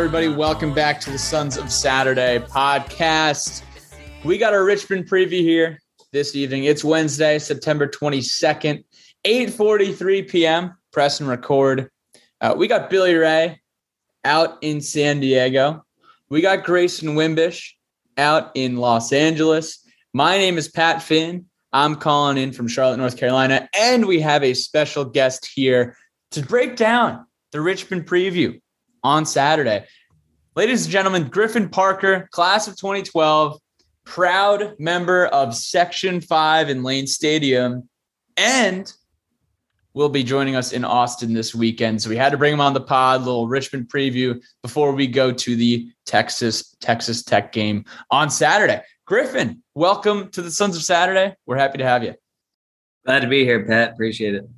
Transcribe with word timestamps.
Everybody, 0.00 0.28
welcome 0.28 0.72
back 0.72 0.98
to 1.02 1.10
the 1.10 1.18
Sons 1.18 1.58
of 1.58 1.70
Saturday 1.70 2.38
podcast. 2.38 3.62
We 4.24 4.38
got 4.38 4.54
our 4.54 4.64
Richmond 4.64 5.10
preview 5.10 5.42
here 5.42 5.78
this 6.10 6.34
evening. 6.34 6.64
It's 6.64 6.82
Wednesday, 6.82 7.38
September 7.38 7.86
22nd, 7.86 8.82
8:43 9.26 10.26
p.m. 10.26 10.74
Press 10.90 11.20
and 11.20 11.28
record. 11.28 11.90
Uh, 12.40 12.54
we 12.56 12.66
got 12.66 12.88
Billy 12.88 13.14
Ray 13.14 13.60
out 14.24 14.56
in 14.62 14.80
San 14.80 15.20
Diego. 15.20 15.84
We 16.30 16.40
got 16.40 16.64
Grayson 16.64 17.10
Wimbish 17.10 17.72
out 18.16 18.52
in 18.54 18.78
Los 18.78 19.12
Angeles. 19.12 19.86
My 20.14 20.38
name 20.38 20.56
is 20.56 20.68
Pat 20.68 21.02
Finn. 21.02 21.44
I'm 21.74 21.94
calling 21.94 22.38
in 22.38 22.52
from 22.52 22.68
Charlotte, 22.68 22.96
North 22.96 23.18
Carolina, 23.18 23.68
and 23.78 24.06
we 24.06 24.18
have 24.22 24.42
a 24.42 24.54
special 24.54 25.04
guest 25.04 25.46
here 25.54 25.94
to 26.30 26.40
break 26.40 26.76
down 26.76 27.26
the 27.52 27.60
Richmond 27.60 28.06
preview 28.06 28.59
on 29.02 29.26
Saturday. 29.26 29.84
Ladies 30.56 30.84
and 30.84 30.92
gentlemen, 30.92 31.28
Griffin 31.28 31.68
Parker, 31.68 32.28
class 32.32 32.68
of 32.68 32.76
2012, 32.76 33.58
proud 34.04 34.74
member 34.78 35.26
of 35.26 35.54
Section 35.54 36.20
5 36.20 36.70
in 36.70 36.82
Lane 36.82 37.06
Stadium, 37.06 37.88
and 38.36 38.92
will 39.94 40.08
be 40.08 40.22
joining 40.22 40.56
us 40.56 40.72
in 40.72 40.84
Austin 40.84 41.32
this 41.32 41.54
weekend. 41.54 42.00
So 42.00 42.10
we 42.10 42.16
had 42.16 42.30
to 42.30 42.38
bring 42.38 42.52
him 42.52 42.60
on 42.60 42.74
the 42.74 42.80
pod, 42.80 43.22
little 43.22 43.48
Richmond 43.48 43.88
preview 43.88 44.40
before 44.62 44.92
we 44.92 45.06
go 45.06 45.32
to 45.32 45.56
the 45.56 45.90
Texas 46.06 46.76
Texas 46.80 47.22
Tech 47.22 47.52
game 47.52 47.84
on 48.10 48.30
Saturday. 48.30 48.82
Griffin, 49.04 49.62
welcome 49.74 50.30
to 50.30 50.42
the 50.42 50.50
Sons 50.50 50.76
of 50.76 50.82
Saturday. 50.82 51.34
We're 51.46 51.58
happy 51.58 51.78
to 51.78 51.84
have 51.84 52.04
you. 52.04 52.14
Glad 53.04 53.20
to 53.20 53.28
be 53.28 53.44
here, 53.44 53.64
Pat. 53.64 53.92
Appreciate 53.92 54.34
it. 54.34 54.48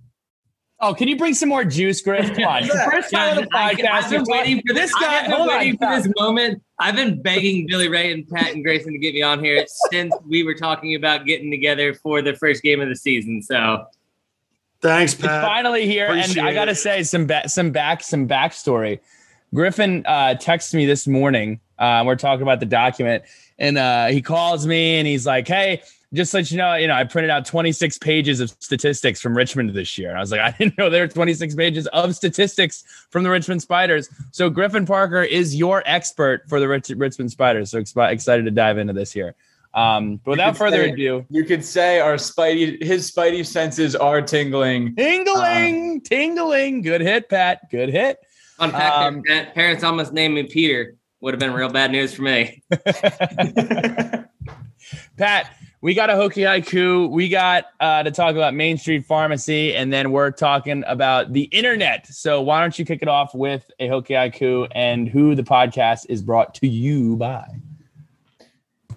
Oh, 0.85 0.93
can 0.93 1.07
you 1.07 1.17
bring 1.17 1.33
some 1.33 1.49
more 1.49 1.65
juice, 1.65 2.01
Griff? 2.01 2.35
Come 2.35 2.43
on. 2.43 2.65
First 2.91 3.13
time 3.13 3.39
on 3.39 3.45
the 3.45 3.49
podcast. 3.51 3.89
I've 3.89 4.11
been 4.11 4.25
waiting 4.27 4.63
for 4.67 4.75
this 4.75 4.93
guy. 4.93 5.21
I've 5.21 5.31
been 5.31 5.47
waiting 5.47 5.79
for 5.79 6.03
this 6.03 6.13
moment. 6.19 6.61
I've 6.81 6.97
been 6.97 7.23
begging 7.23 7.69
Billy 7.69 7.89
Ray 7.89 8.13
and 8.13 8.29
Pat 8.29 8.53
and 8.53 8.65
Grayson 8.65 8.93
to 8.93 8.99
get 8.99 9.15
me 9.15 9.23
on 9.23 9.43
here 9.43 9.65
since 9.93 10.13
we 10.29 10.43
were 10.43 10.55
talking 10.55 10.97
about 10.97 11.25
getting 11.25 11.53
together 11.53 11.95
for 11.95 12.21
the 12.21 12.35
first 12.35 12.65
game 12.65 12.81
of 12.81 12.89
the 12.89 12.97
season. 12.97 13.43
So 13.43 13.87
thanks, 14.81 15.15
Pat. 15.15 15.25
It's 15.25 15.47
finally 15.47 15.87
here, 15.87 16.07
Appreciate 16.07 16.39
and 16.39 16.49
I 16.49 16.53
got 16.53 16.65
to 16.65 16.75
say 16.75 17.05
some 17.05 17.29
ba- 17.29 17.49
some 17.49 17.71
back 17.71 18.03
some 18.03 18.27
backstory. 18.27 18.99
Griffin 19.55 20.03
uh, 20.05 20.35
texted 20.41 20.75
me 20.75 20.85
this 20.85 21.07
morning. 21.07 21.61
Uh, 21.79 22.03
we're 22.05 22.17
talking 22.17 22.43
about 22.43 22.59
the 22.59 22.67
document, 22.67 23.23
and 23.57 23.79
uh, 23.79 24.07
he 24.07 24.21
calls 24.21 24.67
me 24.67 24.97
and 24.97 25.07
he's 25.07 25.27
like, 25.27 25.47
"Hey, 25.47 25.83
just 26.13 26.35
let 26.35 26.51
you 26.51 26.59
know, 26.59 26.75
you 26.75 26.87
know, 26.87 26.95
I 26.95 27.05
printed 27.05 27.31
out 27.31 27.47
26 27.47 27.99
pages 27.99 28.41
of 28.41 28.51
statistics 28.61 29.21
from 29.21 29.37
Richmond 29.37 29.71
this 29.71 29.97
year." 29.97 30.11
And 30.11 30.19
I 30.19 30.21
was 30.21 30.31
like, 30.31 30.41
"I 30.43 30.51
didn't 30.53 30.79
know 30.79 30.91
there 30.91 31.03
were 31.03 31.09
26 31.09 31.55
pages 31.55 31.87
of 31.89 32.15
statistics 32.15 32.85
from 33.11 33.23
the 33.23 33.31
Richmond 33.31 33.63
Spiders." 33.63 34.09
So 34.31 34.51
Griffin 34.51 34.87
Parker 34.87 35.23
is 35.23 35.55
your 35.57 35.83
expert 35.87 36.49
for 36.49 36.61
the 36.61 36.69
Rich- 36.69 36.93
Richmond 36.97 37.31
Spiders. 37.31 37.71
So 37.71 37.79
ex- 37.79 37.95
excited 37.97 38.45
to 38.45 38.51
dive 38.51 38.79
into 38.79 38.93
this 38.93 39.13
here. 39.13 39.35
Um, 39.75 40.17
but 40.25 40.33
without 40.33 40.57
further 40.57 40.85
say, 40.85 40.91
ado, 40.91 41.25
you 41.31 41.45
could 41.45 41.65
say 41.65 41.99
our 41.99 42.15
Spidey, 42.15 42.83
his 42.83 43.11
Spidey 43.11 43.47
senses 43.47 43.97
are 43.97 44.21
tingling, 44.21 44.95
tingling, 44.95 45.93
um, 45.93 46.01
tingling. 46.03 46.83
Good 46.83 47.01
hit, 47.01 47.31
Pat. 47.31 47.71
Good 47.71 47.89
hit. 47.89 48.19
Fun 48.59 48.71
fact: 48.71 48.97
um, 48.97 49.23
parents 49.55 49.83
almost 49.83 50.13
named 50.13 50.35
me 50.35 50.43
Peter 50.45 50.97
would 51.21 51.33
have 51.33 51.41
been 51.41 51.55
real 51.55 51.71
bad 51.71 51.91
news 51.91 52.13
for 52.13 52.23
me. 52.23 52.63
Pat, 55.17 55.57
we 55.83 55.95
got 55.95 56.11
a 56.11 56.13
Hokie 56.13 56.47
Haiku. 56.47 57.11
We 57.11 57.29
got 57.29 57.67
uh, 57.81 58.05
to 58.05 58.13
talk 58.13 58.37
about 58.37 58.55
Main 58.55 58.79
Street 58.79 59.05
Pharmacy, 59.05 59.75
and 59.75 59.93
then 59.93 60.13
we're 60.13 60.31
talking 60.31 60.85
about 60.87 61.33
the 61.33 61.43
internet. 61.45 62.07
So 62.07 62.41
why 62.41 62.61
don't 62.61 62.79
you 62.79 62.85
kick 62.85 63.03
it 63.03 63.09
off 63.09 63.35
with 63.35 63.69
a 63.81 63.89
Hokie 63.89 64.11
Haiku 64.11 64.69
and 64.71 65.09
who 65.09 65.35
the 65.35 65.43
podcast 65.43 66.07
is 66.09 66.23
brought 66.23 66.55
to 66.55 66.69
you 66.69 67.17
by? 67.17 67.47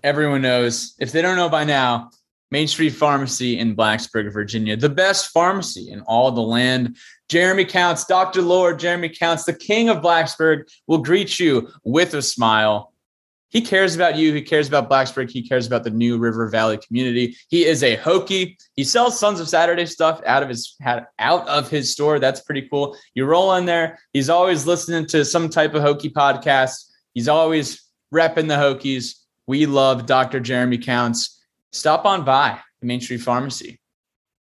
Everyone 0.03 0.43
knows. 0.43 0.93
If 0.99 1.11
they 1.11 1.23
don't 1.23 1.35
know 1.35 1.49
by 1.49 1.63
now, 1.63 2.11
Main 2.51 2.67
Street 2.67 2.91
Pharmacy 2.91 3.57
in 3.57 3.75
Blacksburg, 3.75 4.31
Virginia, 4.31 4.77
the 4.77 4.87
best 4.87 5.31
pharmacy 5.31 5.89
in 5.89 6.01
all 6.01 6.31
the 6.31 6.41
land. 6.41 6.97
Jeremy 7.27 7.65
Counts, 7.65 8.05
Dr. 8.05 8.43
Lord 8.43 8.77
Jeremy 8.77 9.09
Counts, 9.09 9.45
the 9.45 9.53
king 9.53 9.89
of 9.89 10.03
Blacksburg, 10.03 10.71
will 10.85 10.99
greet 10.99 11.39
you 11.39 11.67
with 11.83 12.13
a 12.13 12.21
smile. 12.21 12.93
He 13.49 13.61
cares 13.61 13.95
about 13.95 14.17
you. 14.17 14.33
He 14.33 14.41
cares 14.41 14.67
about 14.67 14.89
Blacksburg. 14.89 15.29
He 15.29 15.47
cares 15.47 15.65
about 15.65 15.83
the 15.83 15.89
new 15.89 16.17
River 16.17 16.49
Valley 16.49 16.77
community. 16.77 17.37
He 17.47 17.65
is 17.65 17.83
a 17.83 17.95
Hokie. 17.95 18.57
He 18.75 18.83
sells 18.83 19.19
Sons 19.19 19.39
of 19.39 19.47
Saturday 19.47 19.85
stuff 19.85 20.21
out 20.25 20.43
of 20.43 20.49
his 20.49 20.75
out 20.83 21.47
of 21.47 21.69
his 21.69 21.91
store. 21.91 22.19
That's 22.19 22.41
pretty 22.41 22.67
cool. 22.67 22.97
You 23.13 23.25
roll 23.25 23.53
in 23.55 23.65
there. 23.65 23.99
He's 24.13 24.29
always 24.29 24.65
listening 24.65 25.05
to 25.07 25.23
some 25.23 25.49
type 25.49 25.73
of 25.73 25.83
Hokie 25.83 26.11
podcast. 26.11 26.91
He's 27.13 27.29
always 27.29 27.81
repping 28.13 28.47
the 28.47 28.55
Hokies. 28.55 29.15
We 29.47 29.65
love 29.65 30.05
Dr. 30.05 30.39
Jeremy 30.39 30.79
Counts. 30.79 31.41
Stop 31.71 32.05
on 32.05 32.25
by 32.25 32.59
the 32.81 32.87
Main 32.87 32.99
Street 32.99 33.21
Pharmacy 33.21 33.79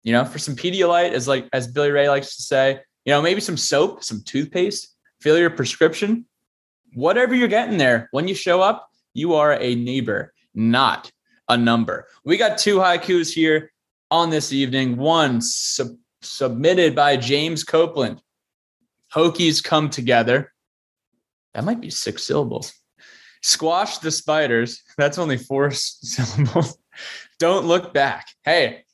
you 0.05 0.13
know, 0.13 0.25
for 0.25 0.39
some 0.39 0.55
Pedialyte, 0.55 1.13
as 1.13 1.27
like 1.27 1.49
as 1.53 1.67
Billy 1.67 1.91
Ray 1.91 2.09
likes 2.09 2.37
to 2.37 2.43
say, 2.43 2.79
you 3.05 3.11
know, 3.11 3.23
maybe 3.23 3.41
some 3.41 3.57
soap, 3.57 4.05
some 4.05 4.23
toothpaste, 4.23 4.95
fill 5.21 5.39
your 5.39 5.51
prescription, 5.51 6.27
whatever 6.95 7.35
you're 7.35 7.49
getting 7.49 7.79
there. 7.79 8.09
When 8.13 8.29
you 8.29 8.35
show 8.35 8.61
up, 8.61 8.89
you 9.13 9.35
are 9.35 9.55
a 9.55 9.75
neighbor, 9.75 10.33
not 10.55 11.11
a 11.49 11.57
number. 11.57 12.07
We 12.25 12.37
got 12.37 12.59
two 12.59 12.79
haikus 12.79 13.33
here 13.33 13.73
on 14.11 14.31
this 14.31 14.53
evening. 14.53 14.97
One 14.97 15.41
sub- 15.41 15.97
submitted 16.23 16.95
by 16.95 17.17
James 17.17 17.65
Copeland. 17.65 18.21
Hokies 19.15 19.63
come 19.63 19.91
together. 19.91 20.53
That 21.55 21.65
might 21.65 21.81
be 21.81 21.91
six 21.91 22.25
syllables. 22.25 22.73
Squash 23.43 23.99
the 23.99 24.11
spiders. 24.11 24.83
That's 24.99 25.19
only 25.19 25.37
four 25.37 25.71
syllables. 25.73 26.79
Don't 27.39 27.67
look 27.67 27.93
back. 27.93 28.29
Hey, 28.45 28.85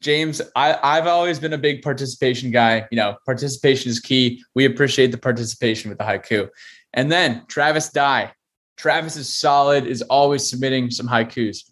James, 0.00 0.40
I, 0.56 0.78
I've 0.82 1.06
always 1.06 1.38
been 1.38 1.52
a 1.52 1.58
big 1.58 1.82
participation 1.82 2.50
guy. 2.50 2.86
You 2.90 2.96
know, 2.96 3.16
participation 3.26 3.90
is 3.90 4.00
key. 4.00 4.42
We 4.54 4.64
appreciate 4.64 5.12
the 5.12 5.18
participation 5.18 5.90
with 5.90 5.98
the 5.98 6.04
haiku. 6.04 6.48
And 6.92 7.10
then 7.10 7.44
Travis 7.48 7.90
Dye. 7.90 8.32
Travis 8.76 9.16
is 9.16 9.28
solid, 9.28 9.86
is 9.86 10.02
always 10.02 10.48
submitting 10.48 10.90
some 10.90 11.08
haikus. 11.08 11.70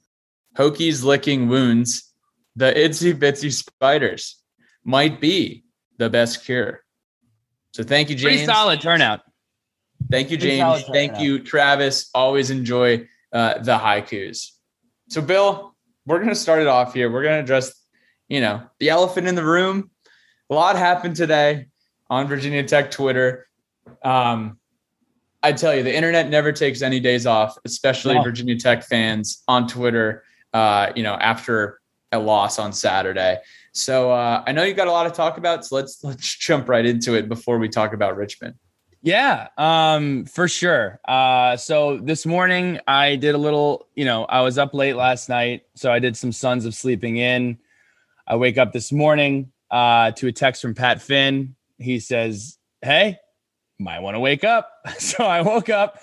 Hokies 0.56 1.04
licking 1.04 1.48
wounds. 1.48 2.12
The 2.56 2.72
itsy 2.72 3.14
bitsy 3.14 3.52
spiders 3.52 4.42
might 4.84 5.20
be 5.20 5.64
the 5.96 6.10
best 6.10 6.44
cure. 6.44 6.82
So 7.72 7.82
thank 7.82 8.10
you, 8.10 8.16
James. 8.16 8.38
Pretty 8.38 8.46
solid 8.46 8.80
turnout. 8.80 9.20
Thank 10.10 10.30
you, 10.30 10.36
James. 10.36 10.84
Thank 10.92 11.20
you, 11.20 11.38
Travis. 11.38 12.10
Always 12.14 12.50
enjoy 12.50 13.06
uh, 13.32 13.58
the 13.58 13.78
haikus. 13.78 14.50
So, 15.08 15.20
Bill, 15.20 15.74
we're 16.06 16.18
going 16.18 16.30
to 16.30 16.34
start 16.34 16.60
it 16.60 16.66
off 16.66 16.94
here. 16.94 17.10
We're 17.10 17.22
going 17.22 17.36
to 17.36 17.42
address 17.42 17.72
you 18.28 18.40
know, 18.40 18.62
the 18.78 18.90
elephant 18.90 19.26
in 19.26 19.34
the 19.34 19.44
room. 19.44 19.90
A 20.50 20.54
lot 20.54 20.76
happened 20.76 21.16
today 21.16 21.66
on 22.08 22.28
Virginia 22.28 22.62
Tech 22.62 22.90
Twitter. 22.90 23.46
Um, 24.04 24.58
I 25.42 25.52
tell 25.52 25.74
you, 25.74 25.82
the 25.82 25.94
internet 25.94 26.28
never 26.28 26.52
takes 26.52 26.82
any 26.82 27.00
days 27.00 27.26
off, 27.26 27.56
especially 27.64 28.14
no. 28.14 28.22
Virginia 28.22 28.58
Tech 28.58 28.84
fans 28.84 29.42
on 29.46 29.66
Twitter. 29.66 30.24
Uh, 30.52 30.92
you 30.96 31.02
know, 31.02 31.12
after 31.14 31.78
a 32.12 32.18
loss 32.18 32.58
on 32.58 32.72
Saturday. 32.72 33.38
So 33.72 34.10
uh, 34.10 34.42
I 34.46 34.52
know 34.52 34.64
you 34.64 34.74
got 34.74 34.88
a 34.88 34.92
lot 34.92 35.04
to 35.04 35.10
talk 35.10 35.36
about. 35.38 35.64
So 35.64 35.76
let's 35.76 36.02
let's 36.02 36.36
jump 36.38 36.68
right 36.68 36.84
into 36.84 37.14
it 37.14 37.28
before 37.28 37.58
we 37.58 37.68
talk 37.68 37.92
about 37.92 38.16
Richmond. 38.16 38.54
Yeah, 39.00 39.48
um, 39.56 40.24
for 40.24 40.48
sure. 40.48 41.00
Uh, 41.06 41.56
so 41.56 41.98
this 41.98 42.26
morning 42.26 42.80
I 42.88 43.16
did 43.16 43.34
a 43.34 43.38
little. 43.38 43.86
You 43.94 44.04
know, 44.04 44.24
I 44.24 44.40
was 44.40 44.58
up 44.58 44.74
late 44.74 44.96
last 44.96 45.28
night, 45.28 45.62
so 45.74 45.92
I 45.92 45.98
did 45.98 46.16
some 46.16 46.32
Sons 46.32 46.64
of 46.64 46.74
Sleeping 46.74 47.16
In. 47.18 47.58
I 48.26 48.36
wake 48.36 48.58
up 48.58 48.72
this 48.72 48.90
morning 48.90 49.52
uh, 49.70 50.10
to 50.12 50.26
a 50.26 50.32
text 50.32 50.62
from 50.62 50.74
Pat 50.74 51.00
Finn. 51.00 51.54
He 51.78 52.00
says, 52.00 52.58
Hey, 52.82 53.18
might 53.78 54.00
want 54.00 54.14
to 54.14 54.20
wake 54.20 54.44
up. 54.44 54.70
so 54.98 55.24
I 55.24 55.42
woke 55.42 55.68
up 55.68 55.98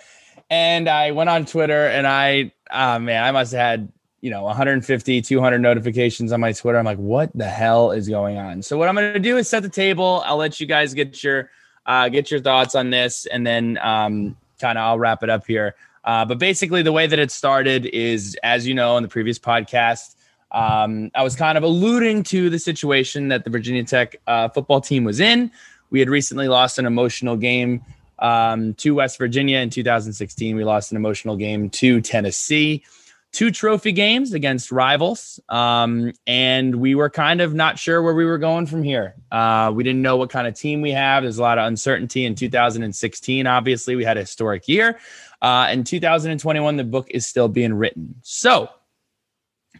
and 0.49 0.87
I 0.87 1.11
went 1.11 1.29
on 1.29 1.45
Twitter 1.45 1.87
and 1.87 2.07
I, 2.07 2.51
oh 2.71 2.99
man, 2.99 3.23
I 3.23 3.31
must 3.31 3.51
have 3.51 3.61
had, 3.61 3.91
you 4.21 4.31
know, 4.31 4.43
150, 4.43 5.21
200 5.21 5.59
notifications 5.59 6.31
on 6.31 6.39
my 6.39 6.51
Twitter. 6.51 6.79
I'm 6.79 6.85
like, 6.85 6.97
what 6.97 7.31
the 7.35 7.49
hell 7.49 7.91
is 7.91 8.09
going 8.09 8.37
on? 8.37 8.61
So 8.61 8.77
what 8.77 8.89
I'm 8.89 8.95
going 8.95 9.13
to 9.13 9.19
do 9.19 9.37
is 9.37 9.47
set 9.47 9.61
the 9.61 9.69
table. 9.69 10.23
I'll 10.25 10.37
let 10.37 10.59
you 10.59 10.65
guys 10.65 10.93
get 10.93 11.23
your, 11.23 11.51
uh, 11.85 12.09
get 12.09 12.31
your 12.31 12.39
thoughts 12.39 12.73
on 12.73 12.89
this 12.89 13.27
and 13.27 13.45
then 13.45 13.77
um, 13.81 14.35
kind 14.59 14.77
of 14.77 14.83
I'll 14.83 14.99
wrap 14.99 15.21
it 15.21 15.29
up 15.29 15.45
here. 15.45 15.75
Uh, 16.03 16.23
but 16.23 16.37
basically, 16.37 16.83
the 16.83 16.91
way 16.91 17.07
that 17.07 17.17
it 17.17 17.31
started 17.31 17.87
is, 17.87 18.37
as 18.43 18.67
you 18.67 18.75
know, 18.75 18.95
in 18.95 19.01
the 19.01 19.09
previous 19.09 19.39
podcast, 19.39 20.15
um, 20.51 21.09
I 21.15 21.23
was 21.23 21.35
kind 21.35 21.57
of 21.57 21.63
alluding 21.63 22.23
to 22.23 22.49
the 22.49 22.59
situation 22.59 23.29
that 23.29 23.43
the 23.43 23.49
Virginia 23.49 23.83
Tech 23.83 24.15
uh, 24.27 24.49
football 24.49 24.81
team 24.81 25.03
was 25.03 25.19
in. 25.19 25.51
We 25.89 25.99
had 25.99 26.09
recently 26.09 26.47
lost 26.47 26.79
an 26.79 26.85
emotional 26.85 27.37
game 27.37 27.83
um, 28.19 28.73
to 28.75 28.95
West 28.95 29.17
Virginia 29.17 29.59
in 29.59 29.69
2016. 29.69 30.55
We 30.55 30.63
lost 30.63 30.91
an 30.91 30.97
emotional 30.97 31.35
game 31.35 31.69
to 31.71 32.01
Tennessee. 32.01 32.83
two 33.31 33.51
trophy 33.51 33.91
games 33.91 34.31
against 34.31 34.71
rivals, 34.71 35.41
um, 35.49 36.13
and 36.25 36.75
we 36.75 36.95
were 36.95 37.09
kind 37.09 37.41
of 37.41 37.53
not 37.53 37.77
sure 37.77 38.01
where 38.01 38.13
we 38.13 38.23
were 38.23 38.37
going 38.37 38.65
from 38.65 38.81
here. 38.81 39.13
Uh, 39.29 39.69
we 39.75 39.83
didn't 39.83 40.01
know 40.01 40.15
what 40.15 40.29
kind 40.29 40.47
of 40.47 40.53
team 40.53 40.79
we 40.79 40.91
have. 40.91 41.23
There's 41.23 41.37
a 41.37 41.41
lot 41.41 41.57
of 41.57 41.67
uncertainty 41.67 42.25
in 42.25 42.35
2016. 42.35 43.45
Obviously, 43.45 43.97
we 43.97 44.05
had 44.05 44.15
a 44.15 44.21
historic 44.21 44.69
year. 44.69 44.97
Uh, 45.41 45.67
in 45.69 45.83
2021, 45.83 46.77
the 46.77 46.85
book 46.85 47.07
is 47.11 47.25
still 47.27 47.49
being 47.49 47.73
written. 47.73 48.15
So, 48.21 48.69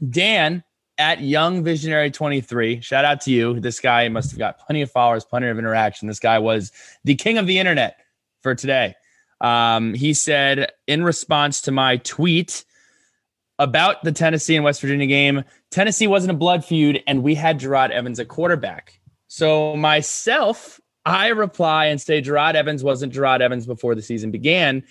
Dan 0.10 0.64
at 0.98 1.22
Young 1.22 1.64
Visionary 1.64 2.12
23, 2.12 2.82
shout 2.82 3.06
out 3.06 3.22
to 3.22 3.32
you. 3.32 3.60
This 3.60 3.80
guy 3.80 4.08
must 4.10 4.32
have 4.32 4.40
got 4.40 4.60
plenty 4.60 4.82
of 4.82 4.92
followers, 4.92 5.26
plenty 5.26 5.48
of 5.48 5.60
interaction. 5.60 6.08
This 6.08 6.20
guy 6.20 6.40
was 6.40 6.72
the 7.04 7.16
king 7.16 7.38
of 7.38 7.48
the 7.48 7.60
internet 7.60 7.98
for 8.42 8.56
today. 8.56 8.96
Um, 9.42 9.94
he 9.94 10.14
said 10.14 10.72
in 10.88 11.04
response 11.04 11.62
to 11.64 11.72
my 11.72 11.98
tweet 11.98 12.64
about 13.60 14.04
the 14.04 14.12
Tennessee 14.12 14.56
and 14.56 14.64
West 14.64 14.82
Virginia 14.82 15.08
game, 15.08 15.44
Tennessee 15.72 16.08
wasn't 16.08 16.32
a 16.32 16.36
blood 16.36 16.64
feud, 16.64 17.02
and 17.08 17.24
we 17.24 17.36
had 17.36 17.60
Jerod 17.60 17.90
Evans 17.90 18.20
at 18.20 18.28
quarterback. 18.28 19.00
So 19.28 19.76
myself, 19.76 20.80
I 21.06 21.28
reply 21.28 21.88
and 21.88 22.02
say 22.02 22.22
Jerod 22.22 22.56
Evans 22.56 22.84
wasn't 22.84 23.14
Jerod 23.14 23.42
Evans 23.42 23.66
before 23.66 23.96
the 23.96 24.02
season 24.02 24.32
began. 24.32 24.84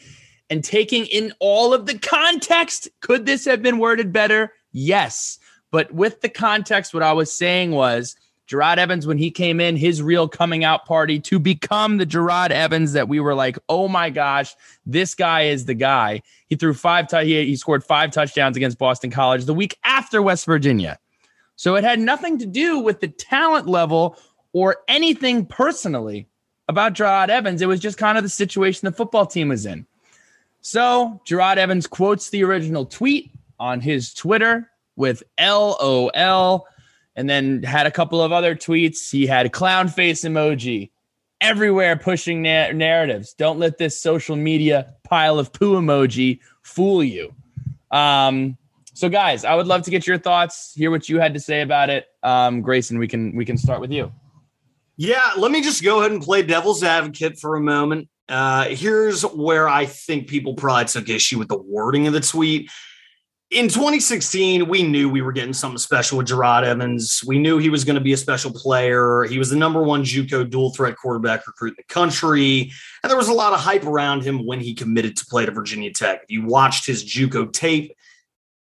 And 0.50 0.62
taking 0.62 1.06
in 1.06 1.32
all 1.40 1.72
of 1.72 1.86
the 1.86 1.98
context, 1.98 2.88
could 3.00 3.24
this 3.24 3.46
have 3.46 3.62
been 3.62 3.78
worded 3.78 4.12
better? 4.12 4.52
Yes. 4.72 5.38
But 5.75 5.91
with 5.91 6.21
the 6.21 6.29
context, 6.29 6.94
what 6.94 7.03
I 7.03 7.12
was 7.12 7.32
saying 7.32 7.73
was 7.73 8.15
Jerod 8.49 8.76
Evans, 8.76 9.09
when 9.09 9.19
he 9.19 9.29
came 9.32 9.59
in, 9.59 9.75
his 9.75 10.00
real 10.00 10.29
coming 10.29 10.62
out 10.62 10.87
party 10.87 11.19
to 11.23 11.41
become 11.41 11.97
the 11.97 12.06
Jerod 12.06 12.50
Evans 12.50 12.93
that 12.93 13.09
we 13.09 13.19
were 13.19 13.35
like, 13.35 13.59
oh 13.69 13.88
my 13.88 14.09
gosh, 14.09 14.55
this 14.87 15.17
guy 15.17 15.47
is 15.47 15.65
the 15.65 15.75
guy. 15.75 16.23
He 16.47 16.55
threw 16.55 16.75
five, 16.75 17.09
t- 17.09 17.25
he, 17.25 17.47
he 17.47 17.56
scored 17.56 17.82
five 17.82 18.12
touchdowns 18.12 18.56
against 18.56 18.79
Boston 18.79 19.11
College 19.11 19.47
the 19.47 19.53
week 19.53 19.76
after 19.82 20.23
West 20.23 20.47
Virginia. 20.47 20.97
So 21.56 21.75
it 21.75 21.82
had 21.82 21.99
nothing 21.99 22.38
to 22.38 22.47
do 22.47 22.79
with 22.79 23.00
the 23.00 23.09
talent 23.09 23.67
level 23.67 24.17
or 24.53 24.76
anything 24.87 25.44
personally 25.44 26.29
about 26.69 26.94
Jerod 26.94 27.31
Evans. 27.31 27.62
It 27.62 27.67
was 27.67 27.81
just 27.81 27.99
kind 27.99 28.17
of 28.17 28.23
the 28.23 28.31
situation 28.31 28.87
the 28.87 28.93
football 28.93 29.26
team 29.26 29.49
was 29.49 29.67
in. 29.67 29.87
So 30.61 31.21
Jerod 31.26 31.56
Evans 31.56 31.88
quotes 31.88 32.31
the 32.31 32.44
original 32.44 32.87
tweet 32.87 33.32
on 33.59 33.81
his 33.81 34.15
Twitter 34.15 34.71
with 34.96 35.23
LOL 35.41 36.67
and 37.17 37.31
then 37.31 37.62
had 37.62 37.87
a 37.87 37.91
couple 37.91 38.20
of 38.20 38.32
other 38.32 38.55
tweets. 38.55 39.11
He 39.11 39.26
had 39.26 39.52
clown 39.52 39.88
face 39.88 40.23
emoji 40.23 40.91
everywhere 41.41 41.96
pushing 41.96 42.43
na- 42.43 42.73
narratives. 42.73 43.35
Don't 43.35 43.58
let 43.58 43.79
this 43.79 43.99
social 43.99 44.37
media 44.37 44.94
pile 45.05 45.38
of 45.38 45.52
poo 45.52 45.75
emoji 45.75 46.41
fool 46.62 47.05
you. 47.05 47.35
Um, 47.91 48.56
so 48.94 49.08
guys, 49.08 49.44
I 49.44 49.55
would 49.55 49.67
love 49.67 49.82
to 49.82 49.91
get 49.91 50.06
your 50.06 50.19
thoughts, 50.19 50.73
hear 50.75 50.91
what 50.91 51.08
you 51.08 51.20
had 51.20 51.35
to 51.35 51.40
say 51.40 51.61
about 51.62 51.90
it. 51.90 52.06
Um, 52.23 52.62
Grayson, 52.62 52.99
we 52.99 53.08
can 53.08 53.35
we 53.35 53.44
can 53.44 53.56
start 53.56 53.81
with 53.81 53.93
you. 53.93 54.12
Yeah, 54.97 55.32
let 55.37 55.50
me 55.50 55.61
just 55.61 55.82
go 55.82 56.00
ahead 56.00 56.12
and 56.12 56.23
play 56.23 56.43
devil's 56.43 56.85
advocate 56.85 57.38
for 57.38 57.56
a 57.56 57.61
moment. 57.61 58.08
Uh, 58.29 58.67
here's 58.69 59.23
where 59.23 59.69
I 59.69 59.87
think 59.87 60.29
people 60.29 60.55
probably 60.55 60.85
took 60.87 61.08
issue 61.08 61.38
with 61.38 61.49
the 61.49 61.58
wording 61.58 62.06
of 62.06 62.12
the 62.12 62.20
tweet 62.20 62.70
in 63.54 63.68
2016, 63.68 64.68
we 64.68 64.82
knew 64.82 65.08
we 65.08 65.22
were 65.22 65.30
getting 65.30 65.52
something 65.52 65.78
special 65.78 66.18
with 66.18 66.26
Jerod 66.26 66.64
Evans. 66.64 67.22
We 67.24 67.38
knew 67.38 67.58
he 67.58 67.70
was 67.70 67.84
going 67.84 67.94
to 67.94 68.00
be 68.00 68.12
a 68.12 68.16
special 68.16 68.52
player. 68.52 69.22
He 69.24 69.38
was 69.38 69.48
the 69.48 69.56
number 69.56 69.80
one 69.80 70.02
JUCO 70.02 70.50
dual 70.50 70.74
threat 70.74 70.96
quarterback 70.96 71.46
recruit 71.46 71.70
in 71.70 71.76
the 71.78 71.94
country, 71.94 72.72
and 73.02 73.10
there 73.10 73.16
was 73.16 73.28
a 73.28 73.32
lot 73.32 73.52
of 73.52 73.60
hype 73.60 73.84
around 73.84 74.24
him 74.24 74.44
when 74.44 74.58
he 74.58 74.74
committed 74.74 75.16
to 75.18 75.26
play 75.26 75.46
to 75.46 75.52
Virginia 75.52 75.92
Tech. 75.92 76.22
If 76.24 76.30
you 76.30 76.44
watched 76.44 76.84
his 76.84 77.04
JUCO 77.04 77.52
tape, 77.52 77.94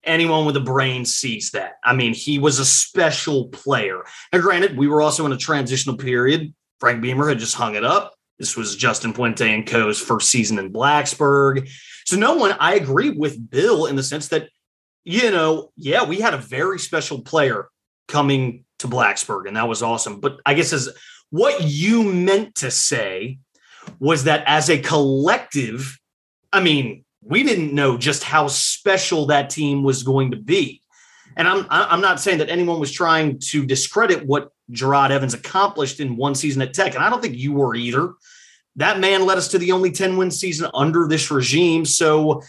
anyone 0.04 0.46
with 0.46 0.58
a 0.58 0.62
brain 0.62 1.06
sees 1.06 1.50
that. 1.52 1.74
I 1.84 1.96
mean, 1.96 2.14
he 2.14 2.38
was 2.38 2.60
a 2.60 2.66
special 2.66 3.48
player. 3.48 4.04
Now, 4.32 4.42
granted, 4.42 4.78
we 4.78 4.88
were 4.88 5.02
also 5.02 5.26
in 5.26 5.32
a 5.32 5.38
transitional 5.38 5.98
period. 5.98 6.54
Frank 6.80 7.02
Beamer 7.02 7.30
had 7.30 7.40
just 7.40 7.56
hung 7.56 7.76
it 7.76 7.84
up. 7.84 8.14
This 8.38 8.56
was 8.56 8.76
Justin 8.76 9.14
Fuente 9.14 9.52
and 9.52 9.66
Co.'s 9.66 10.00
first 10.00 10.30
season 10.30 10.60
in 10.60 10.72
Blacksburg. 10.72 11.68
So, 12.06 12.16
no 12.16 12.36
one, 12.36 12.56
I 12.60 12.76
agree 12.76 13.10
with 13.10 13.50
Bill 13.50 13.88
in 13.88 13.96
the 13.96 14.04
sense 14.04 14.28
that 14.28 14.50
you 15.04 15.32
know, 15.32 15.72
yeah, 15.76 16.04
we 16.04 16.20
had 16.20 16.34
a 16.34 16.38
very 16.38 16.80
special 16.80 17.22
player 17.22 17.68
coming 18.08 18.66
to 18.80 18.88
Blacksburg, 18.88 19.48
and 19.48 19.58
that 19.58 19.68
was 19.68 19.84
awesome. 19.84 20.20
But 20.20 20.40
I 20.46 20.54
guess 20.54 20.74
as 20.74 20.90
what 21.30 21.64
you 21.64 22.04
meant 22.04 22.56
to 22.56 22.72
say 22.72 23.40
was 24.00 24.26
that 24.26 24.44
as 24.46 24.70
a 24.70 24.80
collective, 24.80 26.00
I 26.52 26.62
mean, 26.62 27.04
we 27.22 27.44
didn't 27.44 27.74
know 27.74 27.98
just 27.98 28.24
how 28.24 28.48
special 28.48 29.28
that 29.28 29.50
team 29.50 29.84
was 29.84 30.04
going 30.04 30.32
to 30.32 30.38
be. 30.38 30.82
And 31.36 31.48
I'm 31.48 31.66
I'm 31.70 32.02
not 32.02 32.20
saying 32.20 32.38
that 32.40 32.50
anyone 32.50 32.80
was 32.80 32.92
trying 32.92 33.40
to 33.50 33.66
discredit 33.66 34.26
what 34.26 34.50
Jerod 34.72 35.10
Evans 35.10 35.34
accomplished 35.34 36.00
in 36.00 36.16
one 36.16 36.36
season 36.36 36.62
at 36.62 36.74
Tech, 36.74 36.94
and 36.96 37.04
I 37.04 37.10
don't 37.10 37.22
think 37.22 37.36
you 37.36 37.54
were 37.54 37.76
either. 37.76 38.14
That 38.76 39.00
man 39.00 39.26
led 39.26 39.38
us 39.38 39.50
to 39.50 39.60
the 39.60 39.72
only 39.72 39.92
10 39.92 40.18
win 40.18 40.32
season 40.32 40.70
under 40.74 41.08
this 41.08 41.30
regime. 41.30 41.86
So 41.86 42.42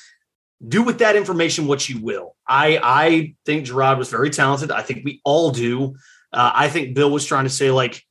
do 0.68 0.82
with 0.82 0.98
that 0.98 1.16
information 1.16 1.66
what 1.66 1.88
you 1.88 2.00
will. 2.00 2.36
I 2.46 2.78
I 2.82 3.34
think 3.44 3.66
Jerod 3.66 3.98
was 3.98 4.08
very 4.08 4.30
talented. 4.30 4.70
I 4.70 4.82
think 4.82 5.04
we 5.04 5.20
all 5.24 5.50
do. 5.50 5.94
Uh, 6.32 6.52
I 6.54 6.68
think 6.68 6.94
Bill 6.94 7.10
was 7.10 7.24
trying 7.24 7.44
to 7.44 7.50
say 7.50 7.70
like, 7.70 8.02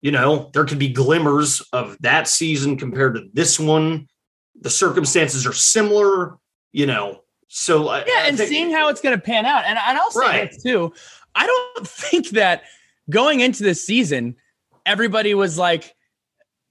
you 0.00 0.10
know, 0.10 0.50
there 0.54 0.64
could 0.64 0.78
be 0.78 0.92
glimmers 0.92 1.60
of 1.72 1.96
that 2.00 2.28
season 2.28 2.76
compared 2.76 3.14
to 3.14 3.28
this 3.32 3.58
one. 3.58 4.08
The 4.60 4.70
circumstances 4.70 5.46
are 5.46 5.52
similar, 5.52 6.38
you 6.72 6.86
know. 6.86 7.20
So 7.48 7.84
yeah, 7.84 7.90
I, 7.90 7.96
I 7.96 8.28
and 8.28 8.36
think, 8.36 8.48
seeing 8.48 8.70
how 8.70 8.88
it's 8.88 9.00
going 9.00 9.16
to 9.16 9.22
pan 9.22 9.44
out, 9.46 9.64
and, 9.64 9.78
and 9.78 9.98
I'll 9.98 10.10
say 10.10 10.20
right. 10.20 10.50
this 10.50 10.62
too. 10.62 10.92
I 11.34 11.46
don't 11.46 11.86
think 11.88 12.30
that 12.30 12.62
going 13.10 13.40
into 13.40 13.62
this 13.62 13.84
season, 13.84 14.36
everybody 14.86 15.34
was 15.34 15.58
like 15.58 15.94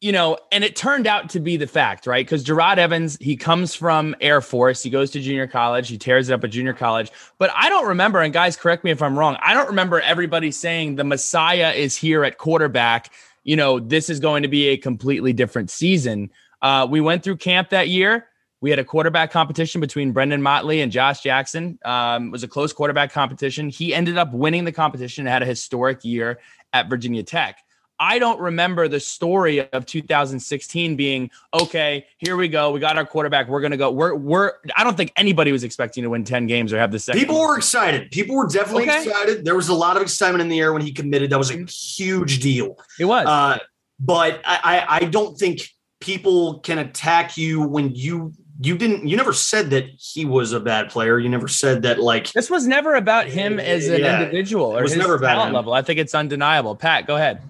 you 0.01 0.11
know, 0.11 0.35
and 0.51 0.63
it 0.63 0.75
turned 0.75 1.05
out 1.05 1.29
to 1.29 1.39
be 1.39 1.57
the 1.57 1.67
fact, 1.67 2.07
right? 2.07 2.25
Because 2.25 2.43
Jerod 2.43 2.77
Evans, 2.77 3.19
he 3.21 3.37
comes 3.37 3.75
from 3.75 4.15
Air 4.19 4.41
Force, 4.41 4.81
he 4.81 4.89
goes 4.89 5.11
to 5.11 5.21
junior 5.21 5.45
college, 5.45 5.87
he 5.89 5.97
tears 5.97 6.27
it 6.29 6.33
up 6.33 6.43
at 6.43 6.49
junior 6.49 6.73
college. 6.73 7.11
But 7.37 7.51
I 7.55 7.69
don't 7.69 7.87
remember, 7.87 8.19
and 8.19 8.33
guys, 8.33 8.57
correct 8.57 8.83
me 8.83 8.89
if 8.89 9.03
I'm 9.03 9.17
wrong, 9.17 9.37
I 9.43 9.53
don't 9.53 9.67
remember 9.67 10.01
everybody 10.01 10.49
saying 10.49 10.95
the 10.95 11.03
Messiah 11.03 11.71
is 11.71 11.95
here 11.95 12.23
at 12.23 12.39
quarterback. 12.39 13.11
You 13.43 13.55
know, 13.55 13.79
this 13.79 14.09
is 14.09 14.19
going 14.19 14.41
to 14.41 14.49
be 14.49 14.69
a 14.69 14.77
completely 14.77 15.33
different 15.33 15.69
season. 15.69 16.31
Uh, 16.63 16.87
we 16.89 16.99
went 16.99 17.23
through 17.23 17.37
camp 17.37 17.69
that 17.69 17.87
year. 17.89 18.27
We 18.59 18.71
had 18.71 18.79
a 18.79 18.83
quarterback 18.83 19.31
competition 19.31 19.81
between 19.81 20.13
Brenden 20.13 20.41
Motley 20.41 20.81
and 20.81 20.91
Josh 20.91 21.21
Jackson. 21.21 21.77
Um, 21.85 22.27
it 22.27 22.31
was 22.31 22.43
a 22.43 22.47
close 22.47 22.73
quarterback 22.73 23.11
competition. 23.11 23.69
He 23.69 23.93
ended 23.93 24.17
up 24.17 24.33
winning 24.33 24.65
the 24.65 24.71
competition 24.71 25.27
and 25.27 25.31
had 25.31 25.43
a 25.43 25.47
historic 25.47 26.03
year 26.03 26.39
at 26.73 26.89
Virginia 26.89 27.23
Tech. 27.23 27.59
I 28.01 28.17
don't 28.17 28.39
remember 28.39 28.87
the 28.87 28.99
story 28.99 29.59
of 29.71 29.85
2016 29.85 30.95
being 30.95 31.29
okay. 31.53 32.07
Here 32.17 32.35
we 32.35 32.47
go. 32.47 32.71
We 32.71 32.79
got 32.79 32.97
our 32.97 33.05
quarterback. 33.05 33.47
We're 33.47 33.61
gonna 33.61 33.77
go. 33.77 33.91
We're 33.91 34.15
we're. 34.15 34.53
I 34.75 34.83
don't 34.83 34.97
think 34.97 35.13
anybody 35.15 35.51
was 35.51 35.63
expecting 35.63 36.03
to 36.03 36.09
win 36.09 36.23
10 36.23 36.47
games 36.47 36.73
or 36.73 36.79
have 36.79 36.91
the 36.91 36.97
second. 36.97 37.21
People 37.21 37.39
were 37.39 37.55
excited. 37.55 38.09
People 38.09 38.35
were 38.35 38.47
definitely 38.47 38.89
okay. 38.89 39.03
excited. 39.03 39.45
There 39.45 39.55
was 39.55 39.69
a 39.69 39.75
lot 39.75 39.97
of 39.97 40.01
excitement 40.01 40.41
in 40.41 40.49
the 40.49 40.59
air 40.59 40.73
when 40.73 40.81
he 40.81 40.91
committed. 40.91 41.29
That 41.29 41.37
was 41.37 41.51
a 41.51 41.63
huge 41.65 42.39
deal. 42.39 42.75
It 42.99 43.05
was. 43.05 43.27
Uh, 43.27 43.59
but 43.99 44.41
I, 44.45 44.83
I 44.89 44.99
don't 45.01 45.37
think 45.37 45.69
people 45.99 46.59
can 46.61 46.79
attack 46.79 47.37
you 47.37 47.61
when 47.61 47.93
you 47.93 48.33
you 48.59 48.79
didn't 48.79 49.07
you 49.07 49.15
never 49.15 49.31
said 49.31 49.69
that 49.69 49.85
he 49.99 50.25
was 50.25 50.53
a 50.53 50.59
bad 50.59 50.89
player 50.89 51.19
you 51.19 51.29
never 51.29 51.47
said 51.47 51.83
that 51.83 51.99
like 51.99 52.31
this 52.33 52.49
was 52.49 52.67
never 52.67 52.95
about 52.95 53.27
him 53.27 53.59
as 53.59 53.87
an 53.87 54.01
yeah, 54.01 54.21
individual 54.21 54.75
or 54.75 54.81
his 54.83 54.95
never 54.95 55.17
talent 55.19 55.53
level 55.53 55.73
i 55.73 55.81
think 55.81 55.99
it's 55.99 56.13
undeniable 56.13 56.75
pat 56.75 57.07
go 57.07 57.15
ahead 57.15 57.41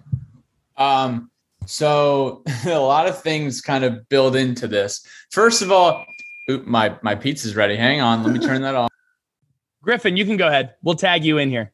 um, 0.78 1.32
so 1.66 2.44
a 2.66 2.78
lot 2.78 3.08
of 3.08 3.22
things 3.22 3.62
kind 3.62 3.84
of 3.84 4.08
build 4.10 4.36
into 4.36 4.68
this. 4.68 5.06
First 5.32 5.62
of 5.62 5.72
all, 5.72 6.06
oop, 6.50 6.66
my 6.66 6.98
my 7.02 7.16
pizza's 7.16 7.56
ready. 7.56 7.76
Hang 7.76 8.02
on, 8.02 8.24
let 8.24 8.34
me 8.34 8.40
turn 8.40 8.62
that 8.62 8.76
off. 8.76 8.90
Griffin, 9.82 10.16
you 10.16 10.26
can 10.26 10.38
go 10.38 10.48
ahead. 10.48 10.76
We'll 10.84 10.96
tag 10.96 11.26
you 11.26 11.38
in 11.40 11.50
here. 11.50 11.72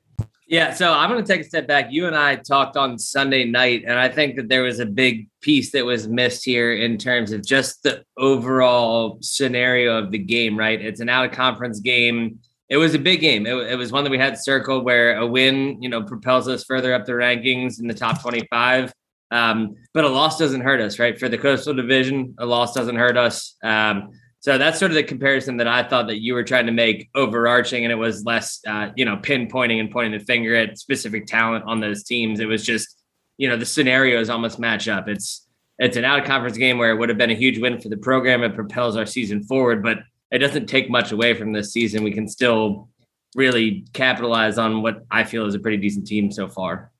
Yeah, 0.49 0.73
so 0.73 0.93
I'm 0.93 1.09
going 1.09 1.21
to 1.21 1.27
take 1.27 1.41
a 1.41 1.43
step 1.43 1.67
back. 1.67 1.87
You 1.91 2.07
and 2.07 2.15
I 2.15 2.37
talked 2.37 2.77
on 2.77 2.97
Sunday 2.97 3.43
night, 3.43 3.83
and 3.85 3.99
I 3.99 4.07
think 4.07 4.37
that 4.37 4.47
there 4.47 4.63
was 4.63 4.79
a 4.79 4.85
big 4.85 5.27
piece 5.41 5.73
that 5.73 5.83
was 5.83 6.07
missed 6.07 6.45
here 6.45 6.73
in 6.73 6.97
terms 6.97 7.33
of 7.33 7.45
just 7.45 7.83
the 7.83 8.05
overall 8.15 9.17
scenario 9.21 9.97
of 9.97 10.11
the 10.11 10.17
game, 10.17 10.57
right? 10.57 10.79
It's 10.79 11.01
an 11.01 11.09
out 11.09 11.25
of 11.25 11.33
conference 11.33 11.81
game. 11.81 12.39
It 12.69 12.77
was 12.77 12.93
a 12.93 12.99
big 12.99 13.21
game. 13.21 13.45
It, 13.45 13.55
it 13.71 13.75
was 13.75 13.91
one 13.91 14.03
that 14.03 14.09
we 14.09 14.17
had 14.17 14.37
circled 14.37 14.83
where 14.83 15.17
a 15.17 15.25
win, 15.25 15.81
you 15.81 15.89
know, 15.89 16.03
propels 16.03 16.47
us 16.47 16.63
further 16.63 16.93
up 16.93 17.05
the 17.05 17.13
rankings 17.13 17.79
in 17.79 17.87
the 17.87 17.93
top 17.93 18.21
25. 18.21 18.93
Um, 19.31 19.75
but 19.93 20.03
a 20.03 20.09
loss 20.09 20.37
doesn't 20.37 20.61
hurt 20.61 20.81
us, 20.81 20.99
right? 20.99 21.17
For 21.17 21.29
the 21.29 21.37
Coastal 21.37 21.73
Division, 21.73 22.35
a 22.39 22.45
loss 22.45 22.73
doesn't 22.73 22.95
hurt 22.95 23.17
us. 23.17 23.55
Um, 23.63 24.11
so 24.39 24.57
that's 24.57 24.79
sort 24.79 24.91
of 24.91 24.95
the 24.95 25.03
comparison 25.03 25.57
that 25.57 25.67
I 25.67 25.83
thought 25.83 26.07
that 26.07 26.21
you 26.21 26.33
were 26.33 26.43
trying 26.43 26.67
to 26.67 26.71
make 26.71 27.09
overarching, 27.15 27.83
and 27.83 27.91
it 27.91 27.97
was 27.97 28.23
less, 28.23 28.61
uh, 28.67 28.91
you 28.95 29.03
know, 29.03 29.17
pinpointing 29.17 29.79
and 29.79 29.91
pointing 29.91 30.17
the 30.17 30.23
finger 30.25 30.55
at 30.55 30.77
specific 30.77 31.25
talent 31.25 31.65
on 31.67 31.79
those 31.79 32.03
teams. 32.03 32.39
It 32.39 32.45
was 32.45 32.63
just, 32.63 33.03
you 33.37 33.49
know, 33.49 33.57
the 33.57 33.65
scenarios 33.65 34.29
almost 34.29 34.59
match 34.59 34.87
up. 34.87 35.07
It's 35.07 35.45
it's 35.79 35.97
an 35.97 36.05
out 36.05 36.19
of 36.19 36.25
conference 36.25 36.57
game 36.57 36.77
where 36.77 36.91
it 36.91 36.95
would 36.95 37.09
have 37.09 37.17
been 37.17 37.29
a 37.29 37.35
huge 37.35 37.59
win 37.59 37.79
for 37.79 37.89
the 37.89 37.97
program. 37.97 38.43
It 38.43 38.55
propels 38.55 38.95
our 38.95 39.05
season 39.05 39.43
forward, 39.43 39.83
but 39.83 39.99
it 40.31 40.39
doesn't 40.39 40.67
take 40.67 40.89
much 40.89 41.11
away 41.11 41.33
from 41.33 41.53
this 41.53 41.71
season. 41.71 42.03
We 42.03 42.11
can 42.11 42.27
still 42.27 42.89
really 43.35 43.85
capitalize 43.93 44.57
on 44.57 44.81
what 44.81 45.05
I 45.11 45.23
feel 45.23 45.45
is 45.45 45.55
a 45.55 45.59
pretty 45.59 45.77
decent 45.77 46.07
team 46.07 46.31
so 46.31 46.47
far. 46.47 46.91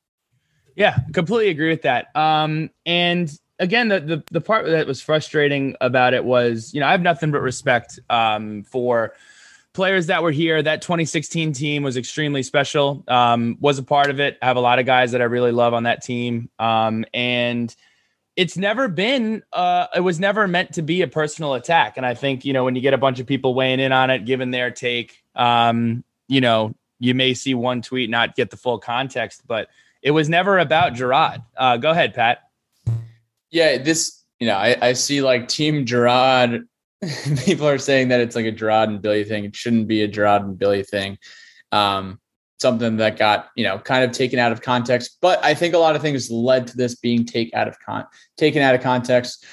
Yeah, 0.75 0.99
completely 1.13 1.49
agree 1.49 1.69
with 1.69 1.81
that. 1.81 2.15
Um, 2.15 2.69
and 2.85 3.31
again, 3.59 3.87
the, 3.87 3.99
the 3.99 4.23
the 4.31 4.41
part 4.41 4.65
that 4.67 4.85
was 4.85 5.01
frustrating 5.01 5.75
about 5.81 6.13
it 6.13 6.23
was, 6.23 6.73
you 6.73 6.79
know, 6.79 6.87
I 6.87 6.91
have 6.91 7.01
nothing 7.01 7.31
but 7.31 7.41
respect 7.41 7.99
um, 8.09 8.63
for 8.63 9.13
players 9.73 10.07
that 10.07 10.21
were 10.21 10.31
here. 10.31 10.61
That 10.61 10.81
2016 10.81 11.53
team 11.53 11.83
was 11.83 11.97
extremely 11.97 12.43
special. 12.43 13.03
Um, 13.07 13.57
was 13.59 13.79
a 13.79 13.83
part 13.83 14.09
of 14.09 14.19
it. 14.19 14.37
I 14.41 14.45
have 14.45 14.57
a 14.57 14.61
lot 14.61 14.79
of 14.79 14.85
guys 14.85 15.11
that 15.11 15.21
I 15.21 15.25
really 15.25 15.51
love 15.51 15.73
on 15.73 15.83
that 15.83 16.03
team. 16.03 16.49
Um, 16.59 17.05
and 17.13 17.75
it's 18.37 18.55
never 18.55 18.87
been 18.87 19.43
uh, 19.51 19.87
it 19.93 19.99
was 19.99 20.19
never 20.19 20.47
meant 20.47 20.73
to 20.75 20.81
be 20.81 21.01
a 21.01 21.07
personal 21.07 21.55
attack. 21.55 21.97
And 21.97 22.05
i 22.05 22.13
think 22.13 22.45
you 22.45 22.53
know 22.53 22.63
when 22.63 22.75
you 22.75 22.81
get 22.81 22.93
a 22.93 22.97
bunch 22.97 23.19
of 23.19 23.27
people 23.27 23.53
weighing 23.53 23.81
in 23.81 23.91
on 23.91 24.09
it 24.09 24.25
giving 24.25 24.51
their 24.51 24.71
take 24.71 25.21
um, 25.35 26.03
you 26.29 26.39
know 26.39 26.73
you 26.99 27.13
may 27.13 27.33
see 27.33 27.53
one 27.53 27.81
tweet 27.81 28.09
not 28.09 28.35
get 28.35 28.49
the 28.49 28.57
full 28.57 28.79
context 28.79 29.41
but 29.45 29.67
it 30.01 30.11
was 30.11 30.29
never 30.29 30.59
about 30.59 30.93
jerod. 30.93 31.43
Uh, 31.57 31.75
go 31.75 31.91
ahead 31.91 32.13
pat. 32.13 32.43
Yeah 33.49 33.77
this 33.77 34.23
you 34.39 34.47
know 34.47 34.55
i, 34.55 34.77
I 34.81 34.93
see 34.93 35.21
like 35.21 35.49
team 35.49 35.85
jerod 35.85 36.65
people 37.45 37.67
are 37.67 37.77
saying 37.77 38.07
that 38.07 38.19
it's 38.21 38.35
like 38.35 38.45
a 38.45 38.51
jerod 38.51 38.85
and 38.85 39.01
billy 39.01 39.23
thing. 39.23 39.45
It 39.45 39.55
shouldn't 39.55 39.87
be 39.87 40.01
a 40.01 40.07
jerod 40.07 40.41
and 40.41 40.57
billy 40.57 40.83
thing. 40.83 41.17
Um, 41.71 42.19
something 42.59 42.97
that 42.97 43.17
got 43.17 43.49
you 43.55 43.63
know 43.63 43.77
kind 43.79 44.03
of 44.03 44.11
taken 44.11 44.39
out 44.39 44.51
of 44.51 44.61
context. 44.61 45.17
But 45.21 45.43
I 45.43 45.53
think 45.53 45.73
a 45.73 45.77
lot 45.77 45.95
of 45.95 46.01
things 46.01 46.29
led 46.29 46.67
to 46.67 46.77
this 46.77 46.95
being 46.95 47.25
take 47.25 47.53
out 47.53 47.67
of 47.67 47.79
con 47.79 48.05
taken 48.37 48.61
out 48.61 48.75
of 48.75 48.81
context. 48.81 49.45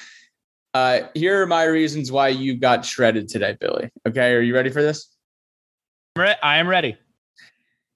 Uh, 0.73 1.07
here 1.13 1.41
are 1.41 1.47
my 1.47 1.63
reasons 1.63 2.11
why 2.11 2.27
you 2.27 2.57
got 2.57 2.83
shredded 2.83 3.29
today, 3.29 3.55
Billy. 3.59 3.89
Okay, 4.07 4.33
are 4.33 4.41
you 4.41 4.53
ready 4.53 4.69
for 4.69 4.81
this? 4.81 5.09
I 6.43 6.57
am 6.57 6.67
ready. 6.67 6.97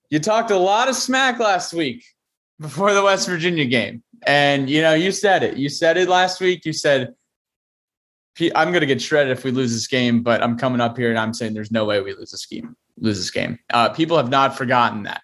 You 0.10 0.20
talked 0.20 0.52
a 0.52 0.58
lot 0.58 0.88
of 0.88 0.96
smack 0.96 1.40
last 1.40 1.74
week 1.74 2.04
before 2.60 2.94
the 2.94 3.04
West 3.04 3.28
Virginia 3.28 3.66
game, 3.66 4.04
and 4.26 4.70
you 4.70 4.82
know 4.82 4.94
you 4.94 5.12
said 5.12 5.44
it. 5.44 5.58
You 5.58 5.70
said 5.70 5.98
it 5.98 6.08
last 6.08 6.40
week. 6.40 6.66
You 6.66 6.74
said 6.74 7.16
I'm 8.56 8.70
going 8.70 8.80
to 8.82 8.86
get 8.86 9.02
shredded 9.02 9.38
if 9.38 9.44
we 9.44 9.52
lose 9.52 9.74
this 9.74 9.88
game, 9.88 10.24
but 10.24 10.42
I'm 10.42 10.58
coming 10.58 10.80
up 10.80 10.98
here 10.98 11.10
and 11.10 11.20
I'm 11.20 11.34
saying 11.34 11.54
there's 11.54 11.72
no 11.72 11.84
way 11.84 12.00
we 12.00 12.14
lose 12.14 12.32
this 12.32 12.46
game 12.46 12.76
lose 13.00 13.18
this 13.18 13.32
game. 13.32 13.60
Uh, 13.72 13.90
people 13.90 14.18
have 14.18 14.30
not 14.30 14.58
forgotten 14.58 15.04
that. 15.04 15.22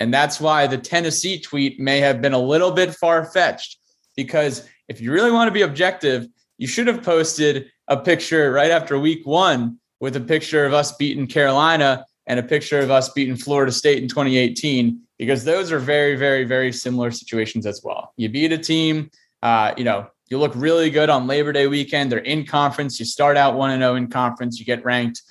And 0.00 0.12
that's 0.12 0.40
why 0.40 0.66
the 0.66 0.78
Tennessee 0.78 1.40
tweet 1.40 1.78
may 1.78 2.00
have 2.00 2.20
been 2.20 2.32
a 2.32 2.38
little 2.38 2.72
bit 2.72 2.94
far 2.94 3.24
fetched 3.24 3.78
because 4.16 4.68
if 4.88 5.00
you 5.00 5.12
really 5.12 5.30
want 5.30 5.48
to 5.48 5.52
be 5.52 5.62
objective, 5.62 6.26
you 6.58 6.66
should 6.66 6.86
have 6.86 7.02
posted 7.02 7.70
a 7.88 7.96
picture 7.96 8.52
right 8.52 8.70
after 8.70 8.98
week 8.98 9.26
one 9.26 9.78
with 10.00 10.16
a 10.16 10.20
picture 10.20 10.64
of 10.64 10.74
us 10.74 10.96
beating 10.96 11.26
Carolina 11.26 12.04
and 12.26 12.40
a 12.40 12.42
picture 12.42 12.80
of 12.80 12.90
us 12.90 13.10
beating 13.10 13.36
Florida 13.36 13.72
State 13.72 14.02
in 14.02 14.08
2018 14.08 15.00
because 15.18 15.44
those 15.44 15.70
are 15.70 15.78
very, 15.78 16.16
very, 16.16 16.44
very 16.44 16.72
similar 16.72 17.10
situations 17.10 17.66
as 17.66 17.80
well. 17.84 18.12
You 18.16 18.28
beat 18.28 18.52
a 18.52 18.58
team, 18.58 19.10
uh, 19.42 19.72
you 19.76 19.84
know, 19.84 20.08
you 20.28 20.38
look 20.38 20.52
really 20.56 20.90
good 20.90 21.10
on 21.10 21.26
Labor 21.26 21.52
Day 21.52 21.66
weekend. 21.66 22.10
They're 22.10 22.18
in 22.18 22.46
conference. 22.46 22.98
You 22.98 23.06
start 23.06 23.36
out 23.36 23.54
1 23.54 23.70
and 23.70 23.82
0 23.82 23.96
in 23.96 24.08
conference, 24.08 24.58
you 24.58 24.64
get 24.64 24.84
ranked. 24.84 25.22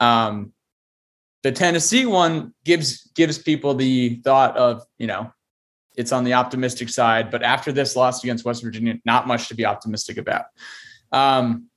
Um, 0.00 0.52
the 1.42 1.52
Tennessee 1.52 2.06
one 2.06 2.52
gives 2.64 3.10
gives 3.14 3.38
people 3.38 3.74
the 3.74 4.20
thought 4.24 4.56
of 4.56 4.82
you 4.98 5.06
know 5.06 5.32
it's 5.96 6.12
on 6.12 6.22
the 6.22 6.34
optimistic 6.34 6.88
side, 6.88 7.28
but 7.30 7.42
after 7.42 7.72
this 7.72 7.96
loss 7.96 8.22
against 8.22 8.44
West 8.44 8.62
Virginia, 8.62 8.94
not 9.04 9.26
much 9.26 9.48
to 9.48 9.54
be 9.54 9.66
optimistic 9.66 10.16
about. 10.16 10.44
Um, 11.10 11.67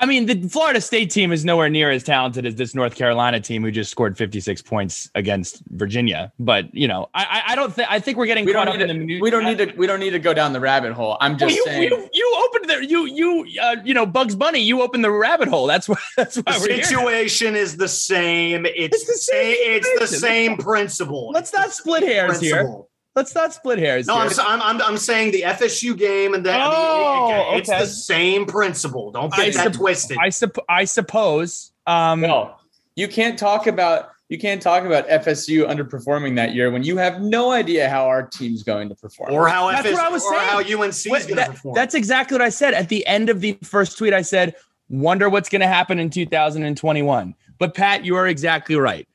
I 0.00 0.06
mean, 0.06 0.24
the 0.24 0.48
Florida 0.48 0.80
State 0.80 1.10
team 1.10 1.30
is 1.30 1.44
nowhere 1.44 1.68
near 1.68 1.90
as 1.90 2.02
talented 2.02 2.46
as 2.46 2.54
this 2.54 2.74
North 2.74 2.94
Carolina 2.94 3.38
team 3.38 3.62
who 3.62 3.70
just 3.70 3.90
scored 3.90 4.16
56 4.16 4.62
points 4.62 5.10
against 5.14 5.62
Virginia. 5.68 6.32
But 6.38 6.74
you 6.74 6.88
know, 6.88 7.10
I 7.14 7.42
I 7.48 7.54
don't 7.54 7.72
think 7.74 7.90
I 7.90 8.00
think 8.00 8.16
we're 8.16 8.26
getting 8.26 8.46
we 8.46 8.54
caught 8.54 8.68
up 8.68 8.76
in 8.76 8.88
the 8.88 8.94
minute. 8.94 9.20
We 9.20 9.28
don't 9.30 9.44
need 9.44 9.58
to 9.58 9.74
we 9.76 9.86
don't 9.86 10.00
need 10.00 10.10
to 10.10 10.18
go 10.18 10.32
down 10.32 10.54
the 10.54 10.60
rabbit 10.60 10.94
hole. 10.94 11.18
I'm 11.20 11.36
just 11.36 11.54
you, 11.54 11.64
saying. 11.66 11.82
You, 11.82 12.08
you 12.14 12.48
opened 12.48 12.70
the 12.70 12.86
you 12.86 13.04
you 13.06 13.60
uh, 13.60 13.76
you 13.84 13.92
know 13.92 14.06
Bugs 14.06 14.34
Bunny. 14.34 14.60
You 14.60 14.80
opened 14.80 15.04
the 15.04 15.10
rabbit 15.10 15.48
hole. 15.48 15.66
That's 15.66 15.86
why 15.86 15.98
that's 16.16 16.36
why 16.36 16.58
the 16.58 16.60
we're 16.60 16.82
situation 16.82 17.54
here. 17.54 17.62
is 17.62 17.76
the 17.76 17.88
same. 17.88 18.64
It's, 18.64 18.96
it's 18.96 19.06
the 19.06 19.14
same. 19.14 19.56
It's 19.58 20.00
the 20.00 20.06
same 20.06 20.56
principle. 20.56 21.30
Let's 21.34 21.52
not 21.52 21.72
split 21.72 22.02
hairs 22.04 22.38
principle. 22.38 22.68
here. 22.68 22.89
Let's 23.16 23.34
not 23.34 23.52
split 23.52 23.78
hairs. 23.78 24.06
No, 24.06 24.16
I'm, 24.16 24.30
I'm, 24.38 24.62
I'm, 24.62 24.82
I'm 24.82 24.96
saying 24.96 25.32
the 25.32 25.42
FSU 25.42 25.98
game 25.98 26.32
and 26.32 26.46
that 26.46 26.60
oh, 26.62 27.56
it's 27.56 27.68
the 27.68 27.86
same 27.86 28.46
principle. 28.46 29.10
Don't 29.10 29.32
get 29.32 29.48
I 29.48 29.50
that 29.64 29.74
su- 29.74 29.78
twisted. 29.78 30.16
I, 30.20 30.28
sup- 30.28 30.64
I 30.68 30.84
suppose. 30.84 31.72
Um, 31.86 32.20
no, 32.20 32.54
you 32.94 33.08
can't 33.08 33.36
talk 33.38 33.66
about 33.66 34.10
you 34.28 34.38
can't 34.38 34.62
talk 34.62 34.84
about 34.84 35.08
FSU 35.08 35.68
underperforming 35.68 36.36
that 36.36 36.54
year 36.54 36.70
when 36.70 36.84
you 36.84 36.96
have 36.98 37.20
no 37.20 37.50
idea 37.50 37.90
how 37.90 38.06
our 38.06 38.22
team's 38.22 38.62
going 38.62 38.88
to 38.88 38.94
perform 38.94 39.34
or 39.34 39.48
how 39.48 39.72
that's 39.72 39.88
FSU, 39.88 39.92
what 39.92 40.04
I 40.04 40.08
was 40.08 40.28
saying. 40.28 40.42
how 40.42 40.58
UNC 40.58 40.92
is 40.92 41.06
going 41.06 41.36
to 41.36 41.46
perform. 41.46 41.74
That's 41.74 41.96
exactly 41.96 42.36
what 42.36 42.42
I 42.42 42.50
said 42.50 42.72
at 42.74 42.88
the 42.88 43.04
end 43.08 43.28
of 43.28 43.40
the 43.40 43.58
first 43.64 43.98
tweet. 43.98 44.14
I 44.14 44.22
said, 44.22 44.54
"Wonder 44.88 45.28
what's 45.28 45.48
going 45.48 45.62
to 45.62 45.66
happen 45.66 45.98
in 45.98 46.10
2021." 46.10 47.34
But 47.58 47.74
Pat, 47.74 48.04
you 48.04 48.14
are 48.14 48.28
exactly 48.28 48.76
right. 48.76 49.08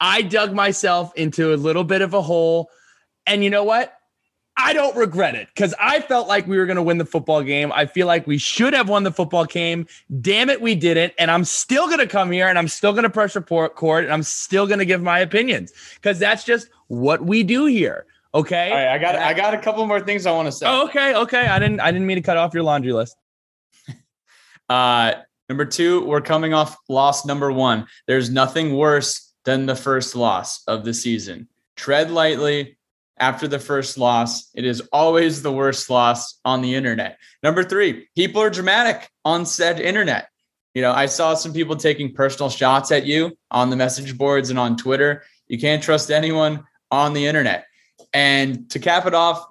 I 0.00 0.20
dug 0.20 0.52
myself 0.52 1.14
into 1.16 1.54
a 1.54 1.56
little 1.56 1.82
bit 1.82 2.02
of 2.02 2.12
a 2.12 2.20
hole 2.20 2.70
and 3.28 3.44
you 3.44 3.50
know 3.50 3.64
what? 3.64 3.94
I 4.60 4.72
don't 4.72 4.96
regret 4.96 5.36
it 5.36 5.46
because 5.54 5.72
I 5.78 6.00
felt 6.00 6.26
like 6.26 6.48
we 6.48 6.58
were 6.58 6.66
going 6.66 6.76
to 6.76 6.82
win 6.82 6.98
the 6.98 7.04
football 7.04 7.44
game. 7.44 7.70
I 7.72 7.86
feel 7.86 8.08
like 8.08 8.26
we 8.26 8.38
should 8.38 8.74
have 8.74 8.88
won 8.88 9.04
the 9.04 9.12
football 9.12 9.44
game. 9.44 9.86
Damn 10.20 10.50
it, 10.50 10.60
we 10.60 10.74
didn't. 10.74 11.14
And 11.16 11.30
I'm 11.30 11.44
still 11.44 11.86
going 11.86 12.00
to 12.00 12.08
come 12.08 12.32
here 12.32 12.48
and 12.48 12.58
I'm 12.58 12.66
still 12.66 12.90
going 12.92 13.04
to 13.04 13.10
press 13.10 13.36
report 13.36 13.76
court 13.76 14.02
and 14.02 14.12
I'm 14.12 14.24
still 14.24 14.66
going 14.66 14.80
to 14.80 14.84
give 14.84 15.00
my 15.00 15.20
opinions 15.20 15.72
because 15.94 16.18
that's 16.18 16.42
just 16.42 16.70
what 16.88 17.24
we 17.24 17.44
do 17.44 17.66
here. 17.66 18.06
Okay. 18.34 18.70
All 18.70 18.76
right, 18.76 18.88
I 18.88 18.98
got 18.98 19.14
I 19.14 19.32
got 19.32 19.54
a 19.54 19.58
couple 19.58 19.86
more 19.86 20.00
things 20.00 20.26
I 20.26 20.32
want 20.32 20.46
to 20.46 20.52
say. 20.52 20.66
Oh, 20.66 20.86
okay, 20.86 21.14
okay. 21.14 21.46
I 21.46 21.58
didn't 21.60 21.80
I 21.80 21.92
didn't 21.92 22.06
mean 22.06 22.16
to 22.16 22.22
cut 22.22 22.36
off 22.36 22.52
your 22.52 22.64
laundry 22.64 22.92
list. 22.92 23.16
uh 24.68 25.12
number 25.48 25.64
two, 25.64 26.04
we're 26.04 26.20
coming 26.20 26.52
off 26.52 26.76
loss 26.88 27.24
number 27.24 27.52
one. 27.52 27.86
There's 28.06 28.28
nothing 28.28 28.76
worse 28.76 29.32
than 29.44 29.66
the 29.66 29.76
first 29.76 30.16
loss 30.16 30.64
of 30.66 30.84
the 30.84 30.92
season. 30.92 31.48
Tread 31.76 32.10
lightly 32.10 32.77
after 33.20 33.48
the 33.48 33.58
first 33.58 33.98
loss. 33.98 34.50
It 34.54 34.64
is 34.64 34.80
always 34.92 35.42
the 35.42 35.52
worst 35.52 35.90
loss 35.90 36.38
on 36.44 36.62
the 36.62 36.74
internet. 36.74 37.18
Number 37.42 37.62
three, 37.62 38.08
people 38.16 38.40
are 38.42 38.50
dramatic 38.50 39.08
on 39.24 39.46
said 39.46 39.80
internet. 39.80 40.28
You 40.74 40.82
know, 40.82 40.92
I 40.92 41.06
saw 41.06 41.34
some 41.34 41.52
people 41.52 41.76
taking 41.76 42.14
personal 42.14 42.50
shots 42.50 42.92
at 42.92 43.04
you 43.04 43.36
on 43.50 43.70
the 43.70 43.76
message 43.76 44.16
boards 44.16 44.50
and 44.50 44.58
on 44.58 44.76
Twitter. 44.76 45.24
You 45.46 45.58
can't 45.58 45.82
trust 45.82 46.10
anyone 46.10 46.64
on 46.90 47.14
the 47.14 47.26
internet. 47.26 47.66
And 48.12 48.70
to 48.70 48.78
cap 48.78 49.06
it 49.06 49.14
off, 49.14 49.44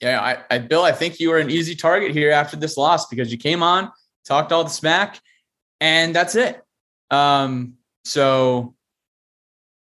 yeah, 0.00 0.20
I, 0.20 0.54
I 0.54 0.58
Bill, 0.58 0.82
I 0.82 0.92
think 0.92 1.20
you 1.20 1.30
were 1.30 1.38
an 1.38 1.50
easy 1.50 1.74
target 1.74 2.12
here 2.12 2.30
after 2.30 2.56
this 2.56 2.76
loss 2.76 3.08
because 3.08 3.32
you 3.32 3.38
came 3.38 3.62
on, 3.62 3.90
talked 4.24 4.52
all 4.52 4.64
the 4.64 4.70
smack, 4.70 5.20
and 5.80 6.14
that's 6.14 6.34
it. 6.34 6.62
Um, 7.10 7.74
so 8.04 8.74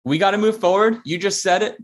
we 0.03 0.17
got 0.17 0.31
to 0.31 0.37
move 0.37 0.59
forward. 0.59 1.01
You 1.03 1.17
just 1.17 1.41
said 1.41 1.63
it. 1.63 1.77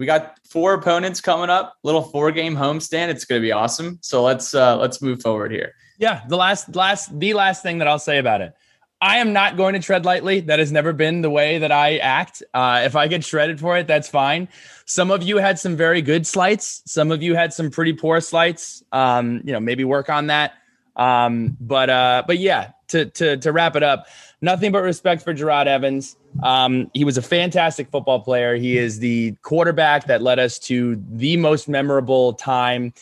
We 0.00 0.06
got 0.06 0.38
four 0.48 0.72
opponents 0.72 1.20
coming 1.20 1.50
up, 1.50 1.76
little 1.82 2.00
four 2.00 2.32
game 2.32 2.56
homestand. 2.56 3.10
It's 3.10 3.26
going 3.26 3.42
to 3.42 3.46
be 3.46 3.52
awesome. 3.52 3.98
So 4.00 4.22
let's 4.22 4.54
uh, 4.54 4.78
let's 4.78 5.02
move 5.02 5.20
forward 5.20 5.52
here. 5.52 5.74
Yeah, 5.98 6.22
the 6.26 6.38
last 6.38 6.74
last 6.74 7.20
the 7.20 7.34
last 7.34 7.62
thing 7.62 7.76
that 7.78 7.86
I'll 7.86 7.98
say 7.98 8.16
about 8.16 8.40
it. 8.40 8.54
I 9.02 9.18
am 9.18 9.34
not 9.34 9.58
going 9.58 9.74
to 9.74 9.78
tread 9.78 10.06
lightly. 10.06 10.40
That 10.40 10.58
has 10.58 10.72
never 10.72 10.94
been 10.94 11.20
the 11.20 11.28
way 11.28 11.58
that 11.58 11.70
I 11.70 11.98
act. 11.98 12.42
Uh, 12.54 12.80
if 12.82 12.96
I 12.96 13.08
get 13.08 13.24
shredded 13.24 13.60
for 13.60 13.76
it, 13.76 13.86
that's 13.86 14.08
fine. 14.08 14.48
Some 14.86 15.10
of 15.10 15.22
you 15.22 15.36
had 15.36 15.58
some 15.58 15.76
very 15.76 16.00
good 16.00 16.26
slights. 16.26 16.82
Some 16.86 17.12
of 17.12 17.22
you 17.22 17.34
had 17.34 17.52
some 17.52 17.70
pretty 17.70 17.92
poor 17.92 18.22
slights. 18.22 18.82
Um, 18.92 19.42
you 19.44 19.52
know, 19.52 19.60
maybe 19.60 19.84
work 19.84 20.08
on 20.08 20.28
that. 20.28 20.54
Um, 20.96 21.58
but 21.60 21.90
uh, 21.90 22.22
but 22.26 22.38
yeah, 22.38 22.70
to 22.90 23.06
to 23.06 23.36
to 23.36 23.52
wrap 23.52 23.76
it 23.76 23.82
up, 23.82 24.06
nothing 24.40 24.72
but 24.72 24.82
respect 24.82 25.22
for 25.22 25.34
Jerod 25.34 25.66
Evans. 25.66 26.16
Um, 26.42 26.90
he 26.94 27.04
was 27.04 27.16
a 27.16 27.22
fantastic 27.22 27.90
football 27.90 28.20
player. 28.20 28.56
He 28.56 28.78
is 28.78 28.98
the 28.98 29.32
quarterback 29.42 30.06
that 30.06 30.22
led 30.22 30.38
us 30.38 30.58
to 30.60 31.02
the 31.10 31.36
most 31.36 31.68
memorable 31.68 32.34
time 32.34 32.92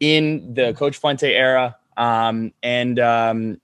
in 0.00 0.54
the 0.54 0.74
Coach 0.74 0.98
Fuente 0.98 1.32
era. 1.32 1.76
Um, 1.96 2.52
and 2.62 2.98
um, 2.98 3.60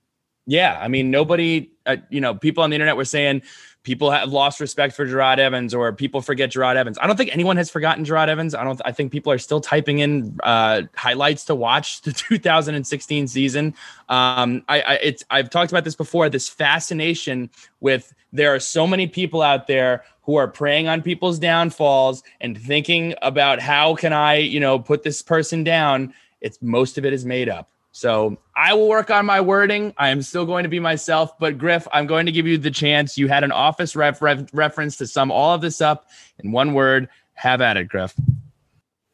yeah, 0.46 0.78
I 0.80 0.88
mean, 0.88 1.10
nobody, 1.10 1.70
uh, 1.86 1.96
you 2.10 2.20
know, 2.20 2.34
people 2.34 2.64
on 2.64 2.70
the 2.70 2.76
internet 2.76 2.96
were 2.96 3.04
saying 3.04 3.42
people 3.82 4.10
have 4.10 4.30
lost 4.30 4.60
respect 4.60 4.94
for 4.94 5.06
Jerod 5.06 5.38
Evans 5.38 5.74
or 5.74 5.92
people 5.92 6.22
forget 6.22 6.50
Jerod 6.50 6.76
Evans. 6.76 6.98
I 7.00 7.06
don't 7.06 7.16
think 7.16 7.32
anyone 7.32 7.56
has 7.56 7.70
forgotten 7.70 8.04
Jerod 8.04 8.28
Evans. 8.28 8.54
I 8.54 8.64
don't. 8.64 8.80
I 8.84 8.92
think 8.92 9.12
people 9.12 9.32
are 9.32 9.38
still 9.38 9.60
typing 9.60 9.98
in 9.98 10.38
uh, 10.42 10.82
highlights 10.94 11.44
to 11.46 11.54
watch 11.54 12.00
the 12.02 12.12
2016 12.12 13.28
season. 13.28 13.74
Um, 14.08 14.64
I, 14.68 14.80
I 14.80 14.94
it's 15.02 15.24
I've 15.30 15.50
talked 15.50 15.72
about 15.72 15.84
this 15.84 15.96
before. 15.96 16.28
This 16.28 16.48
fascination 16.48 17.50
with 17.80 18.14
there 18.32 18.54
are 18.54 18.60
so 18.60 18.86
many 18.86 19.06
people 19.06 19.42
out 19.42 19.66
there 19.66 20.04
who 20.22 20.36
are 20.36 20.48
preying 20.48 20.86
on 20.86 21.02
people's 21.02 21.38
downfalls 21.38 22.22
and 22.40 22.56
thinking 22.56 23.14
about 23.22 23.60
how 23.60 23.94
can 23.96 24.12
I, 24.12 24.36
you 24.36 24.60
know, 24.60 24.78
put 24.78 25.02
this 25.02 25.20
person 25.20 25.64
down. 25.64 26.14
It's 26.40 26.62
most 26.62 26.96
of 26.96 27.04
it 27.04 27.12
is 27.12 27.24
made 27.24 27.48
up. 27.48 27.71
So 27.92 28.38
I 28.56 28.72
will 28.72 28.88
work 28.88 29.10
on 29.10 29.26
my 29.26 29.40
wording. 29.40 29.92
I 29.98 30.08
am 30.08 30.22
still 30.22 30.46
going 30.46 30.62
to 30.62 30.68
be 30.68 30.80
myself, 30.80 31.38
but 31.38 31.58
Griff, 31.58 31.86
I'm 31.92 32.06
going 32.06 32.24
to 32.26 32.32
give 32.32 32.46
you 32.46 32.56
the 32.56 32.70
chance. 32.70 33.18
You 33.18 33.28
had 33.28 33.44
an 33.44 33.52
office 33.52 33.94
ref- 33.94 34.22
ref- 34.22 34.48
reference 34.54 34.96
to 34.96 35.06
sum 35.06 35.30
all 35.30 35.54
of 35.54 35.60
this 35.60 35.80
up 35.82 36.08
in 36.42 36.52
one 36.52 36.72
word. 36.72 37.08
Have 37.34 37.60
at 37.60 37.76
it, 37.76 37.88
Griff. 37.88 38.14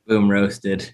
Boom 0.06 0.30
roasted. 0.30 0.92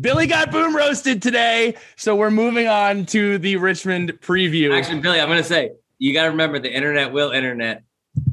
Billy 0.00 0.26
got 0.26 0.50
boom 0.50 0.74
roasted 0.74 1.22
today. 1.22 1.76
So 1.96 2.16
we're 2.16 2.30
moving 2.30 2.66
on 2.66 3.06
to 3.06 3.38
the 3.38 3.56
Richmond 3.56 4.20
preview. 4.20 4.76
Actually, 4.76 5.00
Billy, 5.00 5.20
I'm 5.20 5.28
going 5.28 5.38
to 5.38 5.44
say 5.44 5.72
you 5.98 6.12
got 6.12 6.24
to 6.24 6.30
remember 6.30 6.58
the 6.58 6.72
internet 6.72 7.12
will 7.12 7.30
internet. 7.30 7.84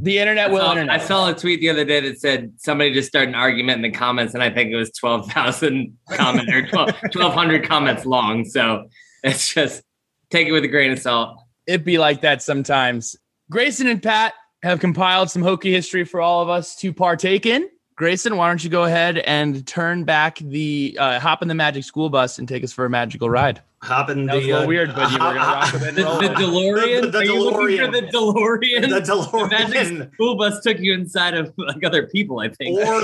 The 0.01 0.20
internet 0.20 0.51
will 0.51 0.62
I 0.62 0.65
saw, 0.65 0.72
internet. 0.72 1.01
I 1.01 1.06
saw 1.06 1.29
a 1.29 1.34
tweet 1.34 1.60
the 1.60 1.70
other 1.70 1.86
day 1.86 2.00
that 2.01 2.20
said 2.20 2.53
somebody 2.58 2.94
just 2.94 3.08
started 3.08 3.29
an 3.29 3.36
argument 3.36 3.84
in 3.84 3.91
the 3.91 3.98
comments, 3.98 4.34
and 4.34 4.44
I 4.44 4.50
think 4.50 4.72
it 4.72 4.75
was 4.75 4.91
12,000 4.91 5.98
comments 6.12 6.51
or 6.51 6.62
1,200 6.62 7.67
comments 7.67 8.06
long. 8.06 8.46
So 8.46 8.89
it's 9.24 9.53
just 9.53 9.84
take 10.29 10.48
it 10.48 10.51
with 10.51 10.63
a 10.63 10.67
grain 10.67 10.91
of 10.91 11.00
salt. 11.00 11.39
It 11.65 11.84
be 11.84 11.98
like 11.98 12.22
that 12.22 12.41
sometimes. 12.41 13.15
Grayson 13.50 13.88
and 13.88 14.01
Pat 14.01 14.34
have 14.63 14.79
compiled 14.79 15.29
some 15.29 15.41
Hokie 15.41 15.72
history 15.72 16.03
for 16.03 16.22
all 16.22 16.41
of 16.41 16.50
us 16.50 16.75
to 16.77 16.94
partake 16.94 17.46
in. 17.46 17.70
Grayson, 17.98 18.38
why 18.38 18.48
don't 18.48 18.63
you 18.63 18.70
go 18.70 18.84
ahead 18.84 19.18
and 19.18 19.66
turn 19.66 20.04
back 20.04 20.38
the 20.38 20.96
uh, 21.00 21.20
hop 21.20 21.42
in 21.42 21.48
the 21.48 21.56
magic 21.56 21.84
school 21.84 22.10
bus 22.10 22.38
and 22.38 22.48
take 22.48 22.63
us 22.63 22.72
for 22.72 22.86
a 22.86 22.89
magical 22.92 23.27
ride? 23.27 23.60
Hop 23.82 24.12
in 24.12 24.27
That 24.27 24.36
was 24.36 24.46
the 24.46 24.51
a 24.51 24.54
little 24.54 24.66
uh, 24.66 24.68
weird, 24.68 24.96
but 24.96 25.12
you 25.12 25.18
were 25.18 25.34
gonna 25.34 25.39
rock 25.39 25.74
with 25.74 25.84
it 25.84 25.96
The, 25.96 26.04
the. 26.04 26.34
DeLorean? 26.36 27.01
The- 27.01 27.08
the 27.10 27.18
Are 27.18 27.24
you 27.24 27.44
looking 27.44 27.77
for 27.77 27.92
DeLorean. 27.92 27.92
the 27.92 28.18
DeLorean? 28.18 28.82
the 28.82 29.39
The 29.42 29.48
magic 29.50 30.13
school 30.13 30.38
bus 30.38 30.62
took 30.62 30.77
you 30.80 30.94
inside 30.94 31.34
of 31.34 31.51
like 31.58 31.84
other 31.84 32.06
people, 32.06 32.39
I 32.39 32.50
think. 32.50 32.77
or 32.77 32.94
or 32.94 33.01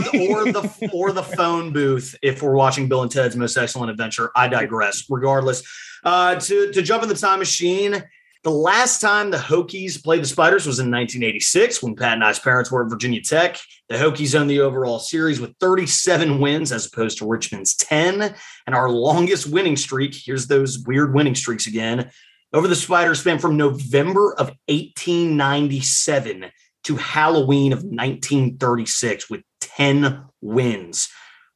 the 0.51 0.89
or 0.93 1.11
the 1.11 1.23
phone 1.23 1.73
booth 1.73 2.15
if 2.21 2.43
we're 2.43 2.53
watching 2.55 2.87
Bill 2.87 3.01
and 3.01 3.11
Ted's 3.11 3.35
Most 3.35 3.57
Excellent 3.57 3.89
Adventure. 3.89 4.29
I 4.35 4.47
digress. 4.47 5.05
Regardless, 5.09 5.63
uh, 6.03 6.35
to 6.39 6.71
to 6.71 6.81
jump 6.83 7.01
in 7.01 7.09
the 7.09 7.15
time 7.15 7.39
machine. 7.39 8.03
The 8.43 8.51
last 8.51 8.99
time 8.99 9.31
the 9.31 9.37
Hokies 9.37 10.03
played 10.03 10.21
the 10.21 10.27
Spiders 10.27 10.67
was 10.67 10.79
in 10.79 10.91
1986 10.91 11.81
when 11.81 11.95
Pat 11.95 12.15
and 12.15 12.25
I's 12.25 12.39
parents 12.39 12.69
were 12.69 12.83
at 12.83 12.89
Virginia 12.89 13.21
Tech. 13.21 13.57
The 13.87 13.95
Hokies 13.95 14.37
owned 14.37 14.49
the 14.49 14.59
overall 14.59 14.99
series 14.99 15.39
with 15.39 15.55
37 15.61 16.41
wins 16.41 16.73
as 16.73 16.85
opposed 16.85 17.19
to 17.19 17.25
Richmond's 17.25 17.73
10. 17.77 18.35
And 18.67 18.75
our 18.75 18.89
longest 18.89 19.47
winning 19.47 19.77
streak, 19.77 20.13
here's 20.13 20.47
those 20.47 20.79
weird 20.79 21.13
winning 21.13 21.35
streaks 21.35 21.67
again, 21.67 22.11
over 22.51 22.67
the 22.67 22.75
Spiders 22.75 23.21
span 23.21 23.39
from 23.39 23.55
November 23.55 24.33
of 24.33 24.47
1897 24.67 26.51
to 26.83 26.95
Halloween 26.97 27.71
of 27.71 27.79
1936 27.79 29.29
with 29.29 29.41
10 29.61 30.21
wins. 30.41 31.07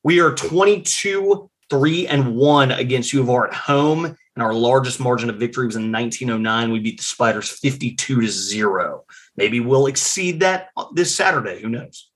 We 0.06 0.22
are 0.22 0.34
22 0.34 1.50
3 1.70 2.08
and 2.08 2.38
1 2.38 2.72
against 2.72 3.12
U 3.12 3.22
of 3.22 3.30
R 3.30 3.48
at 3.48 3.54
home, 3.54 4.16
and 4.38 4.44
our 4.44 4.54
largest 4.54 5.00
margin 5.00 5.32
of 5.32 5.38
victory 5.38 5.66
was 5.66 5.78
in 5.78 5.92
1909. 5.92 6.72
We 6.72 6.78
beat 6.78 6.98
the 6.98 7.04
Spiders 7.04 7.50
52 7.50 8.22
to 8.22 8.28
0. 8.28 9.04
Maybe 9.36 9.60
we'll 9.60 9.88
exceed 9.88 10.42
that 10.42 10.70
this 10.94 11.16
Saturday. 11.16 11.60
Who 11.60 11.70
knows? 11.70 12.12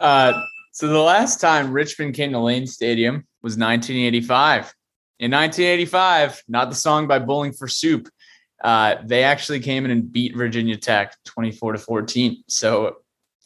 Uh, 0.00 0.42
so 0.72 0.88
the 0.88 0.98
last 0.98 1.40
time 1.40 1.72
Richmond 1.72 2.14
came 2.14 2.32
to 2.32 2.40
Lane 2.40 2.66
Stadium 2.66 3.28
was 3.44 3.52
1985. 3.52 4.74
In 5.20 5.30
1985, 5.30 6.42
not 6.48 6.68
the 6.68 6.74
song 6.74 7.06
by 7.06 7.20
Bowling 7.20 7.52
for 7.52 7.68
Soup. 7.68 8.08
Uh, 8.64 8.96
they 9.04 9.22
actually 9.22 9.60
came 9.60 9.84
in 9.84 9.92
and 9.92 10.12
beat 10.12 10.34
Virginia 10.34 10.76
Tech 10.76 11.14
24 11.26 11.74
to 11.74 11.78
14. 11.78 12.42
So 12.48 12.96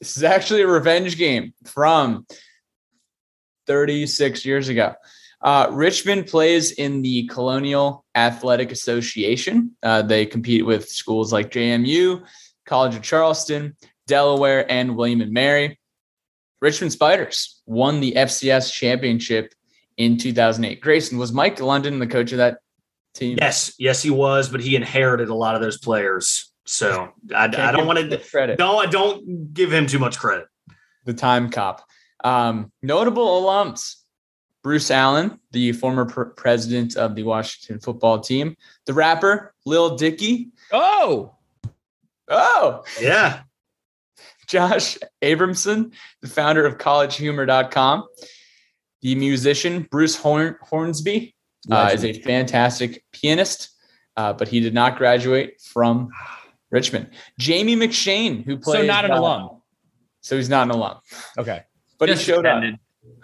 this 0.01 0.17
is 0.17 0.23
actually 0.23 0.63
a 0.63 0.67
revenge 0.67 1.19
game 1.19 1.53
from 1.67 2.27
36 3.67 4.47
years 4.47 4.71
ago. 4.71 4.95
Uh, 5.43 5.69
Richmond 5.71 6.27
plays 6.27 6.73
in 6.73 7.03
the 7.03 7.27
Colonial 7.29 8.05
Athletic 8.15 8.73
Association. 8.73 9.77
Uh, 9.83 10.03
they 10.03 10.27
compete 10.27 10.65
with 10.65 10.89
schools 10.89 11.33
like 11.33 11.51
JMU, 11.51 12.25
College 12.65 12.95
of 12.97 13.03
Charleston, 13.03 13.77
Delaware, 14.07 14.71
and 14.71 14.97
William 14.97 15.21
and 15.21 15.33
Mary. 15.33 15.79
Richmond 16.61 16.93
Spiders 16.93 17.61
won 17.67 18.01
the 18.01 18.13
FCS 18.13 18.73
championship 18.73 19.55
in 19.99 20.17
2008. 20.17 20.81
Grayson, 20.81 21.19
was 21.19 21.33
Mike 21.33 21.61
London 21.61 21.99
the 21.99 22.07
coach 22.07 22.33
of 22.33 22.39
that 22.39 22.59
team? 23.15 23.37
Yes, 23.41 23.75
yes, 23.79 24.03
he 24.03 24.11
was, 24.11 24.49
but 24.49 24.61
he 24.61 24.75
inherited 24.75 25.29
a 25.29 25.35
lot 25.35 25.55
of 25.55 25.61
those 25.61 25.79
players. 25.79 26.51
So 26.65 27.11
I, 27.35 27.45
I 27.45 27.73
don't 27.73 27.87
want 27.87 28.11
to 28.11 28.19
credit. 28.19 28.59
no, 28.59 28.79
I 28.79 28.87
don't 28.87 29.53
give 29.53 29.73
him 29.73 29.87
too 29.87 29.99
much 29.99 30.19
credit. 30.19 30.47
the 31.05 31.15
time 31.15 31.51
cop. 31.51 31.85
Um, 32.25 32.73
notable 32.83 33.43
alums 33.43 33.96
Bruce 34.67 34.91
Allen, 34.91 35.39
the 35.53 35.71
former 35.71 36.05
pr- 36.07 36.25
president 36.25 36.97
of 36.97 37.15
the 37.15 37.23
Washington 37.23 37.79
football 37.79 38.19
team, 38.19 38.57
the 38.87 38.93
rapper 38.93 39.55
Lil 39.65 39.95
Dicky. 39.97 40.49
Oh, 40.73 41.37
Oh, 42.29 42.83
Yeah, 43.01 43.43
Josh 44.49 44.99
Abramson, 45.23 45.93
the 46.21 46.27
founder 46.27 46.67
of 46.67 46.79
collegehumor.com, 46.79 48.09
the 49.03 49.15
musician 49.15 49.87
Bruce 49.89 50.17
Horn- 50.17 50.57
Hornsby 50.63 51.37
uh, 51.71 51.91
is 51.95 52.05
a 52.05 52.13
fantastic 52.23 53.05
pianist, 53.13 53.71
uh, 54.17 54.33
but 54.33 54.49
he 54.49 54.59
did 54.59 54.75
not 54.75 54.99
graduate 54.99 55.61
from 55.61 56.09
Richmond. 56.73 57.11
Jamie 57.39 57.77
McShane, 57.77 58.45
who 58.45 58.57
played. 58.59 58.81
so 58.81 58.87
not 58.87 59.05
an 59.05 59.13
uh, 59.13 59.21
alum. 59.21 59.63
So 60.23 60.37
he's 60.37 60.49
not 60.49 60.65
an 60.67 60.73
alum, 60.73 60.97
Okay. 61.39 61.63
but 61.99 62.07
Just 62.09 62.23
he 62.27 62.33
showed 62.33 62.47
up. 62.47 62.57
attended. 62.59 62.75
He, 62.75 62.81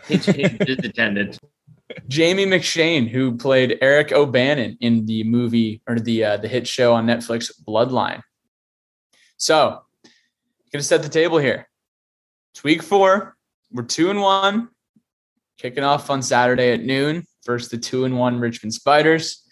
he 0.09 0.18
just 0.18 0.85
attended. 0.85 1.38
Jamie 2.09 2.47
McShane, 2.47 3.09
who 3.09 3.37
played 3.37 3.79
Eric 3.81 4.12
O'Bannon 4.12 4.79
in 4.81 5.05
the 5.07 5.25
movie 5.25 5.83
or 5.87 5.99
the 5.99 6.25
uh, 6.25 6.37
the 6.38 6.49
hit 6.49 6.66
show 6.66 6.95
on 6.95 7.07
Netflix 7.07 7.51
Bloodline. 7.66 8.23
So, 9.37 9.83
gonna 10.73 10.83
set 10.83 11.03
the 11.03 11.09
table 11.09 11.38
here. 11.38 11.68
It's 12.55 12.64
week 12.64 12.83
four. 12.83 13.37
We're 13.71 13.83
two 13.85 14.11
and 14.11 14.21
one, 14.21 14.68
kicking 15.59 15.85
off 15.85 16.11
on 16.11 16.23
Saturday 16.23 16.73
at 16.73 16.83
noon. 16.83 17.25
First, 17.45 17.71
the 17.71 17.79
two 17.79 18.05
and 18.05 18.18
one 18.18 18.38
Richmond 18.38 18.75
Spiders. 18.75 19.42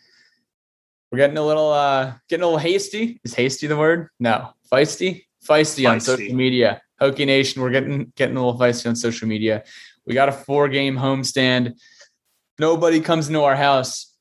We're 1.11 1.19
getting 1.19 1.39
a 1.39 1.45
little 1.45 1.73
uh 1.73 2.15
getting 2.29 2.45
a 2.45 2.47
little 2.47 2.59
hasty. 2.59 3.21
Is 3.25 3.35
hasty 3.35 3.67
the 3.67 3.77
word? 3.77 4.09
No, 4.19 4.51
feisty. 4.73 5.25
Feisty, 5.45 5.89
on 5.89 6.01
social 6.01 6.35
media. 6.35 6.83
Hokie 7.01 7.27
Nation, 7.27 7.63
we're 7.63 7.71
getting 7.71 8.13
getting 8.15 8.37
a 8.37 8.45
little 8.45 8.61
feisty 8.61 8.87
on 8.87 8.95
social 8.95 9.27
media. 9.27 9.65
We 10.11 10.15
got 10.15 10.29
a 10.29 10.33
four 10.33 10.69
game 10.69 10.97
homestand 10.97 11.77
nobody 12.59 13.01
comes 13.01 13.29
into 13.29 13.43
our 13.43 13.55
house 13.55 14.13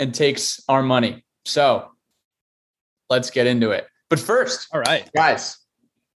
and 0.00 0.12
takes 0.12 0.60
our 0.68 0.82
money. 0.82 1.24
So 1.44 1.88
let's 3.08 3.30
get 3.30 3.46
into 3.46 3.70
it. 3.70 3.86
But 4.10 4.18
first, 4.18 4.66
All 4.74 4.80
right. 4.80 5.08
guys, 5.14 5.56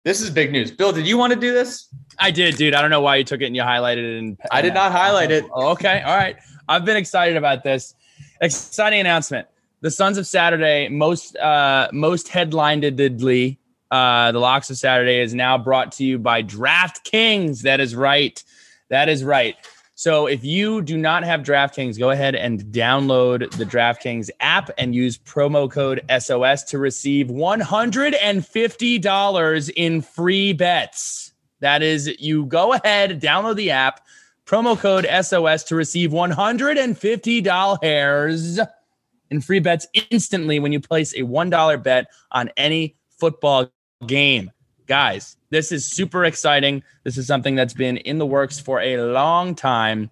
this 0.03 0.19
is 0.19 0.31
big 0.31 0.51
news. 0.51 0.71
Bill, 0.71 0.91
did 0.91 1.07
you 1.07 1.15
want 1.15 1.31
to 1.31 1.39
do 1.39 1.53
this? 1.53 1.93
I 2.17 2.31
did, 2.31 2.55
dude. 2.55 2.73
I 2.73 2.81
don't 2.81 2.89
know 2.89 3.01
why 3.01 3.17
you 3.17 3.23
took 3.23 3.41
it 3.41 3.45
and 3.45 3.55
you 3.55 3.61
highlighted 3.61 4.15
it. 4.15 4.17
And 4.17 4.37
I 4.49 4.63
did 4.63 4.73
not 4.73 4.91
highlight 4.91 5.29
it. 5.29 5.45
Oh, 5.53 5.69
okay. 5.73 6.01
All 6.01 6.17
right. 6.17 6.37
I've 6.67 6.83
been 6.83 6.97
excited 6.97 7.37
about 7.37 7.63
this. 7.63 7.93
Exciting 8.41 8.99
announcement. 8.99 9.47
The 9.81 9.91
Sons 9.91 10.17
of 10.17 10.25
Saturday, 10.25 10.89
most 10.89 11.37
uh 11.37 11.87
most 11.93 12.29
headlinedly, 12.29 13.59
uh, 13.91 14.31
the 14.31 14.39
Locks 14.39 14.71
of 14.71 14.77
Saturday 14.77 15.19
is 15.19 15.35
now 15.35 15.55
brought 15.55 15.91
to 15.93 16.03
you 16.03 16.17
by 16.17 16.41
DraftKings. 16.41 17.61
That 17.61 17.79
is 17.79 17.95
right. 17.95 18.43
That 18.89 19.09
is 19.09 19.23
right. 19.23 19.55
So 19.95 20.27
if 20.27 20.43
you 20.43 20.83
do 20.83 20.95
not 20.95 21.23
have 21.23 21.41
DraftKings, 21.41 21.97
go 21.97 22.11
ahead 22.11 22.35
and 22.35 22.63
download 22.65 23.49
the 23.57 23.65
DraftKings 23.65 24.29
app 24.41 24.69
and 24.77 24.93
use 24.93 25.17
promo 25.17 25.71
code 25.71 26.01
SOS 26.19 26.63
to 26.65 26.77
receive 26.77 27.29
$150 27.29 29.71
in 29.75 30.01
free 30.01 30.53
bets. 30.53 31.31
That 31.61 31.81
is, 31.81 32.07
you 32.19 32.45
go 32.45 32.73
ahead, 32.73 33.19
download 33.19 33.55
the 33.55 33.71
app, 33.71 34.01
promo 34.45 34.77
code 34.77 35.07
SOS 35.23 35.63
to 35.63 35.75
receive 35.75 36.11
$150 36.11 38.67
in 39.31 39.41
free 39.41 39.59
bets 39.59 39.87
instantly 40.11 40.59
when 40.59 40.71
you 40.71 40.79
place 40.79 41.13
a 41.13 41.21
$1 41.21 41.83
bet 41.83 42.05
on 42.31 42.51
any 42.55 42.95
football 43.09 43.71
game. 44.05 44.51
Guys, 44.85 45.36
this 45.49 45.71
is 45.71 45.85
super 45.85 46.25
exciting. 46.25 46.83
This 47.03 47.17
is 47.17 47.27
something 47.27 47.55
that's 47.55 47.73
been 47.73 47.97
in 47.97 48.17
the 48.17 48.25
works 48.25 48.59
for 48.59 48.81
a 48.81 48.97
long 48.97 49.55
time, 49.55 50.09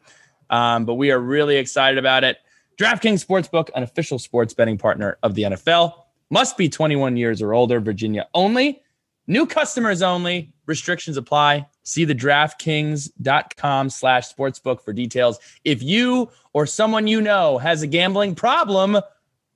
um, 0.49 0.85
but 0.85 0.95
we 0.95 1.11
are 1.11 1.19
really 1.19 1.57
excited 1.57 1.97
about 1.97 2.23
it. 2.23 2.37
DraftKings 2.77 3.25
Sportsbook, 3.25 3.69
an 3.75 3.83
official 3.83 4.19
sports 4.19 4.53
betting 4.53 4.77
partner 4.77 5.17
of 5.23 5.35
the 5.35 5.43
NFL, 5.43 5.93
must 6.29 6.57
be 6.57 6.67
21 6.67 7.17
years 7.17 7.41
or 7.41 7.53
older, 7.53 7.79
Virginia 7.79 8.27
only. 8.33 8.81
New 9.27 9.45
customers 9.45 10.01
only. 10.01 10.53
Restrictions 10.65 11.17
apply. 11.17 11.67
See 11.83 12.05
the 12.05 12.15
DraftKings.com 12.15 13.89
slash 13.89 14.33
sportsbook 14.33 14.81
for 14.81 14.93
details. 14.93 15.39
If 15.63 15.81
you 15.81 16.29
or 16.53 16.65
someone 16.65 17.07
you 17.07 17.21
know 17.21 17.57
has 17.57 17.81
a 17.81 17.87
gambling 17.87 18.35
problem, 18.35 18.99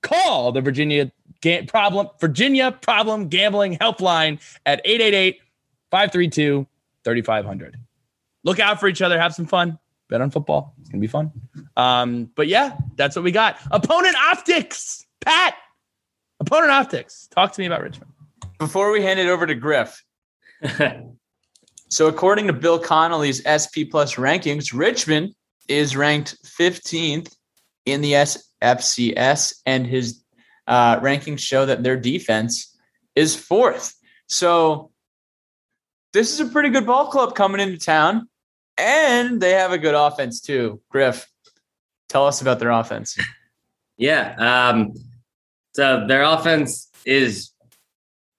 call 0.02 0.52
the 0.52 0.60
Virginia 0.60 1.12
Ga- 1.40 1.62
problem 1.62 2.08
Virginia 2.20 2.72
Problem 2.72 3.28
Gambling 3.28 3.76
Helpline 3.78 4.40
at 4.66 4.82
888-532-3500. 5.92 7.74
Look 8.44 8.58
out 8.58 8.80
for 8.80 8.88
each 8.88 9.02
other. 9.02 9.18
Have 9.20 9.34
some 9.34 9.46
fun. 9.46 9.78
Bet 10.08 10.20
on 10.20 10.30
football. 10.30 10.74
It's 10.80 10.88
gonna 10.88 11.00
be 11.00 11.06
fun. 11.06 11.30
Um, 11.76 12.30
but 12.34 12.48
yeah, 12.48 12.76
that's 12.96 13.14
what 13.14 13.24
we 13.24 13.30
got. 13.30 13.58
Opponent 13.70 14.16
optics, 14.16 15.04
Pat. 15.20 15.54
Opponent 16.40 16.72
optics. 16.72 17.28
Talk 17.30 17.52
to 17.52 17.60
me 17.60 17.66
about 17.66 17.82
Richmond. 17.82 18.10
Before 18.58 18.90
we 18.90 19.02
hand 19.02 19.20
it 19.20 19.28
over 19.28 19.46
to 19.46 19.54
Griff, 19.54 20.02
so 21.88 22.08
according 22.08 22.48
to 22.48 22.52
Bill 22.52 22.78
Connolly's 22.78 23.40
SP 23.46 23.86
Plus 23.88 24.16
rankings, 24.16 24.76
Richmond 24.76 25.34
is 25.68 25.96
ranked 25.96 26.36
15th 26.44 27.32
in 27.86 28.00
the 28.00 28.12
SFCS, 28.12 29.60
and 29.64 29.86
his 29.86 30.22
uh, 30.66 30.98
rankings 31.00 31.40
show 31.40 31.66
that 31.66 31.82
their 31.82 31.96
defense 31.96 32.76
is 33.14 33.36
fourth. 33.36 33.94
So 34.26 34.89
this 36.12 36.32
is 36.32 36.40
a 36.40 36.50
pretty 36.50 36.68
good 36.68 36.86
ball 36.86 37.06
club 37.08 37.34
coming 37.34 37.60
into 37.60 37.78
town, 37.78 38.28
and 38.76 39.40
they 39.40 39.52
have 39.52 39.72
a 39.72 39.78
good 39.78 39.94
offense 39.94 40.40
too. 40.40 40.80
Griff, 40.90 41.28
tell 42.08 42.26
us 42.26 42.40
about 42.40 42.58
their 42.58 42.70
offense. 42.70 43.16
Yeah. 44.00 44.34
Um, 44.70 44.94
so 45.74 46.06
their 46.06 46.22
offense 46.22 46.90
is 47.04 47.50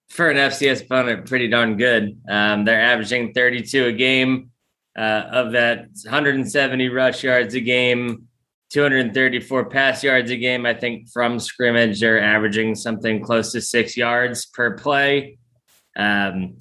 for 0.08 0.28
an 0.28 0.36
FCS 0.36 0.84
opponent 0.84 1.26
pretty 1.26 1.48
darn 1.48 1.76
good. 1.76 2.20
Um, 2.28 2.64
they're 2.64 2.82
averaging 2.82 3.32
32 3.32 3.86
a 3.86 3.92
game. 3.92 4.50
Uh, 4.98 5.24
of 5.30 5.52
that, 5.52 5.86
170 6.04 6.88
rush 6.90 7.22
yards 7.22 7.54
a 7.54 7.60
game, 7.60 8.28
234 8.70 9.70
pass 9.70 10.02
yards 10.04 10.30
a 10.30 10.36
game. 10.36 10.66
I 10.66 10.74
think 10.74 11.08
from 11.08 11.38
scrimmage, 11.38 12.00
they're 12.00 12.20
averaging 12.20 12.74
something 12.74 13.22
close 13.22 13.52
to 13.52 13.62
six 13.62 13.96
yards 13.96 14.44
per 14.44 14.76
play. 14.76 15.38
Um, 15.96 16.58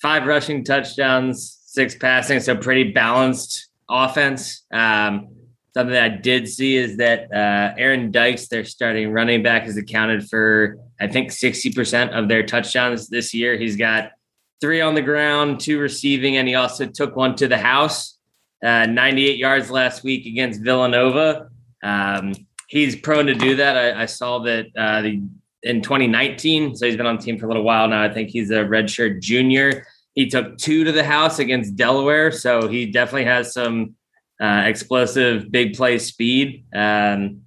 five 0.00 0.26
rushing 0.26 0.64
touchdowns, 0.64 1.58
six 1.64 1.94
passing. 1.94 2.40
So 2.40 2.56
pretty 2.56 2.92
balanced 2.92 3.68
offense. 3.88 4.64
Um, 4.72 5.28
something 5.74 5.92
that 5.92 6.04
I 6.04 6.08
did 6.08 6.48
see 6.48 6.76
is 6.76 6.96
that 6.96 7.30
uh, 7.32 7.74
Aaron 7.76 8.10
Dykes, 8.10 8.48
their 8.48 8.64
starting 8.64 9.12
running 9.12 9.42
back, 9.42 9.64
has 9.64 9.76
accounted 9.76 10.28
for 10.28 10.78
I 10.98 11.06
think 11.06 11.30
60% 11.30 12.18
of 12.18 12.28
their 12.28 12.44
touchdowns 12.44 13.08
this 13.08 13.34
year. 13.34 13.56
He's 13.58 13.76
got 13.76 14.12
three 14.60 14.80
on 14.80 14.94
the 14.94 15.02
ground, 15.02 15.60
two 15.60 15.78
receiving, 15.78 16.36
and 16.38 16.48
he 16.48 16.54
also 16.54 16.86
took 16.86 17.14
one 17.16 17.36
to 17.36 17.48
the 17.48 17.58
house. 17.58 18.18
Uh, 18.64 18.86
98 18.86 19.36
yards 19.36 19.70
last 19.70 20.02
week 20.02 20.24
against 20.24 20.62
Villanova. 20.62 21.50
Um, 21.82 22.32
he's 22.68 22.96
prone 22.96 23.26
to 23.26 23.34
do 23.34 23.56
that. 23.56 23.76
I, 23.76 24.02
I 24.02 24.06
saw 24.06 24.38
that 24.40 24.66
uh, 24.76 25.02
the, 25.02 25.22
in 25.62 25.82
2019, 25.82 26.76
so 26.76 26.86
he's 26.86 26.96
been 26.96 27.06
on 27.06 27.16
the 27.16 27.22
team 27.22 27.38
for 27.38 27.46
a 27.46 27.48
little 27.48 27.62
while 27.62 27.88
now. 27.88 28.02
I 28.02 28.12
think 28.12 28.30
he's 28.30 28.50
a 28.50 28.64
redshirt 28.64 29.20
junior. 29.20 29.86
He 30.14 30.28
took 30.28 30.56
two 30.58 30.84
to 30.84 30.92
the 30.92 31.04
house 31.04 31.38
against 31.38 31.76
Delaware, 31.76 32.30
so 32.30 32.68
he 32.68 32.86
definitely 32.86 33.24
has 33.24 33.52
some 33.52 33.94
uh, 34.40 34.62
explosive 34.64 35.50
big 35.50 35.76
play 35.76 35.98
speed. 35.98 36.64
Um, 36.74 37.42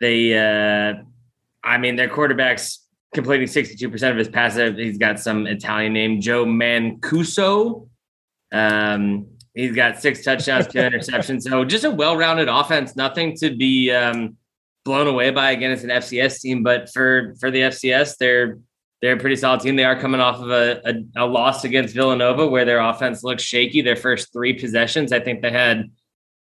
they, 0.00 0.36
uh, 0.36 1.02
I 1.62 1.78
mean, 1.78 1.96
their 1.96 2.08
quarterback's 2.08 2.86
completing 3.14 3.46
62% 3.46 4.10
of 4.10 4.16
his 4.16 4.28
passes. 4.28 4.76
He's 4.76 4.98
got 4.98 5.20
some 5.20 5.46
Italian 5.46 5.92
name, 5.92 6.20
Joe 6.20 6.44
Mancuso. 6.44 7.88
Um, 8.52 9.26
he's 9.54 9.74
got 9.74 10.00
six 10.00 10.24
touchdowns, 10.24 10.68
two 10.68 10.78
interceptions. 10.80 11.42
So 11.42 11.64
just 11.64 11.84
a 11.84 11.90
well-rounded 11.90 12.48
offense. 12.48 12.96
Nothing 12.96 13.36
to 13.36 13.54
be 13.54 13.90
um, 13.90 14.36
blown 14.84 15.06
away 15.06 15.30
by. 15.30 15.50
Again, 15.50 15.70
it's 15.70 15.84
an 15.84 15.90
FCS 15.90 16.40
team, 16.40 16.62
but 16.62 16.90
for 16.92 17.34
for 17.40 17.50
the 17.50 17.60
FCS, 17.60 18.16
they're 18.18 18.58
they're 19.00 19.14
a 19.14 19.18
pretty 19.18 19.36
solid 19.36 19.60
team. 19.60 19.76
They 19.76 19.84
are 19.84 19.98
coming 19.98 20.20
off 20.20 20.40
of 20.40 20.50
a, 20.50 20.80
a, 20.84 21.24
a 21.24 21.26
loss 21.26 21.64
against 21.64 21.94
Villanova, 21.94 22.46
where 22.46 22.64
their 22.64 22.80
offense 22.80 23.22
looks 23.22 23.42
shaky. 23.42 23.80
Their 23.80 23.96
first 23.96 24.32
three 24.32 24.52
possessions, 24.52 25.12
I 25.12 25.20
think 25.20 25.40
they 25.40 25.50
had 25.50 25.90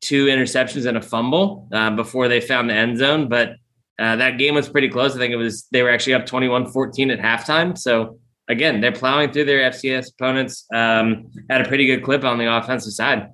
two 0.04 0.26
interceptions 0.26 0.86
and 0.86 0.96
a 0.96 1.02
fumble 1.02 1.68
uh, 1.72 1.90
before 1.90 2.28
they 2.28 2.40
found 2.40 2.68
the 2.68 2.74
end 2.74 2.98
zone, 2.98 3.28
but 3.28 3.56
uh, 3.98 4.16
that 4.16 4.38
game 4.38 4.54
was 4.54 4.68
pretty 4.68 4.88
close. 4.88 5.14
I 5.14 5.18
think 5.18 5.32
it 5.32 5.36
was 5.36 5.66
they 5.72 5.82
were 5.82 5.90
actually 5.90 6.14
up 6.14 6.26
21-14 6.26 7.12
at 7.12 7.18
halftime. 7.20 7.76
So 7.78 8.18
again, 8.48 8.80
they're 8.80 8.92
plowing 8.92 9.32
through 9.32 9.46
their 9.46 9.70
FCS 9.70 10.12
opponents 10.12 10.66
um, 10.74 11.30
at 11.48 11.60
a 11.60 11.68
pretty 11.68 11.86
good 11.86 12.02
clip 12.02 12.24
on 12.24 12.38
the 12.38 12.52
offensive 12.52 12.92
side. 12.92 13.30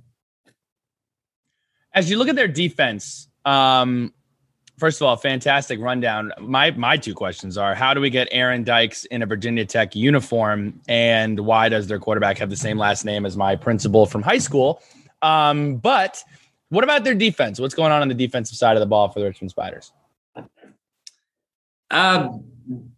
As 1.93 2.09
you 2.09 2.19
look 2.19 2.29
at 2.29 2.37
their 2.37 2.49
defense, 2.49 3.29
um, 3.45 4.15
first 4.81 5.01
of 5.01 5.07
all, 5.07 5.17
fantastic 5.17 5.79
rundown. 5.79 6.33
My 6.41 6.71
my 6.73 6.97
two 6.97 7.15
questions 7.15 7.57
are: 7.57 7.75
How 7.75 7.95
do 7.95 8.01
we 8.01 8.11
get 8.11 8.27
Aaron 8.33 8.65
Dykes 8.65 9.05
in 9.05 9.23
a 9.23 9.27
Virginia 9.27 9.65
Tech 9.65 9.95
uniform, 9.95 10.81
and 10.89 11.39
why 11.39 11.69
does 11.69 11.87
their 11.87 11.99
quarterback 11.99 12.39
have 12.39 12.51
the 12.51 12.57
same 12.57 12.79
last 12.79 13.05
name 13.05 13.27
as 13.27 13.37
my 13.37 13.55
principal 13.55 14.07
from 14.07 14.23
high 14.23 14.39
school? 14.39 14.83
Um, 15.23 15.77
but 15.77 16.25
what 16.71 16.83
about 16.83 17.05
their 17.05 17.15
defense? 17.15 17.61
What's 17.61 17.75
going 17.75 17.93
on 17.93 18.01
on 18.01 18.09
the 18.09 18.15
defensive 18.15 18.57
side 18.57 18.77
of 18.77 18.81
the 18.81 18.87
ball 18.87 19.09
for 19.11 19.21
the 19.21 19.27
Richmond 19.27 19.51
Spiders? 19.51 19.93
Um, 21.91 22.45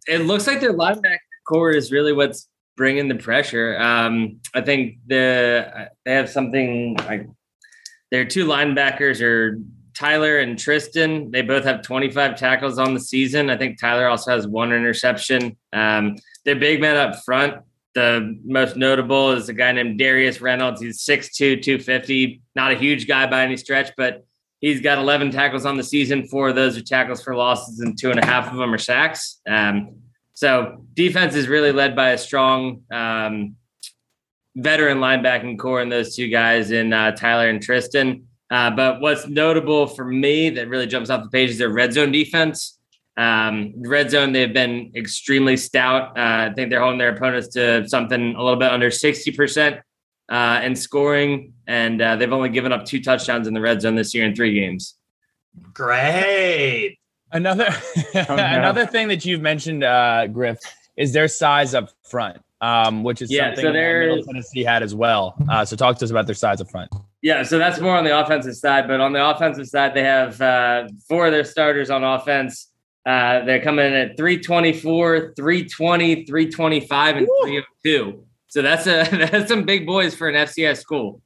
it 0.07 0.19
looks 0.19 0.47
like 0.47 0.61
their 0.61 0.73
linebacker 0.73 1.17
core 1.47 1.71
is 1.71 1.91
really 1.91 2.13
what's 2.13 2.47
bringing 2.77 3.07
the 3.07 3.15
pressure. 3.15 3.77
Um, 3.79 4.39
I 4.53 4.61
think 4.61 4.97
the 5.07 5.89
they 6.05 6.13
have 6.13 6.29
something 6.29 6.95
like 7.05 7.27
their 8.11 8.25
two 8.25 8.45
linebackers 8.45 9.21
are 9.21 9.59
Tyler 9.93 10.39
and 10.39 10.57
Tristan. 10.57 11.31
They 11.31 11.41
both 11.41 11.63
have 11.63 11.81
25 11.81 12.35
tackles 12.35 12.77
on 12.79 12.93
the 12.93 12.99
season. 12.99 13.49
I 13.49 13.57
think 13.57 13.79
Tyler 13.79 14.07
also 14.07 14.31
has 14.31 14.47
one 14.47 14.73
interception. 14.73 15.57
Um, 15.71 16.17
their 16.45 16.55
big 16.55 16.81
men 16.81 16.97
up 16.97 17.23
front, 17.23 17.61
the 17.95 18.39
most 18.43 18.75
notable 18.75 19.31
is 19.31 19.49
a 19.49 19.53
guy 19.53 19.71
named 19.71 19.99
Darius 19.99 20.41
Reynolds. 20.41 20.81
He's 20.81 21.03
6'2, 21.05 21.61
250, 21.61 22.41
not 22.55 22.71
a 22.71 22.75
huge 22.75 23.07
guy 23.07 23.27
by 23.27 23.43
any 23.43 23.57
stretch, 23.57 23.91
but 23.95 24.25
He's 24.63 24.79
got 24.79 24.97
11 24.97 25.31
tackles 25.31 25.65
on 25.65 25.75
the 25.75 25.83
season. 25.83 26.25
Four 26.25 26.47
of 26.47 26.55
those 26.55 26.77
are 26.77 26.81
tackles 26.81 27.21
for 27.21 27.35
losses, 27.35 27.81
and 27.81 27.99
two 27.99 28.11
and 28.11 28.19
a 28.19 28.25
half 28.25 28.49
of 28.49 28.57
them 28.57 28.73
are 28.73 28.77
sacks. 28.77 29.41
Um, 29.45 29.97
so 30.35 30.85
defense 30.93 31.35
is 31.35 31.49
really 31.49 31.73
led 31.73 31.97
by 31.97 32.11
a 32.11 32.17
strong 32.17 32.83
um, 32.89 33.57
veteran 34.55 34.99
linebacking 34.99 35.59
core 35.59 35.81
in 35.81 35.89
those 35.89 36.15
two 36.15 36.29
guys 36.29 36.71
in 36.71 36.93
uh, 36.93 37.11
Tyler 37.11 37.49
and 37.49 37.61
Tristan. 37.61 38.29
Uh, 38.53 38.69
but 38.69 39.01
what's 39.01 39.27
notable 39.27 39.87
for 39.87 40.05
me 40.05 40.51
that 40.51 40.67
really 40.67 40.85
jumps 40.85 41.09
off 41.09 41.23
the 41.23 41.29
page 41.29 41.49
is 41.49 41.57
their 41.57 41.69
red 41.69 41.91
zone 41.91 42.11
defense. 42.11 42.77
Um, 43.17 43.73
red 43.77 44.11
zone, 44.11 44.31
they've 44.31 44.53
been 44.53 44.91
extremely 44.95 45.57
stout. 45.57 46.15
Uh, 46.15 46.51
I 46.51 46.53
think 46.53 46.69
they're 46.69 46.79
holding 46.79 46.99
their 46.99 47.15
opponents 47.15 47.47
to 47.55 47.89
something 47.89 48.35
a 48.35 48.43
little 48.43 48.59
bit 48.59 48.69
under 48.69 48.91
60% 48.91 49.81
uh, 50.29 50.61
in 50.63 50.75
scoring, 50.75 51.53
and 51.65 51.99
uh, 51.99 52.15
they've 52.15 52.31
only 52.31 52.49
given 52.49 52.71
up 52.71 52.85
two 52.85 53.01
touchdowns 53.01 53.47
in 53.47 53.55
the 53.55 53.61
red 53.61 53.81
zone 53.81 53.95
this 53.95 54.13
year 54.13 54.23
in 54.23 54.35
three 54.35 54.53
games. 54.53 54.99
Great. 55.73 56.99
Another 57.31 57.69
oh, 57.97 58.13
no. 58.13 58.35
another 58.35 58.85
thing 58.85 59.07
that 59.07 59.25
you've 59.25 59.41
mentioned, 59.41 59.83
uh, 59.83 60.27
Griff, 60.27 60.59
is 60.95 61.11
their 61.11 61.27
size 61.27 61.73
up 61.73 61.89
front, 62.03 62.39
um, 62.63 63.03
which 63.03 63.21
is 63.21 63.29
yeah, 63.29 63.49
something 63.49 63.65
so 63.65 63.73
Middle 63.73 64.23
Tennessee 64.23 64.63
had 64.63 64.83
as 64.83 64.95
well. 64.95 65.35
Uh, 65.49 65.65
so 65.65 65.75
talk 65.75 65.97
to 65.97 66.05
us 66.05 66.11
about 66.11 66.27
their 66.27 66.35
size 66.35 66.61
up 66.61 66.71
front. 66.71 66.89
Yeah, 67.21 67.43
so 67.43 67.57
that's 67.57 67.81
more 67.81 67.95
on 67.95 68.05
the 68.05 68.17
offensive 68.17 68.55
side, 68.55 68.87
but 68.87 69.01
on 69.01 69.11
the 69.11 69.25
offensive 69.25 69.67
side, 69.67 69.93
they 69.93 70.03
have 70.03 70.41
uh, 70.41 70.87
four 71.09 71.25
of 71.25 71.33
their 71.33 71.43
starters 71.43 71.89
on 71.89 72.05
offense. 72.05 72.71
Uh, 73.05 73.43
they're 73.43 73.61
coming 73.61 73.85
in 73.85 73.93
at 73.93 74.15
324, 74.15 75.33
320, 75.35 76.25
325, 76.25 77.17
and 77.17 77.27
Ooh. 77.27 77.39
302. 77.43 78.25
So 78.47 78.61
that's 78.61 78.87
a 78.87 79.03
that's 79.31 79.49
some 79.49 79.63
big 79.63 79.85
boys 79.85 80.15
for 80.15 80.29
an 80.29 80.35
FCS 80.35 80.77
school. 80.77 81.21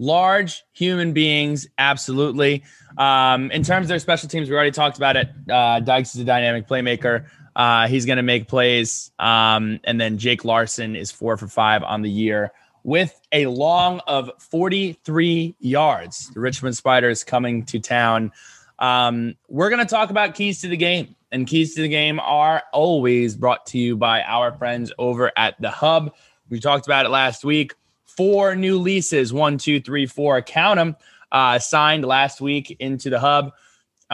Large 0.00 0.64
human 0.72 1.12
beings, 1.12 1.68
absolutely. 1.78 2.64
Um, 2.98 3.52
in 3.52 3.62
terms 3.62 3.84
of 3.84 3.88
their 3.88 4.00
special 4.00 4.28
teams, 4.28 4.50
we 4.50 4.56
already 4.56 4.72
talked 4.72 4.96
about 4.96 5.16
it. 5.16 5.28
Uh, 5.48 5.78
Dykes 5.78 6.16
is 6.16 6.22
a 6.22 6.24
dynamic 6.24 6.66
playmaker. 6.66 7.26
Uh, 7.56 7.86
he's 7.88 8.06
going 8.06 8.16
to 8.16 8.22
make 8.22 8.48
plays. 8.48 9.10
Um, 9.18 9.80
and 9.84 10.00
then 10.00 10.18
Jake 10.18 10.44
Larson 10.44 10.96
is 10.96 11.10
four 11.10 11.36
for 11.36 11.48
five 11.48 11.82
on 11.82 12.02
the 12.02 12.10
year 12.10 12.52
with 12.82 13.18
a 13.32 13.46
long 13.46 14.00
of 14.06 14.30
43 14.38 15.56
yards. 15.58 16.30
The 16.34 16.40
Richmond 16.40 16.76
Spiders 16.76 17.24
coming 17.24 17.64
to 17.66 17.80
town. 17.80 18.32
Um, 18.78 19.36
we're 19.48 19.70
going 19.70 19.84
to 19.84 19.90
talk 19.90 20.10
about 20.10 20.34
keys 20.34 20.60
to 20.60 20.68
the 20.68 20.76
game. 20.76 21.16
And 21.32 21.48
keys 21.48 21.74
to 21.74 21.82
the 21.82 21.88
game 21.88 22.20
are 22.20 22.62
always 22.72 23.34
brought 23.34 23.66
to 23.66 23.78
you 23.78 23.96
by 23.96 24.22
our 24.22 24.52
friends 24.52 24.92
over 24.98 25.32
at 25.36 25.60
the 25.60 25.70
Hub. 25.70 26.14
We 26.48 26.60
talked 26.60 26.86
about 26.86 27.06
it 27.06 27.08
last 27.08 27.44
week. 27.44 27.74
Four 28.04 28.54
new 28.54 28.78
leases 28.78 29.32
one, 29.32 29.58
two, 29.58 29.80
three, 29.80 30.06
four, 30.06 30.40
count 30.42 30.76
them, 30.76 30.96
uh, 31.32 31.58
signed 31.58 32.04
last 32.04 32.40
week 32.40 32.76
into 32.78 33.10
the 33.10 33.18
Hub. 33.18 33.52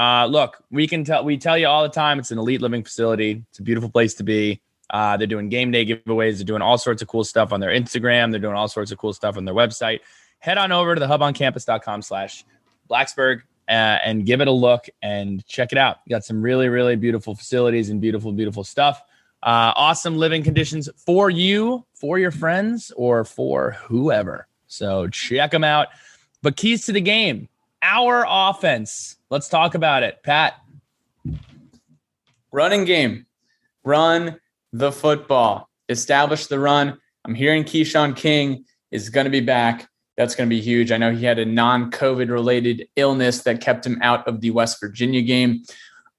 Uh, 0.01 0.25
look, 0.25 0.65
we 0.71 0.87
can 0.87 1.05
tell 1.05 1.23
we 1.23 1.37
tell 1.37 1.59
you 1.59 1.67
all 1.67 1.83
the 1.83 1.89
time 1.91 2.19
it's 2.19 2.31
an 2.31 2.39
elite 2.39 2.63
living 2.63 2.83
facility. 2.83 3.45
It's 3.51 3.59
a 3.59 3.63
beautiful 3.63 3.91
place 3.91 4.15
to 4.15 4.23
be. 4.23 4.63
Uh, 4.89 5.19
they're 5.19 5.27
doing 5.27 5.51
game 5.51 5.71
day 5.71 5.85
giveaways. 5.85 6.37
They're 6.37 6.47
doing 6.47 6.63
all 6.63 6.79
sorts 6.79 7.03
of 7.03 7.09
cool 7.09 7.23
stuff 7.23 7.53
on 7.53 7.61
their 7.61 7.69
Instagram. 7.69 8.31
They're 8.31 8.41
doing 8.41 8.57
all 8.57 8.67
sorts 8.67 8.93
of 8.93 8.97
cool 8.97 9.13
stuff 9.13 9.37
on 9.37 9.45
their 9.45 9.55
website. 9.55 10.01
Head 10.39 10.57
on 10.57 10.73
over 10.73 10.95
to 10.95 10.99
the 10.99 11.07
huboncampus.com 11.07 12.01
slash 12.01 12.47
Blacksburg 12.89 13.43
uh, 13.69 14.01
and 14.03 14.25
give 14.25 14.41
it 14.41 14.49
a 14.49 14.53
look 14.53 14.89
and 15.03 15.47
check 15.47 15.71
it 15.71 15.77
out. 15.77 15.99
You 16.07 16.11
got 16.11 16.25
some 16.25 16.41
really, 16.41 16.71
really 16.71 16.97
beautiful 16.97 17.35
facilities 17.35 17.91
and 17.91 18.01
beautiful, 18.01 18.33
beautiful 18.33 18.65
stuff. 18.65 19.03
Uh, 19.43 19.77
awesome 19.77 20.17
living 20.17 20.43
conditions 20.43 20.89
for 20.97 21.29
you, 21.29 21.85
for 21.93 22.19
your 22.19 22.31
friends, 22.31 22.91
or 22.97 23.27
for 23.27 23.73
whoever. 23.73 24.47
So 24.67 25.09
check 25.09 25.51
them 25.51 25.63
out. 25.63 25.89
But 26.41 26.57
keys 26.57 26.87
to 26.87 26.93
the 26.93 27.03
game, 27.03 27.51
our 27.83 28.25
offense. 28.27 29.17
Let's 29.31 29.49
talk 29.49 29.77
about 29.77 30.03
it. 30.03 30.23
Pat. 30.25 30.55
Running 32.51 32.85
game. 32.85 33.27
Run 33.85 34.41
the 34.73 34.91
football. 34.91 35.69
Establish 35.89 36.47
the 36.47 36.59
run. 36.59 36.99
I'm 37.25 37.35
hearing 37.35 37.65
Keshawn 37.65 38.17
King 38.17 38.65
is 38.91 39.09
going 39.09 39.25
to 39.25 39.31
be 39.31 39.41
back. 39.41 39.89
That's 40.17 40.35
going 40.35 40.49
to 40.49 40.55
be 40.55 40.61
huge. 40.61 40.91
I 40.91 40.97
know 40.97 41.13
he 41.13 41.25
had 41.25 41.39
a 41.39 41.45
non 41.45 41.91
COVID 41.93 42.29
related 42.29 42.89
illness 42.97 43.43
that 43.45 43.61
kept 43.61 43.87
him 43.87 43.99
out 44.03 44.27
of 44.27 44.41
the 44.41 44.51
West 44.51 44.79
Virginia 44.81 45.23
game. 45.23 45.63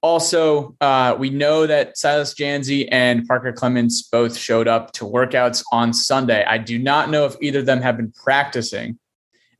Also, 0.00 0.74
uh, 0.80 1.14
we 1.16 1.30
know 1.30 1.66
that 1.66 1.96
Silas 1.96 2.34
Dzansi 2.34 2.88
and 2.90 3.28
Parker 3.28 3.52
Clements 3.52 4.02
both 4.02 4.36
showed 4.36 4.66
up 4.66 4.92
to 4.92 5.04
workouts 5.04 5.62
on 5.70 5.92
Sunday. 5.92 6.44
I 6.44 6.58
do 6.58 6.78
not 6.78 7.10
know 7.10 7.26
if 7.26 7.36
either 7.40 7.60
of 7.60 7.66
them 7.66 7.80
have 7.82 7.96
been 7.96 8.10
practicing, 8.10 8.98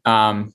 um, 0.04 0.52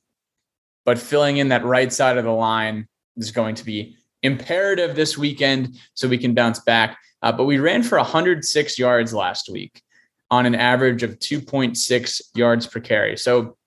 but 0.88 0.97
filling 0.97 1.38
in 1.38 1.50
that 1.50 1.63
right 1.63 1.93
side 1.93 2.17
of 2.17 2.23
the 2.23 2.32
line 2.32 2.88
is 3.17 3.30
going 3.30 3.54
to 3.54 3.63
be 3.63 3.95
imperative 4.23 4.95
this 4.95 5.17
weekend 5.17 5.78
so 5.93 6.08
we 6.08 6.17
can 6.17 6.34
bounce 6.34 6.60
back. 6.62 6.97
Uh, 7.21 7.32
but 7.32 7.43
we 7.43 7.60
ran 7.60 7.84
for 7.84 8.00
106 8.00 8.80
yards 8.80 9.13
last 9.13 9.50
week 9.52 9.84
on 10.32 10.47
an 10.47 10.56
average 10.56 11.04
of 11.04 11.19
2.6 11.19 12.21
yards 12.34 12.65
per 12.65 12.80
carry. 12.80 13.17
So 13.17 13.58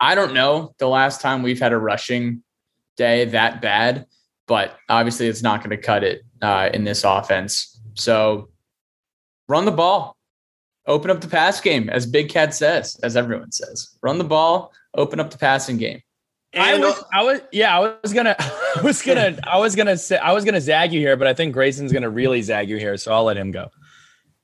I 0.00 0.14
don't 0.14 0.32
know 0.32 0.74
the 0.78 0.88
last 0.88 1.20
time 1.20 1.42
we've 1.42 1.60
had 1.60 1.72
a 1.74 1.78
rushing 1.78 2.42
day 2.96 3.26
that 3.26 3.60
bad 3.60 4.06
but 4.48 4.78
obviously 4.88 5.28
it's 5.28 5.42
not 5.42 5.60
going 5.60 5.70
to 5.70 5.76
cut 5.76 6.02
it 6.02 6.22
uh, 6.42 6.70
in 6.74 6.82
this 6.82 7.04
offense. 7.04 7.78
So 7.94 8.48
run 9.46 9.66
the 9.66 9.70
ball, 9.70 10.16
open 10.86 11.10
up 11.10 11.20
the 11.20 11.28
pass 11.28 11.60
game, 11.60 11.88
as 11.90 12.06
Big 12.06 12.30
Cat 12.30 12.54
says, 12.54 12.98
as 13.02 13.16
everyone 13.16 13.52
says. 13.52 13.96
Run 14.02 14.18
the 14.18 14.24
ball, 14.24 14.72
open 14.94 15.20
up 15.20 15.30
the 15.30 15.38
passing 15.38 15.76
game. 15.76 16.00
And 16.52 16.62
I 16.62 16.86
was, 16.86 17.04
I 17.12 17.22
was, 17.24 17.40
yeah, 17.52 17.78
I 17.78 17.94
was 18.02 18.12
gonna, 18.12 18.36
I 18.38 18.80
was 18.82 19.02
gonna, 19.02 19.38
I 19.44 19.58
was 19.58 19.76
gonna 19.76 19.96
say, 19.96 20.16
I 20.16 20.32
was 20.32 20.44
gonna 20.44 20.60
zag 20.60 20.92
you 20.92 21.00
here, 21.00 21.16
but 21.16 21.26
I 21.26 21.34
think 21.34 21.52
Grayson's 21.52 21.92
gonna 21.92 22.10
really 22.10 22.42
zag 22.42 22.68
you 22.68 22.78
here, 22.78 22.96
so 22.96 23.12
I'll 23.12 23.24
let 23.24 23.36
him 23.36 23.50
go. 23.50 23.70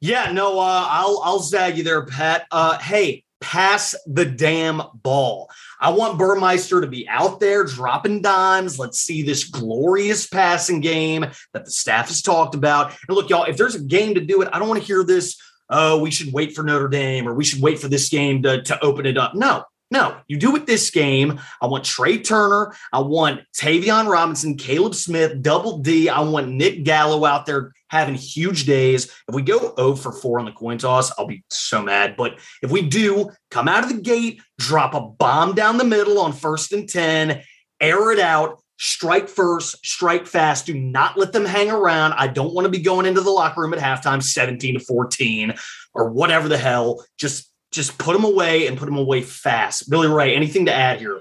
Yeah, 0.01 0.33
no, 0.33 0.59
uh, 0.59 0.87
I'll, 0.91 1.21
I'll 1.25 1.39
zag 1.39 1.79
you 1.79 1.85
there, 1.85 2.05
Pat. 2.05 2.47
Uh, 2.51 2.79
hey, 2.79 3.25
pass 3.41 3.95
the 4.07 4.25
damn 4.25 4.83
ball. 4.95 5.51
I 5.81 5.91
want 5.91 6.19
Burmeister 6.19 6.81
to 6.81 6.87
be 6.87 7.09
out 7.09 7.41
there 7.41 7.65
dropping 7.65 8.23
dimes. 8.23 8.79
Let's 8.79 9.01
see 9.01 9.23
this 9.23 9.45
glorious 9.45 10.27
passing 10.27 10.81
game 10.81 11.27
that 11.53 11.65
the 11.65 11.71
staff 11.71 12.09
has 12.09 12.23
talked 12.23 12.55
about. 12.55 12.93
And 13.07 13.17
look, 13.17 13.29
y'all, 13.29 13.45
if 13.45 13.57
there's 13.57 13.75
a 13.75 13.83
game 13.83 14.15
to 14.15 14.21
do 14.21 14.43
it, 14.43 14.49
I 14.53 14.59
don't 14.59 14.69
want 14.69 14.81
to 14.81 14.87
hear 14.87 15.05
this. 15.05 15.41
Oh, 15.69 16.01
we 16.01 16.11
should 16.11 16.33
wait 16.33 16.55
for 16.55 16.63
Notre 16.63 16.89
Dame 16.89 17.29
or 17.29 17.35
we 17.35 17.45
should 17.45 17.63
wait 17.63 17.79
for 17.79 17.89
this 17.89 18.09
game 18.09 18.43
to, 18.43 18.63
to 18.63 18.83
open 18.83 19.07
it 19.07 19.19
up. 19.19 19.35
No, 19.35 19.65
no, 19.95 20.17
you 20.27 20.37
do 20.37 20.57
it 20.57 20.67
this 20.67 20.91
game. 20.91 21.41
I 21.63 21.67
want 21.67 21.85
Tre 21.85 22.19
Turner. 22.19 22.75
I 22.93 22.99
want 22.99 23.43
Tayvion 23.57 24.11
Robinson, 24.11 24.57
Caleb 24.57 24.97
Smith, 24.97 25.41
Double 25.41 25.79
D. 25.79 26.09
I 26.09 26.21
want 26.21 26.49
Nick 26.49 26.83
Gallo 26.83 27.25
out 27.25 27.47
there 27.47 27.73
having 27.89 28.17
huge 28.17 28.67
days. 28.67 29.05
If 29.29 29.37
we 29.37 29.43
go 29.43 29.73
0 29.77 29.95
for 29.95 30.11
4 30.11 30.41
on 30.41 30.47
the 30.47 30.53
coin 30.53 30.79
toss, 30.79 31.17
I'll 31.17 31.29
be 31.29 31.45
so 31.49 31.81
mad. 31.81 32.17
But 32.17 32.41
if 32.61 32.73
we 32.73 32.83
do, 32.83 33.31
come 33.53 33.69
out 33.69 33.85
of 33.85 33.89
the 33.89 34.03
gate, 34.03 34.43
drop 34.59 34.95
a 34.95 35.01
bomb 35.01 35.55
down 35.55 35.79
the 35.79 35.85
middle 35.85 36.19
on 36.19 36.33
first 36.33 36.73
and 36.73 36.89
10, 36.89 37.41
air 37.81 38.11
it 38.11 38.19
out, 38.19 38.59
strike 38.81 39.29
first, 39.29 39.87
strike 39.87 40.27
fast. 40.27 40.67
Do 40.67 40.75
not 40.75 41.17
let 41.17 41.33
them 41.33 41.45
hang 41.45 41.71
around. 41.71 42.15
I 42.15 42.27
don't 42.27 42.53
want 42.53 42.65
to 42.65 42.69
be 42.69 42.81
going 42.81 43.07
into 43.07 43.21
the 43.21 43.31
locker 43.31 43.61
room 43.61 43.73
at 43.73 43.79
halftime 43.79 44.21
17 44.21 44.75
to 44.75 44.81
14 44.81 45.55
or 45.95 46.11
whatever 46.11 46.49
the 46.49 46.59
hell. 46.59 47.07
Just 47.17 47.54
just 47.75 47.99
put 47.99 48.13
them 48.13 48.25
away 48.25 48.67
and 48.67 48.79
put 48.79 48.87
them 48.87 48.97
away 48.97 49.23
fast. 49.23 49.91
Billy 49.91 50.09
Ray, 50.09 50.35
anything 50.35 50.67
to 50.67 50.75
add 50.75 50.99
here? 50.99 51.21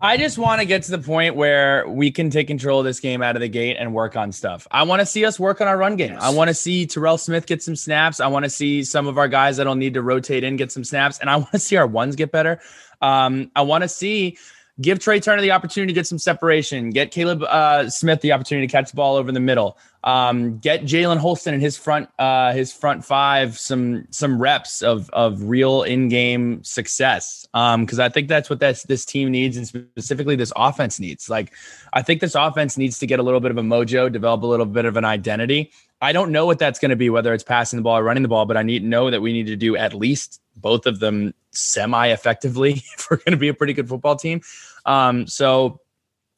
I 0.00 0.16
just 0.16 0.38
want 0.38 0.60
to 0.60 0.64
get 0.64 0.84
to 0.84 0.92
the 0.92 0.98
point 0.98 1.34
where 1.34 1.88
we 1.88 2.12
can 2.12 2.30
take 2.30 2.46
control 2.46 2.78
of 2.78 2.84
this 2.84 3.00
game 3.00 3.20
out 3.20 3.34
of 3.34 3.40
the 3.40 3.48
gate 3.48 3.76
and 3.80 3.92
work 3.92 4.14
on 4.14 4.30
stuff. 4.30 4.64
I 4.70 4.84
want 4.84 5.00
to 5.00 5.06
see 5.06 5.24
us 5.24 5.40
work 5.40 5.60
on 5.60 5.66
our 5.66 5.76
run 5.76 5.96
game. 5.96 6.12
Yes. 6.12 6.22
I 6.22 6.30
want 6.30 6.48
to 6.48 6.54
see 6.54 6.86
Terrell 6.86 7.18
Smith 7.18 7.46
get 7.46 7.64
some 7.64 7.74
snaps. 7.74 8.20
I 8.20 8.28
want 8.28 8.44
to 8.44 8.50
see 8.50 8.84
some 8.84 9.08
of 9.08 9.18
our 9.18 9.26
guys 9.26 9.56
that'll 9.56 9.74
need 9.74 9.94
to 9.94 10.02
rotate 10.02 10.44
in 10.44 10.54
get 10.54 10.70
some 10.70 10.84
snaps, 10.84 11.18
and 11.18 11.28
I 11.28 11.36
want 11.36 11.50
to 11.50 11.58
see 11.58 11.76
our 11.76 11.86
ones 11.86 12.14
get 12.14 12.30
better. 12.30 12.60
Um, 13.00 13.50
I 13.56 13.62
want 13.62 13.82
to 13.82 13.88
see 13.88 14.38
give 14.80 14.98
Tre 14.98 15.20
Turner 15.20 15.42
the 15.42 15.50
opportunity 15.50 15.92
to 15.92 15.94
get 15.94 16.06
some 16.06 16.18
separation, 16.18 16.90
get 16.90 17.10
Caleb 17.10 17.42
uh, 17.42 17.88
Smith 17.90 18.20
the 18.20 18.32
opportunity 18.32 18.66
to 18.66 18.70
catch 18.70 18.90
the 18.90 18.96
ball 18.96 19.16
over 19.16 19.32
the 19.32 19.40
middle, 19.40 19.78
um, 20.04 20.58
get 20.58 20.82
Jalen 20.82 21.18
Holston 21.18 21.54
and 21.54 21.62
his 21.62 21.76
front 21.76 22.08
uh, 22.18 22.52
his 22.52 22.72
front 22.72 23.04
five 23.04 23.58
some 23.58 24.06
some 24.10 24.40
reps 24.40 24.82
of 24.82 25.10
of 25.10 25.42
real 25.42 25.82
in 25.82 26.08
game 26.08 26.62
success 26.62 27.46
because 27.52 27.98
um, 27.98 28.04
I 28.04 28.08
think 28.08 28.28
that's 28.28 28.48
what 28.48 28.60
this 28.60 28.84
this 28.84 29.04
team 29.04 29.30
needs 29.30 29.56
and 29.56 29.66
specifically 29.66 30.36
this 30.36 30.52
offense 30.56 31.00
needs. 31.00 31.28
Like 31.28 31.52
I 31.92 32.02
think 32.02 32.20
this 32.20 32.34
offense 32.34 32.78
needs 32.78 32.98
to 33.00 33.06
get 33.06 33.18
a 33.18 33.22
little 33.22 33.40
bit 33.40 33.50
of 33.50 33.58
a 33.58 33.62
mojo, 33.62 34.10
develop 34.10 34.42
a 34.42 34.46
little 34.46 34.66
bit 34.66 34.84
of 34.84 34.96
an 34.96 35.04
identity. 35.04 35.72
I 36.00 36.12
don't 36.12 36.30
know 36.30 36.46
what 36.46 36.60
that's 36.60 36.78
going 36.78 36.90
to 36.90 36.96
be, 36.96 37.10
whether 37.10 37.34
it's 37.34 37.42
passing 37.42 37.76
the 37.76 37.82
ball 37.82 37.98
or 37.98 38.04
running 38.04 38.22
the 38.22 38.28
ball, 38.28 38.46
but 38.46 38.56
I 38.56 38.62
need 38.62 38.80
to 38.80 38.86
know 38.86 39.10
that 39.10 39.20
we 39.20 39.32
need 39.32 39.46
to 39.46 39.56
do 39.56 39.76
at 39.76 39.94
least 39.94 40.40
both 40.60 40.86
of 40.86 41.00
them 41.00 41.34
semi 41.52 42.08
effectively 42.08 42.72
if 42.98 43.08
we're 43.10 43.18
going 43.18 43.32
to 43.32 43.38
be 43.38 43.48
a 43.48 43.54
pretty 43.54 43.72
good 43.72 43.88
football 43.88 44.16
team. 44.16 44.40
Um, 44.84 45.26
so 45.26 45.80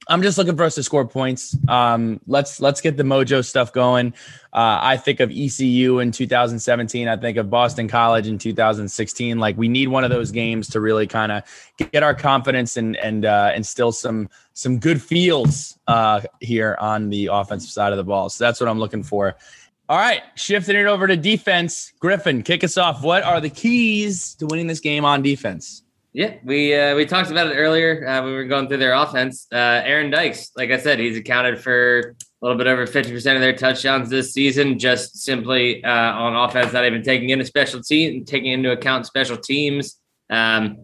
I'm 0.09 0.23
just 0.23 0.39
looking 0.39 0.57
for 0.57 0.65
us 0.65 0.75
to 0.75 0.83
score 0.83 1.07
points. 1.07 1.57
Um, 1.69 2.21
let's 2.27 2.61
let's 2.61 2.81
get 2.81 2.97
the 2.97 3.03
mojo 3.03 3.45
stuff 3.45 3.73
going. 3.73 4.15
Uh, 4.53 4.79
I 4.83 4.97
think 4.97 5.21
of 5.21 5.31
ECU 5.31 6.01
in 6.01 6.11
2017. 6.11 7.07
I 7.07 7.17
think 7.17 7.37
of 7.37 7.49
Boston 7.49 7.87
College 7.87 8.27
in 8.27 8.39
2016. 8.39 9.39
Like 9.39 9.57
we 9.57 9.69
need 9.69 9.89
one 9.89 10.03
of 10.03 10.11
those 10.11 10.33
games 10.33 10.69
to 10.71 10.81
really 10.81 11.07
kind 11.07 11.31
of 11.31 11.45
get 11.93 12.03
our 12.03 12.15
confidence 12.15 12.77
and 12.77 12.97
and 12.97 13.25
uh, 13.25 13.53
instill 13.55 13.93
some 13.93 14.29
some 14.55 14.79
good 14.79 15.01
feels 15.01 15.79
uh, 15.87 16.23
here 16.41 16.77
on 16.81 17.11
the 17.11 17.27
offensive 17.31 17.71
side 17.71 17.93
of 17.93 17.97
the 17.97 18.05
ball. 18.05 18.31
So 18.31 18.43
that's 18.43 18.59
what 18.59 18.69
I'm 18.69 18.79
looking 18.79 19.03
for. 19.03 19.37
All 19.91 19.99
right, 19.99 20.23
shifting 20.37 20.77
it 20.77 20.87
over 20.87 21.09
to 21.09 21.17
defense. 21.17 21.93
Griffin, 21.99 22.45
kick 22.45 22.63
us 22.63 22.79
off. 22.79 23.03
What 23.03 23.25
are 23.25 23.41
the 23.41 23.51
keys 23.51 24.37
to 24.37 24.47
winning 24.47 24.69
this 24.69 24.79
game 24.79 25.05
on 25.05 25.21
defense? 25.21 25.83
Yeah, 26.13 26.37
we 26.45 26.73
uh, 26.73 26.95
we 26.95 27.05
talked 27.05 27.33
about 27.33 27.49
it 27.49 27.57
earlier 27.57 28.07
uh, 28.07 28.25
we 28.25 28.31
were 28.33 28.45
going 28.45 28.69
through 28.69 28.77
their 28.77 28.93
offense. 28.93 29.49
Uh, 29.53 29.83
Aaron 29.85 30.13
Dykes, 30.13 30.53
like 30.57 30.71
I 30.71 30.77
said, 30.77 31.01
he's 31.01 31.17
accounted 31.17 31.59
for 31.59 31.99
a 32.01 32.15
little 32.41 32.57
bit 32.57 32.69
over 32.69 32.87
fifty 32.87 33.11
percent 33.11 33.35
of 33.35 33.43
their 33.43 33.57
touchdowns 33.57 34.09
this 34.09 34.33
season, 34.33 34.79
just 34.79 35.25
simply 35.25 35.83
uh, 35.83 35.91
on 35.91 36.37
offense, 36.37 36.73
not 36.73 36.87
even 36.87 37.03
taking 37.03 37.31
in 37.31 37.41
a 37.41 37.45
special 37.45 37.83
team, 37.83 38.25
taking 38.25 38.53
into 38.53 38.71
account 38.71 39.07
special 39.07 39.39
teams. 39.39 39.99
Um, 40.31 40.77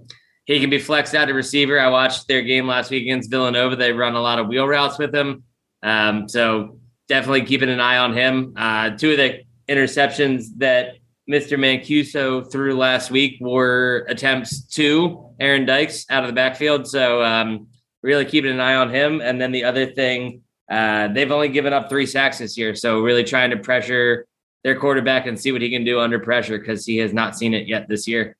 he 0.46 0.58
can 0.58 0.68
be 0.68 0.80
flexed 0.80 1.14
out 1.14 1.26
to 1.26 1.32
receiver. 1.32 1.78
I 1.78 1.90
watched 1.90 2.26
their 2.26 2.42
game 2.42 2.66
last 2.66 2.90
week 2.90 3.04
against 3.04 3.30
Villanova. 3.30 3.76
They 3.76 3.92
run 3.92 4.16
a 4.16 4.20
lot 4.20 4.40
of 4.40 4.48
wheel 4.48 4.66
routes 4.66 4.98
with 4.98 5.14
him, 5.14 5.44
um, 5.84 6.28
so 6.28 6.80
definitely 7.08 7.44
keeping 7.44 7.68
an 7.68 7.80
eye 7.80 7.98
on 7.98 8.14
him. 8.14 8.54
Uh, 8.56 8.90
two 8.90 9.12
of 9.12 9.16
the 9.16 9.42
interceptions 9.68 10.46
that 10.58 10.96
Mr. 11.28 11.58
Mancuso 11.58 12.50
threw 12.50 12.76
last 12.76 13.10
week 13.10 13.36
were 13.40 14.06
attempts 14.08 14.62
to 14.74 15.30
Aaron 15.40 15.66
Dykes 15.66 16.06
out 16.08 16.22
of 16.22 16.28
the 16.28 16.34
backfield. 16.34 16.86
So 16.86 17.22
um, 17.22 17.68
really 18.02 18.24
keeping 18.24 18.52
an 18.52 18.60
eye 18.60 18.76
on 18.76 18.90
him. 18.90 19.20
And 19.20 19.40
then 19.40 19.50
the 19.50 19.64
other 19.64 19.86
thing, 19.86 20.42
uh, 20.70 21.08
they've 21.08 21.30
only 21.30 21.48
given 21.48 21.72
up 21.72 21.88
three 21.88 22.06
sacks 22.06 22.38
this 22.38 22.56
year. 22.56 22.74
So 22.74 23.00
really 23.00 23.24
trying 23.24 23.50
to 23.50 23.56
pressure 23.56 24.26
their 24.62 24.78
quarterback 24.78 25.26
and 25.26 25.38
see 25.38 25.52
what 25.52 25.62
he 25.62 25.70
can 25.70 25.84
do 25.84 26.00
under 26.00 26.18
pressure 26.18 26.58
because 26.58 26.86
he 26.86 26.98
has 26.98 27.12
not 27.12 27.36
seen 27.36 27.54
it 27.54 27.66
yet 27.66 27.88
this 27.88 28.06
year. 28.06 28.36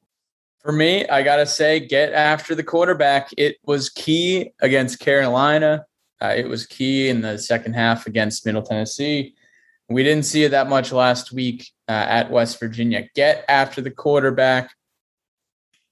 For 0.61 0.73
me, 0.73 1.07
I 1.09 1.23
got 1.23 1.37
to 1.37 1.47
say, 1.47 1.79
get 1.79 2.13
after 2.13 2.55
the 2.55 2.65
quarterback. 2.65 3.31
It 3.37 3.57
was 3.65 3.89
key 3.89 4.51
against 4.61 4.99
Carolina. 4.99 5.87
Uh, 6.21 6.35
it 6.37 6.49
was 6.49 6.67
key 6.67 7.09
in 7.09 7.21
the 7.21 7.39
second 7.39 7.75
half 7.75 8.07
against 8.07 8.47
Middle 8.47 8.63
Tennessee. 8.63 9.35
We 9.89 10.03
didn't 10.03 10.25
see 10.25 10.45
it 10.45 10.51
that 10.51 10.69
much 10.69 10.93
last 10.93 11.33
week 11.33 11.71
uh, 11.89 11.93
at 11.93 12.31
West 12.31 12.59
Virginia. 12.59 13.09
Get 13.15 13.45
after 13.49 13.81
the 13.81 13.91
quarterback. 13.91 14.71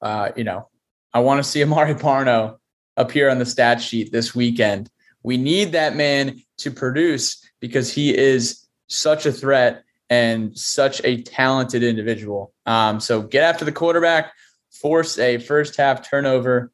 Uh, 0.01 0.31
you 0.37 0.45
know, 0.45 0.69
I 1.13 1.21
want 1.21 1.43
to 1.43 1.49
see 1.49 1.63
Amari 1.63 1.95
Barno 1.95 2.59
appear 2.97 3.31
on 3.31 3.39
the 3.39 3.47
stat 3.47 3.81
sheet 3.81 4.13
this 4.13 4.35
weekend. 4.35 4.91
We 5.23 5.37
need 5.37 5.73
that 5.73 5.97
man 5.97 6.43
to 6.59 6.71
produce 6.71 7.43
because 7.61 7.93
he 7.93 8.17
is 8.17 8.67
such 8.89 9.27
a 9.27 9.33
threat 9.33 9.85
and 10.11 10.57
such 10.57 11.01
a 11.05 11.23
talented 11.23 11.83
individual. 11.83 12.53
Um, 12.67 13.01
so 13.01 13.23
get 13.23 13.43
after 13.43 13.65
the 13.65 13.73
quarterback, 13.73 14.33
force 14.71 15.19
a 15.19 15.39
first 15.39 15.77
half 15.77 16.09
turnover, 16.09 16.71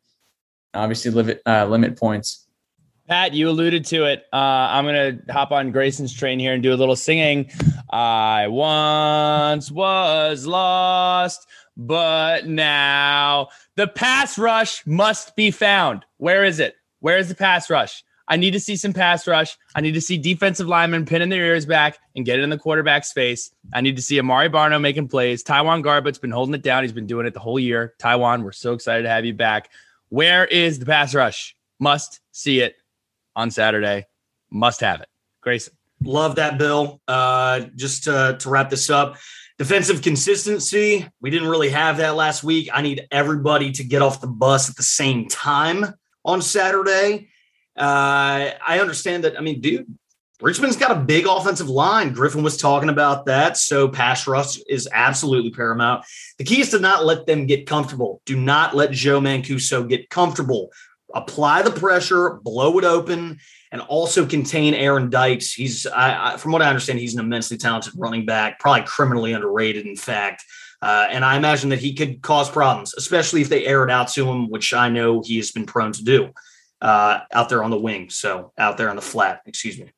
obviously 0.75 1.11
limit 1.11 1.43
uh, 1.47 1.67
limit 1.67 1.99
points. 1.99 2.47
Pat, 3.11 3.35
you 3.35 3.49
alluded 3.49 3.85
to 3.87 4.05
it. 4.05 4.27
Uh, 4.33 4.37
I'm 4.37 4.85
going 4.85 5.19
to 5.19 5.33
hop 5.33 5.51
on 5.51 5.73
Grayson's 5.73 6.15
train 6.15 6.39
here 6.39 6.53
and 6.53 6.63
do 6.63 6.73
a 6.73 6.77
little 6.77 6.95
singing. 6.95 7.51
I 7.91 8.47
once 8.47 9.69
was 9.69 10.47
lost, 10.47 11.49
but 11.77 12.47
now 12.47 13.49
the 13.75 13.89
pass 13.89 14.39
rush 14.39 14.87
must 14.87 15.35
be 15.35 15.51
found. 15.51 16.05
Where 16.19 16.45
is 16.45 16.61
it? 16.61 16.77
Where 17.01 17.19
is 17.19 17.29
the 17.29 17.35
pass 17.35 17.69
rush? 17.69 18.05
I 18.29 18.37
need 18.37 18.53
to 18.53 18.61
see 18.61 18.77
some 18.77 18.93
pass 18.93 19.27
rush. 19.27 19.59
I 19.75 19.81
need 19.81 19.95
to 19.95 20.01
see 20.01 20.17
defensive 20.17 20.69
linemen 20.69 21.05
pinning 21.05 21.31
their 21.31 21.47
ears 21.47 21.67
back 21.67 21.99
and 22.15 22.25
get 22.25 22.39
it 22.39 22.45
in 22.45 22.51
the 22.51 22.59
quarterback's 22.59 23.13
face. 23.13 23.51
I 23.73 23.81
need 23.81 23.97
to 23.97 24.03
see 24.03 24.21
Amari 24.21 24.49
Barno 24.49 24.81
making 24.81 25.09
plays. 25.09 25.43
TyJuan 25.43 25.83
Garbutt's 25.83 26.21
been 26.21 26.31
holding 26.31 26.55
it 26.55 26.63
down. 26.63 26.85
He's 26.85 26.93
been 26.93 27.09
doing 27.09 27.27
it 27.27 27.35
the 27.35 27.41
whole 27.41 27.59
year. 27.59 27.93
TyJuan, 27.99 28.45
we're 28.45 28.53
so 28.53 28.73
excited 28.73 29.03
to 29.03 29.09
have 29.09 29.25
you 29.25 29.35
back. 29.35 29.69
Where 30.11 30.45
is 30.45 30.79
the 30.79 30.87
pass 30.87 31.13
rush? 31.13 31.57
Must 31.81 32.21
see 32.31 32.61
it 32.61 32.77
on 33.41 33.51
Saturday. 33.51 34.05
Must 34.51 34.81
have 34.81 35.01
it. 35.01 35.09
Grayson. 35.41 35.75
Love 36.03 36.37
that, 36.37 36.59
Bill. 36.59 37.01
Uh, 37.09 37.61
just 37.75 38.05
to, 38.05 38.37
to 38.39 38.51
wrap 38.51 38.71
this 38.71 38.91
up, 38.91 39.17
defensive 39.59 40.03
consistency. 40.03 41.07
We 41.21 41.31
didn't 41.31 41.49
really 41.49 41.71
have 41.71 41.99
that 41.99 42.17
last 42.17 42.43
week. 42.45 42.69
I 42.73 42.83
need 42.83 43.07
everybody 43.11 43.73
to 43.73 43.85
get 43.85 44.03
off 44.03 44.21
the 44.21 44.27
bus 44.27 44.71
at 44.71 44.77
the 44.77 44.83
same 44.83 45.29
time 45.29 45.87
on 46.25 46.43
Saturday. 46.43 47.29
Uh, 47.77 48.51
I 48.67 48.79
understand 48.81 49.25
that. 49.25 49.39
I 49.39 49.41
mean, 49.41 49.61
dude, 49.61 49.87
Richmond's 50.41 50.77
got 50.77 50.91
a 50.91 51.01
big 51.01 51.27
offensive 51.27 51.69
line. 51.69 52.13
Griffin 52.13 52.43
was 52.43 52.57
talking 52.57 52.89
about 52.89 53.27
that. 53.27 53.59
So 53.59 53.89
pass 53.89 54.27
rush 54.27 54.59
is 54.69 54.89
absolutely 54.93 55.51
paramount. 55.51 56.05
The 56.39 56.45
key 56.45 56.61
is 56.61 56.71
to 56.71 56.79
not 56.79 57.05
let 57.05 57.27
them 57.27 57.47
get 57.47 57.67
comfortable. 57.67 58.23
Do 58.25 58.37
not 58.37 58.75
let 58.75 58.91
Joe 58.91 59.21
Mancuso 59.21 59.87
get 59.87 60.09
comfortable. 60.09 60.71
Apply 61.15 61.63
the 61.63 61.71
pressure, 61.71 62.41
blow 62.43 62.79
it 62.79 62.85
open, 62.85 63.39
and 63.73 63.81
also 63.83 64.27
contain 64.27 64.75
Aaron 64.75 65.11
Dykes. 65.11 65.53
He's, 65.53 65.87
I, 65.87 66.35
I, 66.35 66.37
from 66.37 66.53
what 66.53 66.63
I 66.63 66.69
understand, 66.69 66.99
he's 66.99 67.15
an 67.15 67.21
immensely 67.21 67.57
talented 67.57 67.95
running 67.97 68.27
back, 68.27 68.59
probably 68.59 68.83
criminally 68.87 69.33
underrated, 69.33 69.87
in 69.87 69.97
fact. 69.97 70.45
Uh, 70.83 71.07
and 71.11 71.25
I 71.25 71.37
imagine 71.37 71.71
that 71.71 71.79
he 71.79 71.95
could 71.95 72.23
cause 72.23 72.51
problems, 72.51 72.95
especially 72.95 73.43
if 73.43 73.49
they 73.49 73.67
air 73.67 73.85
it 73.85 73.91
out 73.91 74.09
to 74.09 74.29
him, 74.29 74.49
which 74.49 74.73
I 74.73 74.89
know 74.89 75.23
he 75.23 75.37
has 75.37 75.51
been 75.51 75.67
prone 75.67 75.93
to 75.93 76.05
do 76.05 76.31
uh, 76.81 77.21
out 77.33 77.49
there 77.49 77.63
on 77.63 77.71
the 77.71 77.79
wing. 77.79 78.11
So 78.11 78.53
out 78.57 78.77
there 78.77 78.91
on 78.91 78.97
the 78.97 79.03
flat, 79.03 79.43
excuse 79.47 79.79
me. 79.79 79.91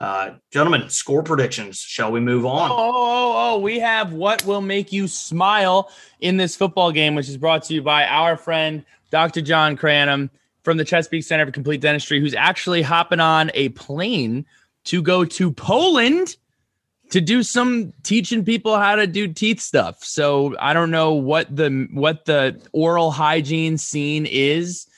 Uh, 0.00 0.34
gentlemen, 0.52 0.90
score 0.90 1.22
predictions. 1.22 1.78
Shall 1.78 2.10
we 2.10 2.20
move 2.20 2.44
on? 2.44 2.70
Oh, 2.70 2.74
oh, 2.76 3.34
oh, 3.36 3.58
we 3.60 3.78
have 3.78 4.12
what 4.12 4.44
will 4.44 4.60
make 4.60 4.92
you 4.92 5.06
smile 5.06 5.90
in 6.20 6.36
this 6.36 6.56
football 6.56 6.90
game, 6.90 7.14
which 7.14 7.28
is 7.28 7.36
brought 7.36 7.62
to 7.64 7.74
you 7.74 7.80
by 7.80 8.04
our 8.04 8.36
friend 8.36 8.84
Dr. 9.10 9.40
John 9.40 9.76
Cranham 9.76 10.30
from 10.64 10.78
the 10.78 10.84
Chesapeake 10.84 11.22
Center 11.22 11.46
for 11.46 11.52
Complete 11.52 11.80
Dentistry, 11.80 12.20
who's 12.20 12.34
actually 12.34 12.82
hopping 12.82 13.20
on 13.20 13.50
a 13.54 13.68
plane 13.70 14.46
to 14.84 15.02
go 15.02 15.24
to 15.24 15.52
Poland 15.52 16.36
to 17.10 17.20
do 17.20 17.42
some 17.42 17.92
teaching 18.02 18.44
people 18.44 18.76
how 18.76 18.96
to 18.96 19.06
do 19.06 19.28
teeth 19.28 19.60
stuff. 19.60 20.02
So 20.02 20.56
I 20.58 20.72
don't 20.72 20.90
know 20.90 21.12
what 21.12 21.54
the 21.54 21.86
what 21.92 22.24
the 22.24 22.60
oral 22.72 23.10
hygiene 23.10 23.78
scene 23.78 24.26
is 24.26 24.88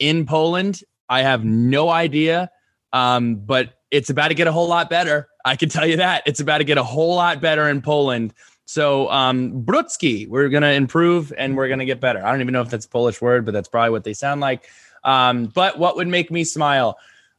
in 0.00 0.26
Poland. 0.26 0.82
I 1.08 1.22
have 1.22 1.44
no 1.44 1.88
idea. 1.88 2.50
Um, 2.92 3.36
but 3.36 3.74
it's 3.90 4.10
about 4.10 4.28
to 4.28 4.34
get 4.34 4.46
a 4.46 4.52
whole 4.52 4.68
lot 4.68 4.90
better. 4.90 5.28
I 5.44 5.56
can 5.56 5.68
tell 5.68 5.86
you 5.86 5.96
that. 5.98 6.24
It's 6.26 6.40
about 6.40 6.58
to 6.58 6.64
get 6.64 6.78
a 6.78 6.82
whole 6.82 7.14
lot 7.14 7.40
better 7.40 7.68
in 7.68 7.82
Poland. 7.82 8.34
So 8.66 9.10
um 9.10 9.64
we're 9.66 10.48
gonna 10.48 10.70
improve 10.70 11.32
and 11.36 11.56
we're 11.56 11.68
gonna 11.68 11.84
get 11.84 12.00
better. 12.00 12.24
I 12.24 12.30
don't 12.30 12.40
even 12.40 12.52
know 12.52 12.62
if 12.62 12.70
that's 12.70 12.86
Polish 12.86 13.20
word, 13.20 13.44
but 13.44 13.52
that's 13.52 13.68
probably 13.68 13.90
what 13.90 14.04
they 14.04 14.14
sound 14.14 14.40
like. 14.40 14.68
Um, 15.04 15.46
but 15.46 15.78
what 15.78 15.96
would 15.96 16.08
make 16.08 16.30
me 16.30 16.44
smile? 16.44 16.98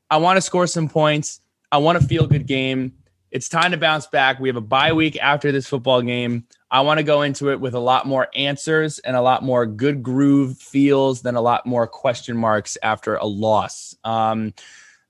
I 0.09 0.17
want 0.17 0.37
to 0.37 0.41
score 0.41 0.67
some 0.67 0.87
points. 0.87 1.41
I 1.71 1.77
want 1.77 1.99
to 1.99 2.07
feel 2.07 2.27
good 2.27 2.45
game. 2.45 2.93
It's 3.31 3.49
time 3.49 3.71
to 3.71 3.77
bounce 3.77 4.07
back. 4.07 4.39
We 4.39 4.47
have 4.47 4.55
a 4.55 4.61
bye 4.61 4.93
week 4.93 5.17
after 5.21 5.51
this 5.51 5.67
football 5.67 6.01
game. 6.01 6.45
I 6.71 6.81
want 6.81 6.99
to 6.99 7.03
go 7.03 7.21
into 7.21 7.51
it 7.51 7.59
with 7.59 7.73
a 7.73 7.79
lot 7.79 8.07
more 8.07 8.29
answers 8.35 8.99
and 8.99 9.15
a 9.15 9.21
lot 9.21 9.43
more 9.43 9.65
good 9.65 10.03
groove 10.03 10.57
feels 10.57 11.21
than 11.21 11.35
a 11.35 11.41
lot 11.41 11.65
more 11.65 11.87
question 11.87 12.37
marks 12.37 12.77
after 12.81 13.15
a 13.15 13.25
loss. 13.25 13.95
Um, 14.03 14.53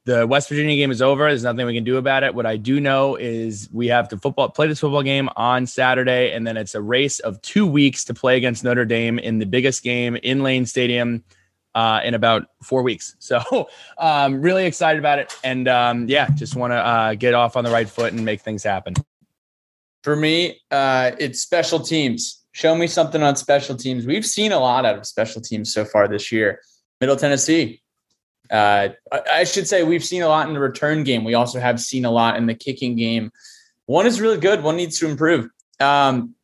the 0.05 0.25
West 0.25 0.49
Virginia 0.49 0.75
game 0.75 0.91
is 0.91 1.01
over. 1.01 1.27
There's 1.27 1.43
nothing 1.43 1.65
we 1.65 1.73
can 1.73 1.83
do 1.83 1.97
about 1.97 2.23
it. 2.23 2.33
What 2.33 2.45
I 2.45 2.57
do 2.57 2.79
know 2.79 3.15
is 3.15 3.67
we 3.71 3.87
have 3.87 4.07
to 4.09 4.17
football 4.17 4.49
play 4.49 4.67
this 4.67 4.79
football 4.79 5.03
game 5.03 5.29
on 5.35 5.65
Saturday, 5.65 6.31
and 6.31 6.45
then 6.45 6.57
it's 6.57 6.75
a 6.75 6.81
race 6.81 7.19
of 7.19 7.41
two 7.41 7.65
weeks 7.65 8.05
to 8.05 8.13
play 8.13 8.37
against 8.37 8.63
Notre 8.63 8.85
Dame 8.85 9.17
in 9.17 9.39
the 9.39 9.45
biggest 9.45 9.83
game 9.83 10.15
in 10.15 10.43
Lane 10.43 10.67
Stadium 10.67 11.23
uh, 11.75 11.99
in 12.03 12.13
about 12.13 12.47
four 12.63 12.81
weeks. 12.81 13.15
So 13.25 13.67
um, 13.97 14.41
really 14.41 14.65
excited 14.65 14.99
about 14.99 15.19
it, 15.19 15.33
and 15.43 15.67
um, 15.67 16.07
yeah, 16.07 16.29
just 16.35 16.55
want 16.55 16.71
to 16.71 16.77
uh, 16.77 17.15
get 17.15 17.33
off 17.33 17.57
on 17.57 17.63
the 17.63 17.71
right 17.71 17.89
foot 17.89 18.13
and 18.13 18.23
make 18.23 18.41
things 18.41 18.63
happen. 18.63 18.93
For 20.03 20.15
me, 20.15 20.61
uh, 20.69 21.11
it's 21.19 21.41
special 21.41 21.79
teams. 21.79 22.43
Show 22.51 22.75
me 22.75 22.85
something 22.85 23.21
on 23.23 23.35
special 23.35 23.75
teams. 23.75 24.05
We've 24.05 24.25
seen 24.25 24.51
a 24.51 24.59
lot 24.59 24.85
out 24.85 24.97
of 24.97 25.05
special 25.05 25.41
teams 25.41 25.73
so 25.73 25.83
far 25.83 26.07
this 26.07 26.31
year. 26.31 26.61
Middle 27.01 27.15
Tennessee. 27.15 27.81
Uh, 28.51 28.89
I 29.11 29.43
should 29.43 29.67
say 29.67 29.83
we've 29.83 30.03
seen 30.03 30.21
a 30.21 30.27
lot 30.27 30.47
in 30.47 30.53
the 30.53 30.59
return 30.59 31.03
game. 31.03 31.23
We 31.23 31.33
also 31.33 31.59
have 31.59 31.79
seen 31.79 32.05
a 32.05 32.11
lot 32.11 32.37
in 32.37 32.45
the 32.45 32.53
kicking 32.53 32.95
game. 32.95 33.31
One 33.87 34.05
is 34.05 34.21
really 34.21 34.37
good. 34.37 34.63
One 34.63 34.77
needs 34.77 34.99
to 34.99 35.09
improve. 35.09 35.49
Um, 35.79 36.35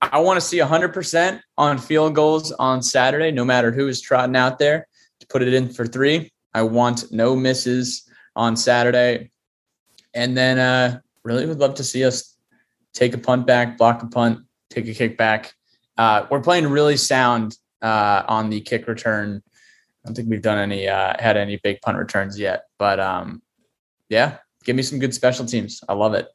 I 0.00 0.20
want 0.20 0.36
to 0.36 0.46
see 0.46 0.58
100% 0.58 1.40
on 1.56 1.78
field 1.78 2.14
goals 2.14 2.52
on 2.52 2.82
Saturday, 2.82 3.30
no 3.30 3.44
matter 3.44 3.72
who 3.72 3.88
is 3.88 4.00
trotting 4.00 4.36
out 4.36 4.58
there 4.58 4.86
to 5.20 5.26
put 5.26 5.42
it 5.42 5.52
in 5.52 5.68
for 5.68 5.86
three. 5.86 6.32
I 6.54 6.62
want 6.62 7.10
no 7.10 7.34
misses 7.34 8.08
on 8.36 8.56
Saturday. 8.56 9.30
And 10.14 10.36
then 10.36 10.58
uh, 10.58 11.00
really 11.24 11.46
would 11.46 11.58
love 11.58 11.74
to 11.74 11.84
see 11.84 12.04
us 12.04 12.36
take 12.94 13.14
a 13.14 13.18
punt 13.18 13.46
back, 13.46 13.76
block 13.76 14.02
a 14.02 14.06
punt, 14.06 14.40
take 14.70 14.88
a 14.88 14.94
kick 14.94 15.18
back. 15.18 15.52
Uh, 15.96 16.26
we're 16.30 16.40
playing 16.40 16.68
really 16.68 16.96
sound 16.96 17.56
uh, 17.82 18.22
on 18.28 18.50
the 18.50 18.60
kick 18.60 18.86
return. 18.86 19.42
I 19.44 20.08
don't 20.08 20.14
think 20.14 20.28
we've 20.28 20.42
done 20.42 20.58
any, 20.58 20.88
uh, 20.88 21.14
had 21.18 21.36
any 21.36 21.56
big 21.62 21.80
punt 21.80 21.98
returns 21.98 22.38
yet. 22.38 22.64
But 22.78 23.00
um, 23.00 23.42
yeah, 24.08 24.38
give 24.64 24.76
me 24.76 24.82
some 24.82 25.00
good 25.00 25.14
special 25.14 25.44
teams. 25.44 25.82
I 25.88 25.94
love 25.94 26.14
it. 26.14 26.28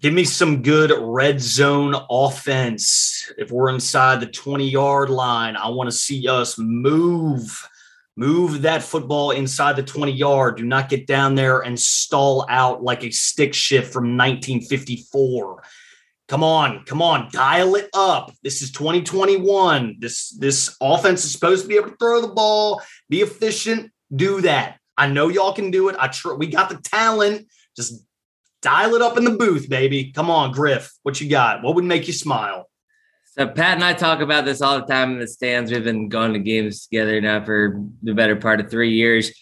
Give 0.00 0.12
me 0.12 0.24
some 0.24 0.62
good 0.62 0.92
red 0.98 1.40
zone 1.40 1.94
offense. 2.10 3.32
If 3.38 3.50
we're 3.50 3.70
inside 3.70 4.20
the 4.20 4.26
20 4.26 4.68
yard 4.68 5.08
line, 5.08 5.56
I 5.56 5.68
want 5.68 5.88
to 5.88 5.96
see 5.96 6.28
us 6.28 6.58
move, 6.58 7.68
move 8.16 8.62
that 8.62 8.82
football 8.82 9.30
inside 9.30 9.76
the 9.76 9.82
20 9.82 10.12
yard. 10.12 10.56
Do 10.56 10.64
not 10.64 10.88
get 10.88 11.06
down 11.06 11.36
there 11.36 11.60
and 11.60 11.78
stall 11.78 12.44
out 12.48 12.82
like 12.82 13.04
a 13.04 13.10
stick 13.10 13.54
shift 13.54 13.92
from 13.92 14.16
1954. 14.16 15.62
Come 16.26 16.42
on, 16.42 16.84
come 16.84 17.00
on, 17.00 17.28
dial 17.32 17.76
it 17.76 17.88
up. 17.94 18.32
This 18.42 18.62
is 18.62 18.72
2021. 18.72 19.96
This 20.00 20.30
this 20.30 20.74
offense 20.80 21.24
is 21.24 21.32
supposed 21.32 21.62
to 21.62 21.68
be 21.68 21.76
able 21.76 21.90
to 21.90 21.96
throw 21.96 22.20
the 22.20 22.28
ball, 22.28 22.82
be 23.08 23.20
efficient, 23.20 23.92
do 24.14 24.40
that. 24.40 24.78
I 24.96 25.06
know 25.06 25.28
y'all 25.28 25.52
can 25.52 25.70
do 25.70 25.88
it. 25.88 25.96
I 25.98 26.08
tr- 26.08 26.34
we 26.34 26.46
got 26.46 26.70
the 26.70 26.76
talent. 26.76 27.46
Just 27.76 28.04
dial 28.64 28.94
it 28.94 29.02
up 29.02 29.16
in 29.18 29.24
the 29.24 29.30
booth, 29.30 29.68
baby. 29.68 30.10
Come 30.10 30.30
on, 30.30 30.50
Griff. 30.50 30.90
What 31.02 31.20
you 31.20 31.28
got? 31.28 31.62
What 31.62 31.74
would 31.76 31.84
make 31.84 32.06
you 32.06 32.14
smile? 32.14 32.68
So 33.36 33.46
Pat 33.46 33.74
and 33.74 33.84
I 33.84 33.92
talk 33.92 34.20
about 34.20 34.44
this 34.44 34.62
all 34.62 34.80
the 34.80 34.86
time 34.86 35.12
in 35.12 35.18
the 35.18 35.28
stands. 35.28 35.70
We've 35.70 35.84
been 35.84 36.08
going 36.08 36.32
to 36.32 36.38
games 36.38 36.86
together 36.86 37.20
now 37.20 37.44
for 37.44 37.84
the 38.02 38.14
better 38.14 38.36
part 38.36 38.60
of 38.60 38.70
three 38.70 38.94
years. 38.94 39.32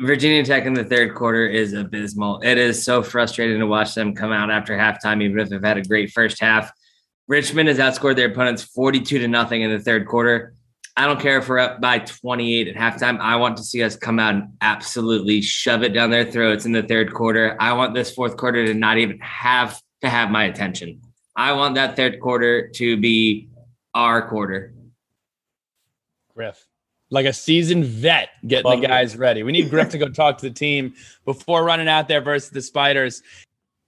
Virginia 0.00 0.44
Tech 0.44 0.64
in 0.64 0.74
the 0.74 0.84
third 0.84 1.14
quarter 1.14 1.46
is 1.46 1.72
abysmal. 1.72 2.40
It 2.42 2.58
is 2.58 2.84
so 2.84 3.02
frustrating 3.02 3.58
to 3.58 3.66
watch 3.66 3.94
them 3.94 4.14
come 4.14 4.32
out 4.32 4.50
after 4.50 4.76
halftime, 4.76 5.22
even 5.22 5.40
if 5.40 5.48
they've 5.48 5.62
had 5.62 5.78
a 5.78 5.82
great 5.82 6.10
first 6.10 6.40
half. 6.40 6.70
Richmond 7.26 7.68
has 7.68 7.78
outscored 7.78 8.16
their 8.16 8.30
opponents 8.30 8.62
42 8.62 9.18
to 9.18 9.28
nothing 9.28 9.62
in 9.62 9.70
the 9.70 9.80
third 9.80 10.06
quarter. 10.06 10.54
I 10.98 11.06
don't 11.06 11.20
care 11.20 11.38
if 11.38 11.48
we're 11.48 11.60
up 11.60 11.80
by 11.80 12.00
28 12.00 12.66
at 12.66 12.74
halftime. 12.74 13.20
I 13.20 13.36
want 13.36 13.56
to 13.58 13.62
see 13.62 13.84
us 13.84 13.94
come 13.94 14.18
out 14.18 14.34
and 14.34 14.48
absolutely 14.60 15.40
shove 15.40 15.84
it 15.84 15.90
down 15.90 16.10
their 16.10 16.28
throats 16.28 16.66
in 16.66 16.72
the 16.72 16.82
third 16.82 17.14
quarter. 17.14 17.56
I 17.60 17.72
want 17.74 17.94
this 17.94 18.10
fourth 18.10 18.36
quarter 18.36 18.66
to 18.66 18.74
not 18.74 18.98
even 18.98 19.20
have 19.20 19.80
to 20.00 20.08
have 20.08 20.32
my 20.32 20.42
attention. 20.42 21.00
I 21.36 21.52
want 21.52 21.76
that 21.76 21.94
third 21.94 22.18
quarter 22.18 22.66
to 22.70 22.96
be 22.96 23.48
our 23.94 24.28
quarter. 24.28 24.74
Griff, 26.34 26.66
like 27.10 27.26
a 27.26 27.32
seasoned 27.32 27.84
vet 27.84 28.30
getting 28.44 28.68
Love 28.68 28.80
the 28.80 28.88
guys 28.88 29.14
it. 29.14 29.20
ready. 29.20 29.44
We 29.44 29.52
need 29.52 29.70
Griff 29.70 29.90
to 29.90 29.98
go 29.98 30.08
talk 30.08 30.38
to 30.38 30.48
the 30.48 30.54
team 30.54 30.94
before 31.24 31.62
running 31.62 31.88
out 31.88 32.08
there 32.08 32.20
versus 32.20 32.50
the 32.50 32.60
Spiders. 32.60 33.22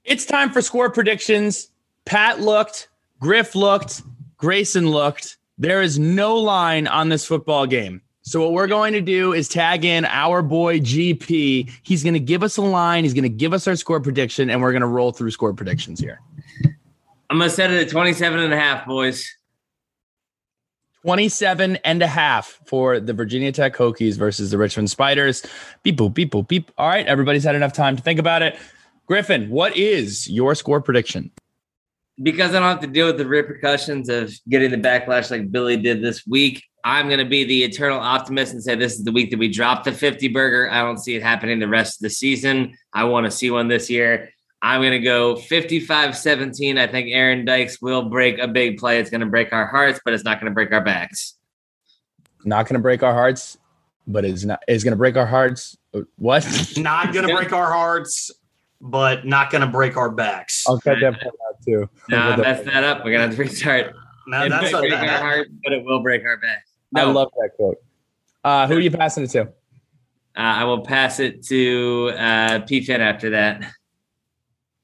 It's 0.05 0.25
time 0.25 0.53
for 0.53 0.63
score 0.63 0.89
predictions. 0.89 1.73
Pat 2.05 2.41
looked, 2.41 2.89
Griff 3.19 3.57
looked, 3.57 4.03
Grayson 4.37 4.89
looked. 4.89 5.39
There 5.61 5.83
is 5.83 5.99
no 5.99 6.37
line 6.37 6.87
on 6.87 7.11
this 7.11 7.27
football 7.27 7.67
game. 7.67 8.01
So 8.23 8.41
what 8.41 8.53
we're 8.53 8.67
going 8.67 8.95
to 8.95 9.03
do 9.03 9.35
is 9.35 9.47
tag 9.47 9.85
in 9.85 10.07
our 10.07 10.41
boy 10.41 10.81
GP. 10.81 11.71
He's 11.83 12.03
going 12.03 12.15
to 12.15 12.21
give 12.21 12.43
us 12.43 12.57
a 12.57 12.63
line. 12.63 13.05
He's 13.05 13.13
going 13.13 13.25
to 13.25 13.29
give 13.29 13.53
us 13.53 13.69
our 13.69 13.77
score 13.77 14.01
prediction, 14.01 14.49
and 14.49 14.63
we're 14.63 14.73
going 14.73 14.81
to 14.81 14.87
roll 14.87 15.13
through 15.13 15.33
score 15.33 15.53
predictions 15.53 16.01
here. 16.01 16.19
I'm 17.29 17.37
going 17.37 17.51
to 17.51 17.55
set 17.55 17.71
it 17.71 17.79
at 17.79 17.91
27 17.91 18.41
and 18.41 18.55
a 18.55 18.57
half, 18.57 18.87
boys. 18.87 19.31
27 21.03 21.77
and 21.85 22.03
a 22.03 22.07
half 22.07 22.59
for 22.65 22.99
the 22.99 23.13
Virginia 23.13 23.53
Tech 23.53 23.77
Hokies 23.77 24.17
versus 24.17 24.51
the 24.51 24.57
Richmond 24.57 24.91
Spiders. 24.91 25.45
Beep, 25.83 25.99
boop, 25.99 26.15
beep, 26.15 26.33
boop, 26.33 26.49
beep. 26.49 26.71
All 26.79 26.89
right, 26.89 27.07
everybody's 27.07 27.45
had 27.45 27.55
enough 27.55 27.75
time 27.75 27.97
to 27.97 28.03
think 28.03 28.19
about 28.19 28.41
it. 28.41 28.59
Griffin, 29.07 29.51
what 29.51 29.77
is 29.77 30.27
your 30.31 30.55
score 30.55 30.81
prediction? 30.81 31.31
Because 32.23 32.51
I 32.51 32.61
don't 32.61 32.69
have 32.69 32.81
to 32.81 32.87
deal 32.87 33.07
with 33.07 33.19
the 33.19 33.27
repercussions 33.27 34.09
of 34.09 34.33
getting 34.49 34.71
the 34.71 34.77
backlash 34.77 35.31
like 35.31 35.51
Billy 35.51 35.77
did 35.77 36.03
this 36.03 36.27
week, 36.27 36.63
I'm 36.85 37.09
going 37.09 37.19
to 37.19 37.25
be 37.25 37.45
the 37.45 37.63
eternal 37.63 37.99
optimist 37.99 38.53
and 38.53 38.63
say 38.63 38.75
this 38.75 38.95
is 38.95 39.05
the 39.05 39.13
week 39.13 39.31
that 39.31 39.39
we 39.39 39.49
drop 39.49 39.85
the 39.85 39.93
50 39.93 40.29
burger. 40.29 40.71
I 40.71 40.81
don't 40.81 40.99
see 40.99 41.15
it 41.15 41.23
happening 41.23 41.59
the 41.59 41.69
rest 41.69 41.99
of 41.99 42.03
the 42.03 42.11
season. 42.11 42.77
I 42.93 43.05
want 43.05 43.27
to 43.27 43.31
see 43.31 43.51
one 43.51 43.69
this 43.69 43.91
year. 43.91 44.31
I'm 44.63 44.81
going 44.83 44.93
to 44.93 44.99
go 44.99 45.37
55 45.37 46.17
17. 46.17 46.79
I 46.79 46.87
think 46.87 47.09
Aaron 47.11 47.45
Dykes 47.45 47.81
will 47.81 48.03
break 48.03 48.39
a 48.39 48.49
big 48.49 48.79
play. 48.79 48.99
It's 48.99 49.11
going 49.11 49.23
to 49.23 49.27
break 49.27 49.53
our 49.53 49.67
hearts, 49.67 50.01
but 50.05 50.13
it's 50.13 50.25
not 50.25 50.39
going 50.39 50.51
to 50.51 50.55
break 50.55 50.73
our 50.73 50.83
backs. 50.83 51.37
Not 52.45 52.67
going 52.67 52.75
to 52.75 52.83
break 52.83 53.03
our 53.03 53.15
hearts, 53.15 53.59
but 54.07 54.25
it's 54.25 54.45
not. 54.45 54.63
It's 54.69 54.85
going 54.85 54.93
to 54.93 54.99
break 54.99 55.17
our 55.17 55.27
hearts. 55.27 55.79
What? 56.17 56.75
Not 56.77 57.13
going 57.13 57.27
to 57.27 57.35
break 57.35 57.53
our 57.53 57.73
hearts, 57.73 58.31
but 58.81 59.27
not 59.27 59.51
going 59.51 59.61
to 59.61 59.67
break 59.67 59.97
our 59.97 60.11
backs. 60.11 60.65
I'll 60.69 60.79
cut 60.81 60.97
that 61.01 61.21
part 61.21 61.35
out 61.49 61.63
too. 61.65 61.89
Nah, 62.09 62.37
mess 62.37 62.65
that 62.65 62.85
up. 62.85 63.05
We're 63.05 63.13
going 63.13 63.21
to 63.23 63.27
have 63.29 63.37
to 63.37 63.43
restart. 63.43 63.95
Now, 64.27 64.45
It 64.45 64.49
that's 64.51 64.73
might 64.73 64.81
break 64.81 64.91
that- 64.93 65.09
our 65.09 65.19
heart, 65.19 65.49
but 65.65 65.73
it 65.73 65.85
will 65.85 66.03
break 66.03 66.25
our 66.25 66.37
back. 66.39 66.65
I 66.95 67.05
love 67.05 67.29
that 67.37 67.51
quote. 67.57 67.77
Uh, 68.43 68.67
who 68.67 68.77
are 68.77 68.81
you 68.81 68.91
passing 68.91 69.25
it 69.25 69.31
to? 69.31 69.43
uh, 69.43 69.47
I 70.37 70.65
will 70.65 70.81
pass 70.83 71.21
it 71.21 71.45
to 71.47 72.13
uh, 72.17 72.59
PFIN 72.61 72.99
after 73.01 73.31
that. 73.31 73.65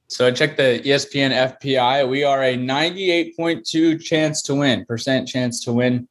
So 0.09 0.27
I 0.27 0.31
checked 0.31 0.57
the 0.57 0.81
ESPN 0.85 1.33
FPI. 1.33 2.09
We 2.09 2.23
are 2.23 2.43
a 2.45 2.57
98.2 2.57 4.01
chance 4.05 4.43
to 4.43 4.55
win, 4.55 4.85
percent 4.85 5.27
chance 5.27 5.65
to 5.65 5.73
win. 5.73 6.07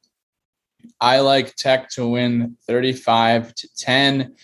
I 1.00 1.20
like 1.20 1.54
Tech 1.56 1.88
to 1.90 2.06
win 2.06 2.56
35 2.66 3.54
to 3.54 3.68
10. 3.76 4.34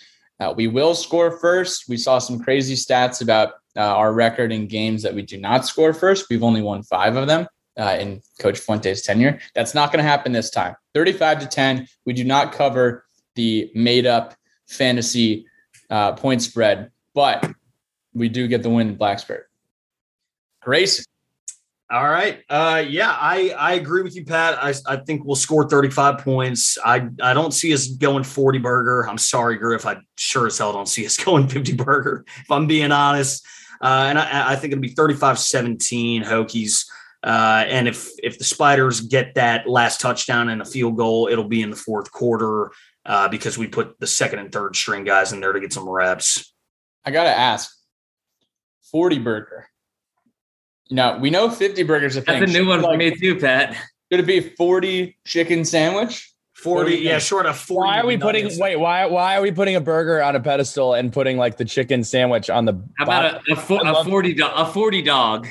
Uh, 0.43 0.53
we 0.53 0.67
will 0.67 0.95
score 0.95 1.31
first. 1.39 1.89
We 1.89 1.97
saw 1.97 2.19
some 2.19 2.41
crazy 2.41 2.75
stats 2.75 3.23
about 3.23 3.55
uh, 3.77 3.81
our 3.81 4.13
record 4.13 4.51
in 4.51 4.67
games 4.67 5.03
that 5.03 5.15
we 5.15 5.23
do 5.23 5.39
not 5.39 5.65
score 5.65 5.95
first. 5.95 6.27
We've 6.29 6.43
only 6.43 6.63
won 6.63 6.83
five 6.83 7.15
of 7.15 7.29
them 7.29 7.47
uh, 7.79 7.97
in 8.01 8.21
Coach 8.41 8.59
Fuente's 8.59 9.03
tenure. 9.03 9.39
That's 9.55 9.73
not 9.73 9.93
going 9.93 10.03
to 10.03 10.09
happen 10.09 10.33
this 10.33 10.51
time. 10.51 10.75
35 10.95 11.41
to 11.41 11.47
10. 11.47 11.89
We 12.07 12.13
do 12.13 12.25
not 12.25 12.53
cover 12.53 13.07
the 13.37 13.71
made 13.75 14.05
up 14.05 14.35
fantasy 14.69 15.47
uh, 15.91 16.13
point 16.13 16.43
spread, 16.43 16.91
but 17.15 17.49
we 18.13 18.29
do 18.29 18.49
get 18.49 18.65
the 18.65 18.71
win 18.71 18.89
in 18.89 18.97
Blacksburg. 18.99 19.43
Grayson. 20.61 21.05
All 21.93 22.09
right. 22.09 22.41
Uh, 22.49 22.83
yeah, 22.89 23.15
I, 23.21 23.51
I 23.51 23.75
agree 23.75 24.01
with 24.01 24.17
you, 24.17 24.25
Pat. 24.25 24.57
I, 24.65 24.73
I 24.87 24.97
think 24.97 25.27
we'll 25.27 25.37
score 25.37 25.69
35 25.69 26.25
points. 26.25 26.79
I, 26.83 27.07
I 27.21 27.35
don't 27.35 27.53
see 27.53 27.75
us 27.75 27.87
going 27.87 28.25
40 28.25 28.61
burger. 28.61 29.07
I'm 29.07 29.19
sorry, 29.19 29.59
Griff. 29.59 29.85
I 29.85 29.99
sure 30.17 30.47
as 30.47 30.57
hell 30.57 30.73
don't 30.73 30.89
see 30.89 31.05
us 31.05 31.17
going 31.23 31.49
50 31.49 31.75
burger, 31.75 32.25
if 32.39 32.51
I'm 32.51 32.67
being 32.67 32.93
honest. 32.93 33.45
Uh, 33.83 34.07
and 34.09 34.19
I, 34.19 34.53
I 34.53 34.57
think 34.57 34.73
it'll 34.73 34.81
be 34.81 34.95
35 34.95 35.39
17 35.39 36.25
Hokies. 36.25 36.87
Uh, 37.23 37.65
and 37.69 37.87
if 37.87 38.09
if 38.23 38.39
the 38.39 38.45
Spiders 38.45 39.03
get 39.03 39.35
that 39.35 39.69
last 39.69 40.01
touchdown 40.01 40.49
and 40.49 40.63
a 40.63 40.65
field 40.65 40.97
goal, 40.97 41.29
it'll 41.31 41.45
be 41.45 41.61
in 41.61 41.69
the 41.69 41.77
fourth 41.77 42.11
quarter 42.11 42.73
uh, 43.05 43.29
because 43.29 43.59
we 43.59 43.69
put 43.69 44.01
the 44.01 44.07
second 44.07 44.39
and 44.39 44.51
third 44.51 44.75
string 44.77 45.05
guys 45.05 45.35
in 45.35 45.41
there 45.41 45.53
to 45.53 45.61
get 45.61 45.75
some 45.75 45.87
reps. 45.87 46.55
I 47.05 47.11
got 47.11 47.25
to 47.25 47.31
ask 47.31 47.71
40 48.91 49.19
burger. 49.19 49.69
Now, 50.93 51.19
we 51.19 51.31
know 51.31 51.51
50 51.51 51.83
burgers 51.85 52.17
a 52.17 52.21
thing. 52.23 52.41
That's 52.41 52.51
a 52.51 52.55
new 52.55 52.65
Should 52.65 52.69
one 52.69 52.81
for 52.81 52.89
like- 52.89 52.99
me 52.99 53.15
too, 53.17 53.37
Pat. 53.39 53.77
Could 54.11 54.21
it 54.21 54.27
be 54.27 54.41
40 54.41 55.17
chicken 55.27 55.65
sandwich? 55.65 56.29
40, 56.55 56.91
40 56.93 57.03
yeah, 57.03 57.19
short 57.19 57.47
of 57.47 57.57
40. 57.57 57.87
Why 57.89 57.99
are 58.01 58.07
we 58.07 58.17
putting? 58.19 58.45
nuggets. 58.45 58.61
Wait, 58.61 58.77
why 58.77 59.07
why 59.07 59.37
are 59.37 59.43
we 59.43 59.51
putting 59.51 59.75
a 59.75 59.81
burger 59.81 60.23
on 60.23 60.37
a 60.37 60.41
pedestal 60.41 60.95
and 60.95 61.13
putting 61.13 61.37
like 61.37 61.57
the 61.57 61.65
chicken 61.65 62.05
sandwich 62.05 62.49
on 62.51 62.67
the? 62.67 62.75
How 62.99 63.05
about 63.05 63.49
a, 63.49 63.53
a, 63.53 63.57
fo- 63.57 63.79
I 63.79 63.89
a 63.89 63.93
love- 63.93 64.07
forty 64.07 64.33
do- 64.35 64.47
a 64.47 64.67
forty 64.67 65.03
dog? 65.03 65.49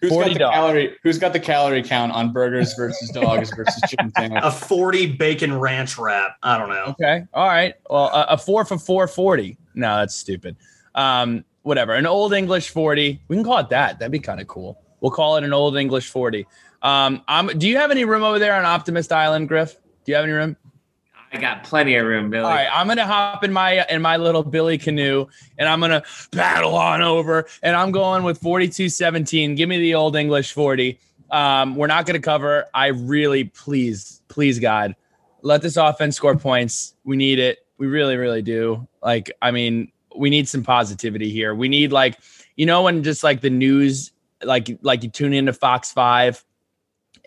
Who's 0.00 0.10
got 0.10 0.14
40 0.16 0.32
the 0.32 0.38
dog. 0.38 0.52
calorie? 0.54 0.96
Who's 1.02 1.18
got 1.18 1.32
the 1.32 1.40
calorie 1.40 1.82
count 1.82 2.12
on 2.12 2.32
burgers 2.32 2.72
versus 2.74 3.10
dogs 3.10 3.50
versus 3.54 3.80
chicken 3.88 4.12
sandwich? 4.16 4.40
a 4.44 4.50
40 4.52 5.12
bacon 5.16 5.58
ranch 5.58 5.98
wrap? 5.98 6.36
I 6.42 6.56
don't 6.56 6.68
know. 6.70 6.94
Okay, 7.00 7.24
all 7.34 7.46
right. 7.48 7.74
Well, 7.90 8.06
a, 8.14 8.26
a 8.30 8.38
four 8.38 8.64
for 8.64 8.78
four 8.78 9.06
forty. 9.06 9.58
No, 9.74 9.96
that's 9.98 10.14
stupid. 10.14 10.56
Um, 10.94 11.44
whatever. 11.62 11.94
An 11.94 12.06
old 12.06 12.32
English 12.32 12.70
forty. 12.70 13.20
We 13.28 13.36
can 13.36 13.44
call 13.44 13.58
it 13.58 13.68
that. 13.70 13.98
That'd 13.98 14.12
be 14.12 14.18
kind 14.18 14.40
of 14.40 14.46
cool. 14.46 14.80
We'll 15.00 15.12
call 15.12 15.36
it 15.36 15.44
an 15.44 15.52
old 15.52 15.76
English 15.76 16.10
forty. 16.10 16.46
Um, 16.82 17.22
I'm, 17.26 17.46
do 17.58 17.68
you 17.68 17.76
have 17.76 17.90
any 17.90 18.04
room 18.04 18.22
over 18.22 18.38
there 18.38 18.54
on 18.54 18.64
Optimist 18.64 19.12
Island, 19.12 19.48
Griff? 19.48 19.74
Do 20.04 20.12
you 20.12 20.16
have 20.16 20.24
any 20.24 20.32
room? 20.32 20.56
I 21.32 21.38
got 21.38 21.64
plenty 21.64 21.94
of 21.96 22.06
room, 22.06 22.30
Billy. 22.30 22.44
All 22.44 22.50
right, 22.50 22.68
I'm 22.72 22.86
gonna 22.86 23.06
hop 23.06 23.44
in 23.44 23.52
my 23.52 23.84
in 23.90 24.00
my 24.00 24.16
little 24.16 24.42
Billy 24.42 24.78
canoe 24.78 25.26
and 25.58 25.68
I'm 25.68 25.80
gonna 25.80 26.02
paddle 26.32 26.74
on 26.74 27.02
over 27.02 27.46
and 27.62 27.76
I'm 27.76 27.90
going 27.90 28.22
with 28.22 28.40
42-17. 28.40 29.56
Give 29.56 29.68
me 29.68 29.78
the 29.78 29.94
old 29.94 30.16
English 30.16 30.52
40. 30.52 30.98
Um, 31.30 31.76
we're 31.76 31.86
not 31.86 32.06
gonna 32.06 32.20
cover. 32.20 32.66
I 32.72 32.86
really 32.88 33.44
please, 33.44 34.22
please 34.28 34.58
God, 34.58 34.96
let 35.42 35.60
this 35.60 35.76
offense 35.76 36.16
score 36.16 36.36
points. 36.36 36.94
We 37.04 37.16
need 37.16 37.38
it. 37.38 37.58
We 37.76 37.86
really, 37.86 38.16
really 38.16 38.42
do. 38.42 38.88
Like, 39.02 39.30
I 39.42 39.50
mean, 39.50 39.92
we 40.18 40.30
need 40.30 40.48
some 40.48 40.62
positivity 40.62 41.30
here. 41.30 41.54
We 41.54 41.68
need 41.68 41.92
like, 41.92 42.18
you 42.56 42.66
know, 42.66 42.82
when 42.82 43.02
just 43.02 43.22
like 43.22 43.40
the 43.40 43.50
news, 43.50 44.12
like 44.42 44.78
like 44.82 45.02
you 45.02 45.10
tune 45.10 45.32
into 45.32 45.52
Fox 45.52 45.92
Five 45.92 46.44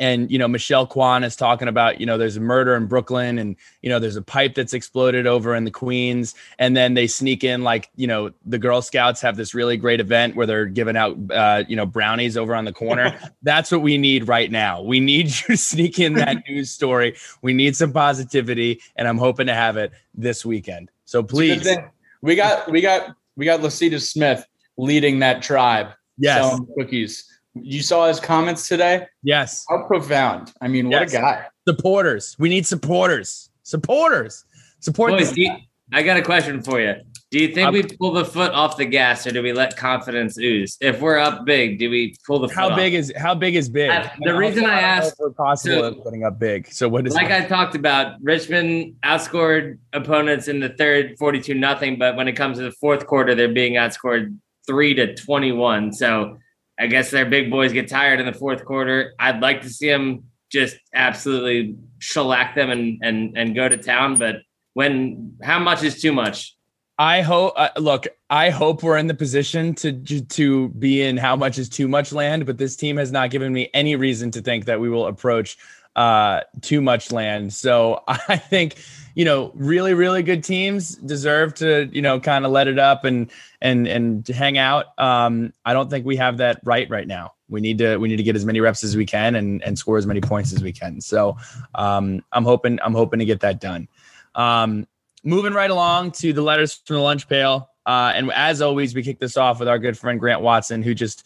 and 0.02 0.32
you 0.32 0.38
know 0.40 0.48
Michelle 0.48 0.88
Kwan 0.88 1.24
is 1.24 1.36
talking 1.36 1.68
about 1.68 2.00
you 2.00 2.06
know 2.06 2.18
there's 2.18 2.36
a 2.36 2.42
murder 2.42 2.76
in 2.76 2.88
Brooklyn 2.88 3.38
and 3.38 3.56
you 3.82 3.90
know 3.90 4.00
there's 4.00 4.16
a 4.16 4.22
pipe 4.22 4.56
that's 4.56 4.74
exploded 4.74 5.28
over 5.28 5.56
in 5.56 5.64
the 5.64 5.72
Queens 5.72 6.34
and 6.58 6.76
then 6.76 6.96
they 6.96 7.08
sneak 7.08 7.44
in 7.44 7.64
like 7.64 7.90
you 7.96 8.08
know 8.08 8.32
the 8.46 8.58
Girl 8.58 8.82
Scouts 8.82 9.22
have 9.22 9.38
this 9.38 9.54
really 9.54 9.78
great 9.78 10.00
event 10.00 10.36
where 10.36 10.48
they're 10.48 10.66
giving 10.66 10.98
out 10.98 11.16
uh, 11.32 11.64
you 11.68 11.76
know 11.76 11.86
brownies 11.86 12.36
over 12.36 12.56
on 12.56 12.66
the 12.66 12.74
corner. 12.74 13.18
that's 13.44 13.72
what 13.72 13.82
we 13.82 13.98
need 13.98 14.28
right 14.28 14.52
now. 14.52 14.82
We 14.82 15.00
need 15.00 15.26
you 15.28 15.56
to 15.56 15.58
sneak 15.58 16.00
in 16.00 16.14
that 16.14 16.38
news 16.50 16.72
story. 16.72 17.16
We 17.42 17.54
need 17.54 17.76
some 17.76 17.94
positivity 17.94 18.82
and 18.96 19.08
I'm 19.08 19.20
hoping 19.20 19.48
to 19.48 19.54
have 19.54 19.78
it 19.78 19.92
this 20.16 20.44
weekend. 20.46 20.90
So 21.06 21.20
It's 21.20 21.32
a 21.32 21.34
good 21.34 21.64
please. 21.64 21.78
We 22.22 22.36
got 22.36 22.70
we 22.72 22.82
got 22.82 23.16
we 23.36 23.46
got 23.46 23.62
Lecitus 23.62 24.12
Smith 24.12 24.46
leading 24.78 25.20
that 25.20 25.42
tribe 25.42 25.88
yes, 26.18 26.38
selling 26.38 26.68
cookies. 26.78 27.26
You 27.54 27.82
saw 27.82 28.08
his 28.08 28.20
comments 28.20 28.68
today? 28.68 29.08
yes, 29.24 29.66
How 29.68 29.84
profound. 29.88 30.54
I 30.62 30.68
mean, 30.68 30.90
what 30.90 31.02
Yes. 31.02 31.14
a 31.14 31.18
guy. 31.18 31.46
supporters. 31.68 32.36
We 32.40 32.48
need 32.50 32.66
supporters. 32.66 33.50
Supporters. 33.64 34.46
Support 34.80 35.12
Boys, 35.12 35.20
this 35.28 35.32
do 35.34 35.42
you- 35.42 35.56
I 35.92 36.04
got 36.04 36.18
a 36.18 36.22
question 36.22 36.62
for 36.62 36.80
you. 36.80 36.96
Do 37.32 37.40
you 37.40 37.48
think 37.50 37.68
Um, 37.70 37.74
we 37.74 37.84
pull 37.84 38.12
the 38.12 38.26
foot 38.26 38.52
off 38.52 38.76
the 38.76 38.84
gas, 38.86 39.26
or 39.26 39.32
do 39.32 39.42
we 39.42 39.54
let 39.54 39.78
confidence 39.78 40.38
ooze? 40.38 40.78
If 40.82 41.00
we're 41.00 41.18
up 41.18 41.46
big, 41.46 41.80
do 41.80 41.90
we 41.90 42.14
pull 42.28 42.40
the 42.40 42.50
foot 42.50 42.58
How 42.58 42.70
off? 42.72 42.76
big 42.76 42.94
is 42.94 43.12
how 43.16 43.34
big 43.36 43.56
is 43.56 43.70
big? 43.70 43.90
The 44.22 44.34
reason 44.36 44.66
I 44.66 44.82
asked- 44.82 45.16
we're 45.18 45.30
possible 45.32 45.80
so- 45.82 45.94
putting 45.96 46.26
up 46.26 46.40
big. 46.40 46.68
So 46.72 46.90
what 46.90 47.08
is 47.08 47.14
like 47.14 47.32
I 47.32 47.46
talked 47.46 47.76
about, 47.76 48.16
Richmond 48.22 48.96
outscored 49.06 49.78
opponents 49.94 50.50
in 50.50 50.60
the 50.60 50.70
third 50.70 51.16
42 51.18 51.54
nothing, 51.54 51.98
but 51.98 52.18
when 52.18 52.28
it 52.28 52.34
comes 52.34 52.58
to 52.58 52.64
the 52.66 52.72
fourth 52.72 53.06
quarter, 53.08 53.34
they're 53.34 53.48
being 53.48 53.74
outscored 53.74 54.36
3 54.68 54.94
to 54.96 55.16
21. 55.16 55.94
So 55.94 56.38
I 56.78 56.88
guess 56.88 57.12
their 57.12 57.26
big 57.26 57.50
boys 57.50 57.72
get 57.72 57.88
tired 57.88 58.20
in 58.20 58.26
the 58.26 58.34
fourth 58.34 58.66
quarter. 58.66 59.14
I'd 59.20 59.42
like 59.42 59.62
to 59.62 59.70
see 59.70 59.88
them 59.88 60.24
just 60.52 60.76
absolutely 60.94 61.76
shellac 62.00 62.56
them 62.56 62.70
and 62.72 63.00
and 63.02 63.38
and 63.38 63.56
go 63.56 63.70
to 63.70 63.78
town, 63.78 64.18
but 64.18 64.38
when 64.74 65.36
how 65.42 65.60
much 65.60 65.84
is 65.84 66.02
too 66.02 66.14
much? 66.14 66.56
I 67.02 67.22
hope. 67.22 67.54
Uh, 67.56 67.70
look, 67.78 68.08
I 68.30 68.52
hope 68.52 68.84
we're 68.84 68.98
in 68.98 69.08
the 69.08 69.16
position 69.16 69.74
to 69.76 69.92
to 70.22 70.70
be 70.70 71.02
in 71.02 71.18
how 71.18 71.36
much 71.36 71.58
is 71.58 71.68
too 71.68 71.88
much 71.88 72.12
land, 72.12 72.46
but 72.46 72.60
this 72.60 72.76
team 72.76 72.98
has 72.98 73.12
not 73.12 73.32
given 73.32 73.52
me 73.52 73.72
any 73.74 73.96
reason 73.96 74.30
to 74.32 74.42
think 74.42 74.66
that 74.66 74.80
we 74.80 74.88
will 74.88 75.08
approach 75.08 75.58
uh 75.96 76.42
too 76.62 76.80
much 76.80 77.12
land. 77.12 77.54
So 77.54 78.04
I 78.08 78.38
think 78.38 78.76
you 79.16 79.26
know 79.26 79.52
really 79.56 79.96
really 79.96 80.22
good 80.22 80.44
teams 80.44 80.96
deserve 80.96 81.56
to 81.56 81.90
you 81.92 82.04
know 82.04 82.20
kind 82.20 82.46
of 82.46 82.52
let 82.52 82.68
it 82.68 82.78
up 82.78 83.04
and 83.04 83.32
and 83.62 83.88
and 83.88 84.28
hang 84.28 84.60
out. 84.60 84.98
Um, 85.00 85.54
I 85.66 85.74
don't 85.74 85.90
think 85.90 86.06
we 86.06 86.18
have 86.18 86.38
that 86.38 86.62
right 86.64 86.88
right 86.88 87.08
now. 87.08 87.34
We 87.50 87.62
need 87.62 87.80
to 87.80 87.98
we 87.98 88.10
need 88.10 88.18
to 88.18 88.24
get 88.24 88.36
as 88.36 88.46
many 88.46 88.60
reps 88.60 88.84
as 88.84 88.96
we 88.96 89.08
can 89.08 89.36
and 89.36 89.64
and 89.64 89.76
score 89.78 89.98
as 89.98 90.06
many 90.06 90.22
points 90.22 90.54
as 90.54 90.62
we 90.62 90.72
can. 90.72 91.02
So 91.02 91.36
um, 91.74 92.24
I'm 92.32 92.44
hoping 92.44 92.80
I'm 92.84 92.94
hoping 92.94 93.18
to 93.20 93.26
get 93.26 93.40
that 93.40 93.60
done. 93.60 93.88
Um, 94.36 94.88
moving 95.24 95.54
right 95.54 95.70
along 95.70 96.12
to 96.12 96.34
the 96.34 96.42
letters 96.42 96.82
from 96.86 96.98
the 96.98 97.02
lunch 97.02 97.28
pail. 97.28 97.70
Uh, 97.86 98.12
and 98.16 98.32
as 98.34 98.62
always, 98.62 98.94
we 98.94 99.04
kick 99.04 99.20
this 99.20 99.38
off 99.38 99.60
with 99.60 99.68
our 99.68 99.80
good 99.80 99.98
friend 99.98 100.20
Grant 100.20 100.42
Watson, 100.42 100.84
who 100.84 100.94
just 100.94 101.26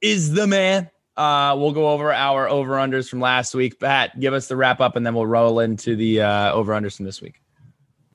is 0.00 0.32
the 0.32 0.46
man. 0.46 0.90
Uh, 1.16 1.54
we'll 1.58 1.72
go 1.72 1.90
over 1.90 2.12
our 2.12 2.48
over 2.48 2.72
unders 2.74 3.08
from 3.08 3.20
last 3.20 3.54
week. 3.54 3.78
Pat, 3.78 4.18
give 4.18 4.32
us 4.32 4.48
the 4.48 4.56
wrap 4.56 4.80
up, 4.80 4.96
and 4.96 5.04
then 5.04 5.14
we'll 5.14 5.26
roll 5.26 5.60
into 5.60 5.94
the 5.94 6.22
uh, 6.22 6.52
over 6.52 6.72
unders 6.72 6.96
from 6.96 7.04
this 7.04 7.20
week. 7.20 7.42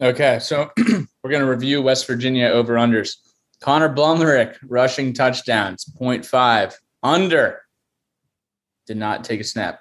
Okay, 0.01 0.39
so 0.39 0.71
we're 0.77 1.29
going 1.29 1.41
to 1.41 1.49
review 1.49 1.81
West 1.81 2.07
Virginia 2.07 2.47
over 2.47 2.73
unders. 2.75 3.15
Connor 3.59 3.89
Blumrick 3.89 4.55
rushing 4.63 5.13
touchdowns, 5.13 5.85
0.5. 5.99 6.75
Under 7.03 7.61
did 8.85 8.97
not 8.97 9.23
take 9.23 9.41
a 9.41 9.43
snap. 9.43 9.79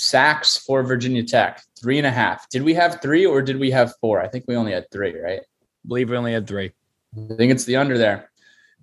Sacks 0.00 0.58
for 0.58 0.82
Virginia 0.82 1.22
Tech, 1.24 1.62
three 1.80 1.96
and 1.96 2.06
a 2.06 2.10
half. 2.10 2.48
Did 2.50 2.62
we 2.62 2.74
have 2.74 3.00
three 3.00 3.24
or 3.24 3.40
did 3.40 3.58
we 3.58 3.70
have 3.70 3.94
four? 4.00 4.20
I 4.20 4.28
think 4.28 4.44
we 4.46 4.54
only 4.54 4.72
had 4.72 4.90
three, 4.90 5.18
right? 5.18 5.40
believe 5.88 6.10
we 6.10 6.16
only 6.16 6.32
had 6.32 6.46
three. 6.48 6.72
I 7.16 7.34
think 7.36 7.52
it's 7.52 7.64
the 7.64 7.76
under 7.76 7.96
there. 7.96 8.28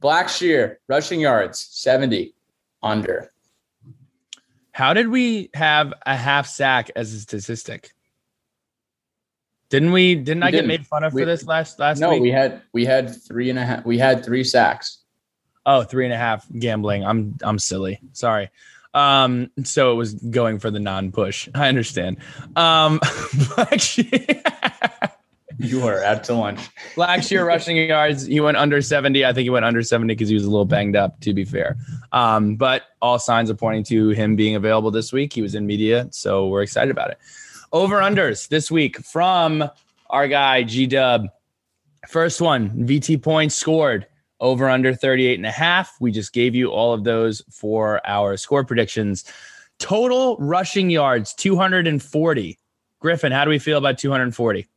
Blackshear 0.01 0.77
rushing 0.87 1.19
yards, 1.19 1.59
70. 1.71 2.33
Under. 2.81 3.31
How 4.71 4.93
did 4.93 5.09
we 5.09 5.49
have 5.53 5.93
a 6.05 6.15
half 6.15 6.47
sack 6.47 6.89
as 6.95 7.13
a 7.13 7.19
statistic? 7.19 7.91
Didn't 9.69 9.91
we? 9.91 10.15
Didn't 10.15 10.41
We 10.43 10.47
I 10.47 10.51
get 10.51 10.57
didn't. 10.57 10.67
made 10.69 10.87
fun 10.87 11.03
of 11.03 11.13
We- 11.13 11.21
for 11.21 11.25
this 11.25 11.45
last 11.45 11.77
last 11.77 11.99
No, 11.99 12.11
week? 12.11 12.21
we 12.21 12.31
had 12.31 12.61
we 12.73 12.85
had 12.85 13.09
three 13.27 13.49
and 13.49 13.59
a 13.59 13.65
half. 13.65 13.85
We 13.85 13.97
had 13.99 14.23
three 14.25 14.43
sacks. 14.43 14.99
Oh, 15.65 15.83
three 15.83 16.05
and 16.05 16.13
a 16.13 16.17
half 16.17 16.45
gambling. 16.57 17.05
I'm 17.05 17.35
I'm 17.43 17.59
silly. 17.59 17.99
Sorry. 18.13 18.49
Um, 18.93 19.49
so 19.63 19.91
it 19.91 19.95
was 19.95 20.13
going 20.13 20.59
for 20.59 20.69
the 20.69 20.79
non-push. 20.79 21.49
I 21.55 21.67
understand. 21.67 22.17
Um, 22.55 22.99
Black 23.55 23.79
You 25.59 25.85
are 25.87 26.03
out 26.03 26.23
to 26.25 26.33
lunch. 26.33 26.59
Blackshear 26.95 27.45
rushing 27.45 27.77
yards. 27.77 28.25
He 28.25 28.39
went 28.39 28.57
under 28.57 28.81
70. 28.81 29.23
I 29.25 29.33
think 29.33 29.43
he 29.43 29.49
went 29.49 29.65
under 29.65 29.83
70 29.83 30.13
because 30.13 30.29
he 30.29 30.35
was 30.35 30.45
a 30.45 30.49
little 30.49 30.65
banged 30.65 30.95
up, 30.95 31.19
to 31.21 31.33
be 31.33 31.45
fair. 31.45 31.77
Um, 32.11 32.55
but 32.55 32.83
all 33.01 33.19
signs 33.19 33.49
are 33.49 33.55
pointing 33.55 33.83
to 33.85 34.09
him 34.09 34.35
being 34.35 34.55
available 34.55 34.91
this 34.91 35.13
week. 35.13 35.31
He 35.31 35.41
was 35.41 35.55
in 35.55 35.65
media, 35.65 36.07
so 36.11 36.47
we're 36.47 36.63
excited 36.63 36.91
about 36.91 37.11
it. 37.11 37.19
Over 37.71 37.99
unders 37.99 38.47
this 38.47 38.69
week 38.69 38.97
from 38.99 39.69
our 40.09 40.27
guy 40.27 40.63
G 40.63 40.87
Dub. 40.87 41.27
First 42.07 42.41
one, 42.41 42.85
VT 42.85 43.21
points 43.21 43.55
scored 43.55 44.07
over 44.43 44.69
under 44.69 44.93
38 44.93 45.39
and 45.39 45.45
a 45.45 45.51
half. 45.51 45.95
We 46.01 46.11
just 46.11 46.33
gave 46.33 46.53
you 46.53 46.67
all 46.67 46.93
of 46.93 47.05
those 47.05 47.41
for 47.49 48.05
our 48.05 48.35
score 48.35 48.65
predictions. 48.65 49.23
Total 49.79 50.35
rushing 50.37 50.89
yards 50.89 51.33
240. 51.33 52.59
Griffin, 52.99 53.31
how 53.31 53.45
do 53.45 53.49
we 53.49 53.57
feel 53.57 53.77
about 53.77 53.97
240? 53.97 54.67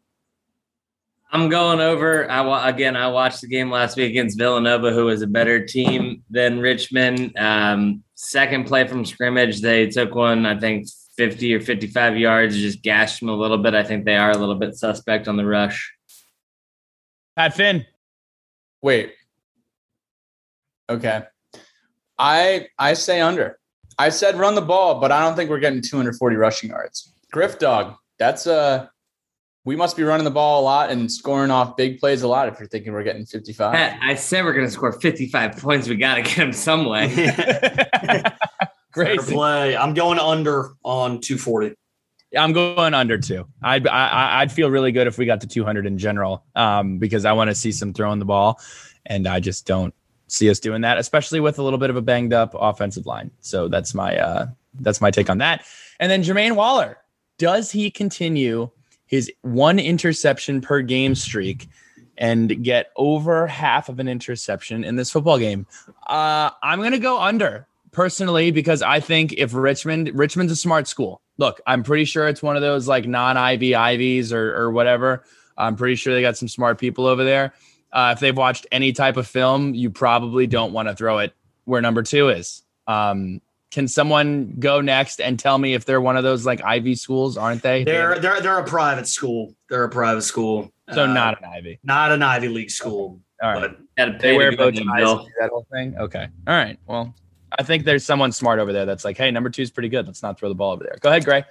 I'm 1.33 1.49
going 1.49 1.81
over. 1.81 2.31
I 2.31 2.69
again. 2.69 2.97
I 2.97 3.09
watched 3.09 3.41
the 3.41 3.49
game 3.49 3.69
last 3.71 3.97
week 3.97 4.11
against 4.11 4.39
Villanova, 4.39 4.93
who 4.93 5.07
was 5.07 5.23
a 5.23 5.27
better 5.27 5.67
team 5.67 6.23
than 6.31 6.61
Richmond. 6.61 7.37
Um, 7.37 8.05
second 8.15 8.67
play 8.67 8.87
from 8.87 9.05
scrimmage, 9.05 9.61
they 9.61 9.89
took 9.89 10.15
one. 10.15 10.47
I 10.47 10.59
think 10.59 10.87
50 11.17 11.55
or 11.55 11.61
55 11.61 12.17
yards, 12.17 12.57
just 12.57 12.81
gashed 12.81 13.21
them 13.21 13.29
a 13.29 13.35
little 13.35 13.59
bit. 13.59 13.75
I 13.75 13.83
think 13.83 14.05
they 14.05 14.17
are 14.17 14.31
a 14.31 14.39
little 14.39 14.55
bit 14.55 14.77
suspect 14.77 15.27
on 15.27 15.37
the 15.37 15.45
rush. 15.45 15.93
Pat 17.37 17.55
Finn. 17.55 17.85
Wait. 18.83 19.13
Okay. 20.89 21.23
I 22.19 22.69
I 22.79 22.95
say 22.95 23.21
under. 23.21 23.59
I 23.99 24.11
said 24.11 24.37
run 24.37 24.55
the 24.55 24.63
ball, 24.63 25.01
but 25.01 25.11
I 25.11 25.21
don't 25.21 25.37
think 25.37 25.51
we're 25.51 25.59
getting 25.59 25.83
240 25.83 26.37
rushing 26.37 26.71
yards. 26.71 27.13
Griff 27.33 27.59
dog. 27.59 27.95
That's 28.19 28.47
uh 28.47 28.89
we 29.65 29.75
must 29.75 29.97
be 29.97 30.05
running 30.05 30.25
the 30.25 30.31
ball 30.31 30.63
a 30.63 30.65
lot 30.65 30.91
and 30.91 31.11
scoring 31.11 31.51
off 31.51 31.77
big 31.77 31.99
plays 31.99 32.23
a 32.23 32.29
lot 32.29 32.49
if 32.49 32.59
you're 32.61 32.69
thinking 32.69 32.93
we're 32.93 33.03
getting 33.03 33.27
55. 33.27 33.75
I 34.01 34.15
said 34.15 34.45
we're 34.45 34.53
going 34.53 34.65
to 34.65 34.71
score 34.71 34.93
55 34.93 35.57
points. 35.57 35.89
We 35.89 35.97
got 35.97 36.15
to 36.15 36.23
get 36.23 36.37
them 36.37 36.53
some 36.53 36.85
way. 36.85 37.09
Great. 38.93 39.21
play. 39.23 39.77
I'm 39.77 39.93
going 39.93 40.21
under 40.21 40.71
on 40.85 41.21
240. 41.21 41.75
I'm 42.37 42.53
going 42.53 42.95
under 42.95 43.19
two. 43.19 43.47
I'd 43.63 43.87
I, 43.89 44.41
I'd 44.41 44.53
feel 44.53 44.71
really 44.71 44.93
good 44.93 45.07
if 45.07 45.19
we 45.19 45.27
got 45.27 45.41
to 45.41 45.47
200 45.47 45.87
in 45.87 45.99
general, 45.99 46.45
um, 46.55 46.99
because 46.99 47.25
I 47.25 47.33
want 47.33 47.51
to 47.51 47.55
see 47.55 47.73
some 47.73 47.93
throwing 47.93 48.19
the 48.19 48.25
ball, 48.25 48.61
and 49.05 49.27
I 49.27 49.41
just 49.41 49.67
don't 49.67 49.95
see 50.29 50.51
us 50.51 50.61
doing 50.61 50.83
that, 50.83 50.99
especially 50.99 51.41
with 51.41 51.59
a 51.59 51.63
little 51.63 51.79
bit 51.79 51.91
of 51.91 51.97
a 51.97 52.03
banged 52.03 52.33
up 52.33 52.55
offensive 52.59 53.07
line. 53.07 53.31
So 53.41 53.69
that's 53.69 53.95
my 53.95 54.17
uh, 54.17 54.47
that's 54.81 55.01
my 55.01 55.11
take 55.11 55.31
on 55.31 55.39
that. 55.39 55.65
And 56.01 56.11
then 56.11 56.23
Jermaine 56.23 56.57
Waller, 56.57 56.99
does 57.39 57.71
he 57.71 57.91
continue 57.91 58.71
his 59.07 59.31
one 59.43 59.79
interception 59.79 60.61
per 60.61 60.83
game 60.83 61.15
streak 61.15 61.69
and 62.19 62.63
get 62.65 62.91
over 62.97 63.47
half 63.47 63.89
of 63.89 63.99
an 64.01 64.09
interception 64.09 64.85
in 64.85 64.97
this 64.97 65.11
football 65.11 65.39
game? 65.39 65.67
Uh, 66.07 66.51
I'm 66.63 66.83
gonna 66.83 66.99
go 66.99 67.21
under 67.21 67.67
personally 67.93 68.51
because 68.51 68.83
I 68.83 69.01
think 69.01 69.33
if 69.35 69.55
Richmond 69.55 70.11
Richmond's 70.15 70.53
a 70.53 70.57
smart 70.57 70.89
school. 70.89 71.21
Look, 71.39 71.61
I'm 71.67 71.83
pretty 71.83 72.07
sure 72.07 72.29
it's 72.29 72.43
one 72.43 72.57
of 72.57 72.63
those 72.63 72.89
like 72.89 73.07
non-Ivy 73.07 73.75
Ivies 73.75 74.33
or 74.33 74.57
or 74.57 74.71
whatever. 74.71 75.25
I'm 75.59 75.77
pretty 75.77 75.95
sure 75.95 76.15
they 76.15 76.23
got 76.23 76.37
some 76.37 76.49
smart 76.49 76.79
people 76.79 77.07
over 77.07 77.25
there. 77.25 77.55
Uh, 77.93 78.13
if 78.15 78.21
they've 78.21 78.37
watched 78.37 78.67
any 78.73 78.93
type 78.93 79.17
of 79.17 79.27
film, 79.27 79.75
you 79.75 79.91
probably 79.91 80.47
don't 80.47 80.73
want 80.73 80.89
to 80.89 80.95
throw 80.95 81.19
it 81.19 81.33
where 81.65 81.81
number 81.81 82.03
two 82.03 82.29
is. 82.29 82.63
Um, 82.87 83.41
can 83.71 83.89
someone 83.89 84.55
go 84.59 84.81
next 84.81 85.21
and 85.21 85.39
tell 85.39 85.59
me 85.59 85.75
if 85.75 85.85
they're 85.85 86.01
one 86.01 86.17
of 86.17 86.23
those 86.25 86.47
like 86.47 86.63
Ivy 86.63 86.95
schools? 86.95 87.37
Aren't 87.37 87.63
they? 87.63 87.85
They're 87.85 88.19
they're 88.19 88.41
they're 88.41 88.59
a 88.59 88.65
private 88.65 89.09
school. 89.09 89.55
They're 89.69 89.85
a 89.85 89.89
private 89.91 90.23
school. 90.23 90.73
so 90.93 91.05
Uh, 91.05 91.07
not 91.13 91.39
an 91.43 91.49
Ivy. 91.49 91.79
not 91.83 92.13
an 92.13 92.23
Ivy 92.23 92.49
League 92.49 92.71
school. 92.71 93.21
All 93.43 93.53
right. 93.53 93.71
But 93.97 94.05
to 94.05 94.13
They 94.13 94.19
pay 94.33 94.37
wear 94.37 94.51
to 94.53 94.57
bow 94.57 94.71
ties. 94.71 94.79
to 94.79 94.83
and 94.83 94.97
Bill. 94.97 95.19
do 95.25 95.31
That 95.41 95.51
whole 95.51 95.67
thing. 95.73 95.97
Okay. 95.99 96.29
All 96.47 96.55
right. 96.55 96.79
Well, 96.87 97.15
I 97.59 97.63
think 97.63 97.85
there's 97.85 98.05
someone 98.05 98.33
smart 98.33 98.59
over 98.59 98.73
there 98.73 98.87
that's 98.87 99.05
like, 99.05 99.17
hey, 99.17 99.31
number 99.31 99.51
two 99.51 99.63
is 99.63 99.71
pretty 99.71 99.89
good. 99.89 100.07
Let's 100.07 100.23
not 100.23 100.39
throw 100.39 100.49
the 100.49 100.55
ball 100.55 100.73
over 100.73 100.85
there. 100.85 100.97
Go 101.01 101.09
ahead, 101.09 101.25
Gray. 101.25 101.45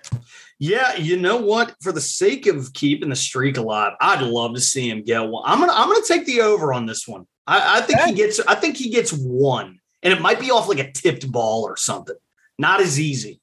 yeah, 0.59 0.95
you 0.95 1.17
know 1.17 1.37
what? 1.37 1.75
For 1.81 1.91
the 1.91 2.01
sake 2.01 2.47
of 2.47 2.71
keeping 2.73 3.09
the 3.09 3.15
streak 3.15 3.57
alive, 3.57 3.93
I'd 3.99 4.21
love 4.21 4.53
to 4.55 4.61
see 4.61 4.89
him 4.89 5.03
get 5.03 5.19
one. 5.21 5.43
I'm 5.45 5.59
gonna 5.59 5.73
I'm 5.73 5.87
gonna 5.87 6.05
take 6.07 6.25
the 6.25 6.41
over 6.41 6.73
on 6.73 6.85
this 6.85 7.07
one. 7.07 7.25
I, 7.47 7.79
I 7.79 7.81
think 7.81 7.99
he 8.01 8.13
gets 8.13 8.39
I 8.41 8.55
think 8.55 8.77
he 8.77 8.89
gets 8.89 9.11
one, 9.11 9.79
and 10.03 10.13
it 10.13 10.21
might 10.21 10.39
be 10.39 10.51
off 10.51 10.67
like 10.67 10.79
a 10.79 10.91
tipped 10.91 11.31
ball 11.31 11.63
or 11.63 11.77
something. 11.77 12.15
Not 12.57 12.81
as 12.81 12.99
easy. 12.99 13.41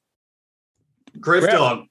Griff 1.19 1.41
Griff. 1.41 1.53
dog. 1.53 1.85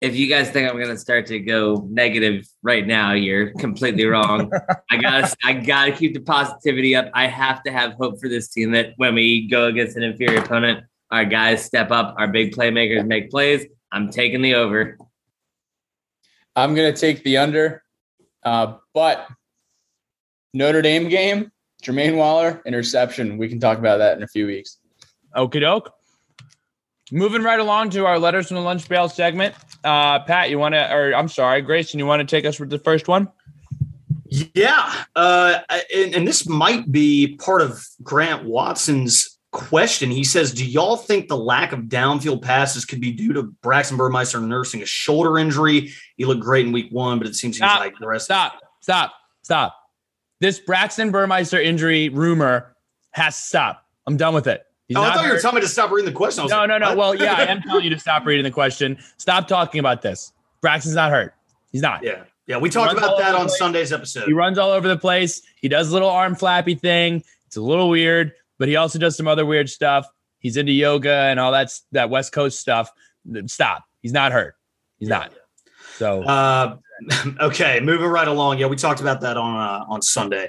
If 0.00 0.14
you 0.14 0.28
guys 0.28 0.50
think 0.50 0.68
I'm 0.68 0.76
going 0.76 0.88
to 0.88 0.98
start 0.98 1.26
to 1.28 1.38
go 1.38 1.86
negative 1.90 2.46
right 2.62 2.86
now, 2.86 3.12
you're 3.12 3.52
completely 3.54 4.04
wrong. 4.04 4.52
I 4.90 4.98
gotta, 4.98 5.34
I 5.42 5.54
gotta 5.54 5.92
keep 5.92 6.12
the 6.12 6.20
positivity 6.20 6.94
up. 6.94 7.10
I 7.14 7.26
have 7.26 7.62
to 7.62 7.72
have 7.72 7.94
hope 7.94 8.20
for 8.20 8.28
this 8.28 8.48
team 8.48 8.72
that 8.72 8.92
when 8.96 9.14
we 9.14 9.48
go 9.48 9.66
against 9.66 9.96
an 9.96 10.02
inferior 10.02 10.40
opponent, 10.40 10.84
our 11.10 11.24
guys 11.24 11.64
step 11.64 11.90
up, 11.90 12.14
our 12.18 12.28
big 12.28 12.54
playmakers 12.54 13.06
make 13.06 13.30
plays. 13.30 13.64
I'm 13.90 14.10
taking 14.10 14.42
the 14.42 14.54
over. 14.54 14.98
I'm 16.54 16.74
going 16.74 16.92
to 16.92 16.98
take 16.98 17.22
the 17.24 17.38
under. 17.38 17.82
Uh, 18.42 18.74
but 18.92 19.28
Notre 20.52 20.82
Dame 20.82 21.08
game, 21.08 21.50
Jermaine 21.82 22.16
Waller, 22.16 22.62
interception. 22.66 23.38
We 23.38 23.48
can 23.48 23.60
talk 23.60 23.78
about 23.78 23.98
that 23.98 24.16
in 24.16 24.22
a 24.22 24.28
few 24.28 24.46
weeks. 24.46 24.78
Okie 25.36 25.60
doke. 25.60 25.92
Moving 27.12 27.42
right 27.42 27.60
along 27.60 27.90
to 27.90 28.04
our 28.04 28.18
letters 28.18 28.48
from 28.48 28.56
the 28.56 28.62
lunch 28.62 28.88
pail 28.88 29.08
segment. 29.08 29.54
Uh, 29.84 30.18
Pat, 30.20 30.50
you 30.50 30.58
want 30.58 30.74
to, 30.74 30.92
or 30.92 31.14
I'm 31.14 31.28
sorry, 31.28 31.62
Grayson, 31.62 32.00
you 32.00 32.06
want 32.06 32.20
to 32.20 32.26
take 32.26 32.44
us 32.44 32.58
with 32.58 32.68
the 32.68 32.78
first 32.78 33.06
one? 33.06 33.28
Yeah, 34.28 35.04
uh, 35.14 35.60
and, 35.94 36.14
and 36.14 36.26
this 36.26 36.48
might 36.48 36.90
be 36.90 37.36
part 37.36 37.62
of 37.62 37.86
Grant 38.02 38.44
Watson's 38.44 39.38
question. 39.52 40.10
He 40.10 40.24
says, 40.24 40.52
"Do 40.52 40.66
y'all 40.66 40.96
think 40.96 41.28
the 41.28 41.36
lack 41.36 41.72
of 41.72 41.80
downfield 41.82 42.42
passes 42.42 42.84
could 42.84 43.00
be 43.00 43.12
due 43.12 43.32
to 43.34 43.44
Braxton 43.44 43.96
Burmeister 43.96 44.40
nursing 44.40 44.82
a 44.82 44.86
shoulder 44.86 45.38
injury? 45.38 45.92
He 46.16 46.24
looked 46.24 46.40
great 46.40 46.66
in 46.66 46.72
week 46.72 46.88
one, 46.90 47.18
but 47.18 47.28
it 47.28 47.36
seems 47.36 47.56
he's 47.56 47.62
like 47.62 47.94
the 48.00 48.08
rest. 48.08 48.24
Stop, 48.24 48.60
stop, 48.80 49.12
stop. 49.42 49.76
This 50.40 50.58
Braxton 50.58 51.12
Burmeister 51.12 51.60
injury 51.60 52.08
rumor 52.08 52.74
has 53.12 53.36
to 53.36 53.42
stop. 53.42 53.84
I'm 54.06 54.16
done 54.16 54.34
with 54.34 54.48
it. 54.48 54.64
He's 54.88 54.96
Oh, 54.96 55.02
I 55.02 55.14
thought 55.14 55.26
you 55.26 55.32
were 55.32 55.40
telling 55.40 55.56
me 55.56 55.60
to 55.62 55.68
stop 55.68 55.90
reading 55.90 56.06
the 56.10 56.16
question. 56.16 56.46
No, 56.46 56.58
like, 56.58 56.68
no, 56.68 56.78
no. 56.78 56.88
what? 56.90 56.96
Well, 56.96 57.14
yeah, 57.16 57.34
I 57.34 57.42
am 57.48 57.62
telling 57.62 57.84
you 57.84 57.90
to 57.90 57.98
stop 57.98 58.24
reading 58.24 58.44
the 58.44 58.50
question. 58.50 58.98
Stop 59.16 59.48
talking 59.48 59.80
about 59.80 60.02
this. 60.02 60.32
Braxton's 60.60 60.94
not 60.94 61.10
hurt. 61.10 61.34
He's 61.72 61.82
not. 61.82 62.02
yeah, 62.02 62.24
yeah. 62.46 62.58
We 62.58 62.70
talked 62.70 62.96
about 62.96 63.18
that 63.18 63.34
on. 63.34 63.48
Sunday's 63.48 63.92
episode. 63.92 64.26
He 64.26 64.32
runs 64.32 64.58
all 64.58 64.70
over 64.70 64.86
the 64.88 64.96
place. 64.96 65.42
He 65.60 65.68
does 65.68 65.90
a 65.90 65.92
little 65.92 66.10
arm 66.10 66.34
flappy 66.34 66.74
thing. 66.74 67.22
It's 67.46 67.56
a 67.56 67.60
little 67.60 67.88
weird, 67.88 68.32
but 68.58 68.68
he 68.68 68.76
also 68.76 68.98
does 68.98 69.16
some 69.16 69.28
other 69.28 69.44
weird 69.44 69.68
stuff. 69.68 70.06
He's 70.38 70.56
into 70.56 70.72
yoga 70.72 71.12
and 71.12 71.40
all 71.40 71.52
that 71.52 71.72
that 71.92 72.10
West 72.10 72.32
Coast 72.32 72.60
stuff. 72.60 72.90
Stop. 73.46 73.84
He's 74.02 74.12
not 74.12 74.32
hurt. 74.32 74.54
He's 74.98 75.08
not. 75.08 75.32
So 75.96 76.22
Uh, 76.22 76.76
okay, 77.40 77.80
moving 77.80 78.06
right 78.06 78.28
along. 78.28 78.58
Yeah, 78.58 78.66
we 78.66 78.76
talked 78.76 79.00
about 79.00 79.20
that 79.22 79.36
on 79.36 79.56
uh, 79.56 79.84
on 79.88 80.02
Sunday. 80.02 80.48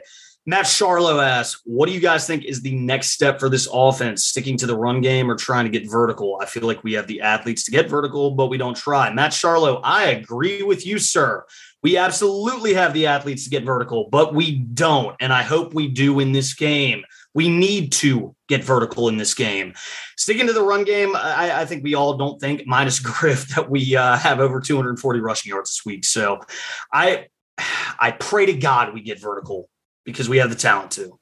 Matt 0.50 0.64
Charlo 0.64 1.22
asks, 1.22 1.62
"What 1.66 1.88
do 1.88 1.92
you 1.92 2.00
guys 2.00 2.26
think 2.26 2.46
is 2.46 2.62
the 2.62 2.74
next 2.74 3.12
step 3.12 3.38
for 3.38 3.50
this 3.50 3.68
offense? 3.70 4.24
Sticking 4.24 4.56
to 4.60 4.66
the 4.66 4.78
run 4.78 5.02
game 5.02 5.30
or 5.30 5.36
trying 5.36 5.66
to 5.66 5.80
get 5.80 5.92
vertical? 5.92 6.40
I 6.42 6.46
feel 6.46 6.64
like 6.64 6.86
we 6.86 6.94
have 6.94 7.06
the 7.06 7.20
athletes 7.20 7.66
to 7.66 7.72
get 7.72 7.90
vertical, 7.90 8.32
but 8.32 8.48
we 8.48 8.58
don't 8.58 8.78
try." 8.78 9.14
Matt 9.14 9.32
Charlo, 9.32 9.82
I 9.84 10.06
agree 10.06 10.64
with 10.64 10.86
you, 10.86 11.00
sir. 11.00 11.44
We 11.84 11.98
absolutely 11.98 12.74
have 12.76 12.94
the 12.94 13.08
athletes 13.08 13.44
to 13.44 13.50
get 13.50 13.66
vertical, 13.66 14.08
but 14.10 14.34
we 14.34 14.60
don't, 14.60 15.18
and 15.20 15.34
I 15.34 15.44
hope 15.44 15.74
we 15.74 15.90
do 15.90 16.22
in 16.22 16.32
this 16.32 16.54
game. 16.54 17.04
We 17.34 17.50
need 17.50 17.92
to 17.94 18.34
get 18.48 18.64
vertical 18.64 19.10
in 19.10 19.18
this 19.18 19.34
game. 19.34 19.74
Sticking 20.16 20.48
to 20.48 20.54
the 20.54 20.64
run 20.64 20.86
game, 20.86 21.14
I, 21.14 21.62
I 21.62 21.66
think 21.66 21.84
we 21.84 21.94
all 21.94 22.16
don't 22.16 22.40
think, 22.40 22.66
minus 22.66 23.00
Griff, 23.02 23.50
that 23.50 23.70
we 23.70 23.98
uh, 23.98 24.16
have 24.16 24.40
over 24.40 24.62
240 24.62 25.20
rushing 25.20 25.50
yards 25.50 25.72
this 25.72 25.86
week. 25.86 26.06
So 26.06 26.40
I 26.94 27.26
I 28.00 28.12
pray 28.12 28.46
to 28.46 28.54
God 28.54 28.94
we 28.94 29.02
get 29.02 29.20
vertical 29.20 29.70
because 30.08 30.30
we 30.30 30.38
have 30.38 30.50
the 30.50 30.56
talent 30.56 30.90
to. 30.92 31.20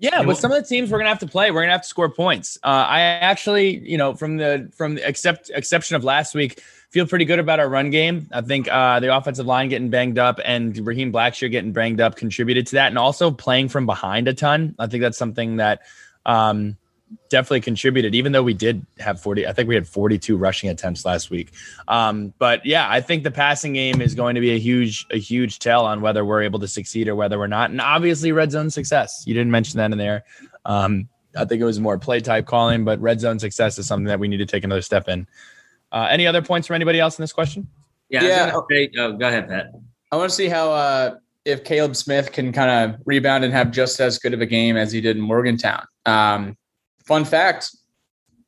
Yeah, 0.00 0.22
with 0.22 0.38
some 0.38 0.50
of 0.50 0.60
the 0.60 0.68
teams 0.68 0.90
we're 0.90 0.98
gonna 0.98 1.08
have 1.08 1.20
to 1.20 1.26
play, 1.26 1.52
we're 1.52 1.62
gonna 1.62 1.72
have 1.72 1.82
to 1.82 1.88
score 1.88 2.10
points. 2.10 2.58
Uh, 2.64 2.66
I 2.66 3.00
actually, 3.00 3.78
you 3.88 3.96
know, 3.96 4.14
from 4.14 4.36
the 4.36 4.70
from 4.76 4.96
the 4.96 5.08
except 5.08 5.50
exception 5.54 5.94
of 5.94 6.02
last 6.02 6.34
week, 6.34 6.60
feel 6.90 7.06
pretty 7.06 7.24
good 7.24 7.38
about 7.38 7.60
our 7.60 7.68
run 7.68 7.90
game. 7.90 8.28
I 8.32 8.40
think 8.40 8.68
uh, 8.70 8.98
the 8.98 9.16
offensive 9.16 9.46
line 9.46 9.68
getting 9.68 9.90
banged 9.90 10.18
up 10.18 10.40
and 10.44 10.76
Raheem 10.84 11.12
Blackshear 11.12 11.50
getting 11.50 11.72
banged 11.72 12.00
up 12.00 12.16
contributed 12.16 12.66
to 12.66 12.74
that, 12.74 12.88
and 12.88 12.98
also 12.98 13.30
playing 13.30 13.68
from 13.68 13.86
behind 13.86 14.26
a 14.26 14.34
ton. 14.34 14.74
I 14.80 14.88
think 14.88 15.00
that's 15.00 15.16
something 15.16 15.56
that 15.56 15.82
um, 16.26 16.76
definitely 17.28 17.60
contributed, 17.60 18.14
even 18.14 18.32
though 18.32 18.42
we 18.42 18.54
did 18.54 18.84
have 18.98 19.20
40. 19.20 19.46
I 19.46 19.52
think 19.52 19.68
we 19.68 19.74
had 19.74 19.86
42 19.86 20.36
rushing 20.36 20.70
attempts 20.70 21.04
last 21.04 21.30
week. 21.30 21.52
Um, 21.88 22.32
but 22.38 22.64
yeah, 22.64 22.86
I 22.88 23.00
think 23.00 23.24
the 23.24 23.30
passing 23.30 23.72
game 23.72 24.00
is 24.00 24.14
going 24.14 24.34
to 24.34 24.40
be 24.40 24.50
a 24.50 24.58
huge, 24.58 25.06
a 25.10 25.18
huge 25.18 25.58
tell 25.58 25.84
on 25.84 26.00
whether 26.00 26.24
we're 26.24 26.42
able 26.42 26.58
to 26.60 26.68
succeed 26.68 27.08
or 27.08 27.14
whether 27.14 27.38
we're 27.38 27.46
not. 27.46 27.70
And 27.70 27.80
obviously, 27.80 28.32
red 28.32 28.50
zone 28.50 28.70
success. 28.70 29.24
You 29.26 29.34
didn't 29.34 29.50
mention 29.50 29.78
that 29.78 29.92
in 29.92 29.98
there. 29.98 30.24
Um, 30.64 31.08
I 31.36 31.44
think 31.44 31.60
it 31.60 31.64
was 31.64 31.80
more 31.80 31.98
play 31.98 32.20
type 32.20 32.46
calling, 32.46 32.84
but 32.84 33.00
red 33.00 33.20
zone 33.20 33.38
success 33.38 33.78
is 33.78 33.86
something 33.86 34.06
that 34.06 34.20
we 34.20 34.28
need 34.28 34.38
to 34.38 34.46
take 34.46 34.64
another 34.64 34.82
step 34.82 35.08
in. 35.08 35.26
Uh, 35.90 36.06
any 36.10 36.26
other 36.26 36.42
points 36.42 36.66
from 36.66 36.74
anybody 36.74 37.00
else 37.00 37.18
in 37.18 37.22
this 37.22 37.32
question? 37.32 37.68
Yeah. 38.08 38.22
yeah. 38.22 38.60
Say, 38.70 38.90
oh, 38.98 39.12
go 39.12 39.28
ahead, 39.28 39.48
Pat. 39.48 39.66
I 40.12 40.16
want 40.16 40.30
to 40.30 40.36
see 40.36 40.48
how 40.48 40.72
uh, 40.72 41.16
if 41.44 41.64
Caleb 41.64 41.96
Smith 41.96 42.32
can 42.32 42.52
kind 42.52 42.92
of 42.92 43.00
rebound 43.04 43.44
and 43.44 43.52
have 43.52 43.70
just 43.70 44.00
as 44.00 44.18
good 44.18 44.34
of 44.34 44.40
a 44.40 44.46
game 44.46 44.76
as 44.76 44.92
he 44.92 45.00
did 45.00 45.16
in 45.16 45.22
Morgantown. 45.22 45.84
Um, 46.06 46.56
fun 47.06 47.24
fact: 47.24 47.70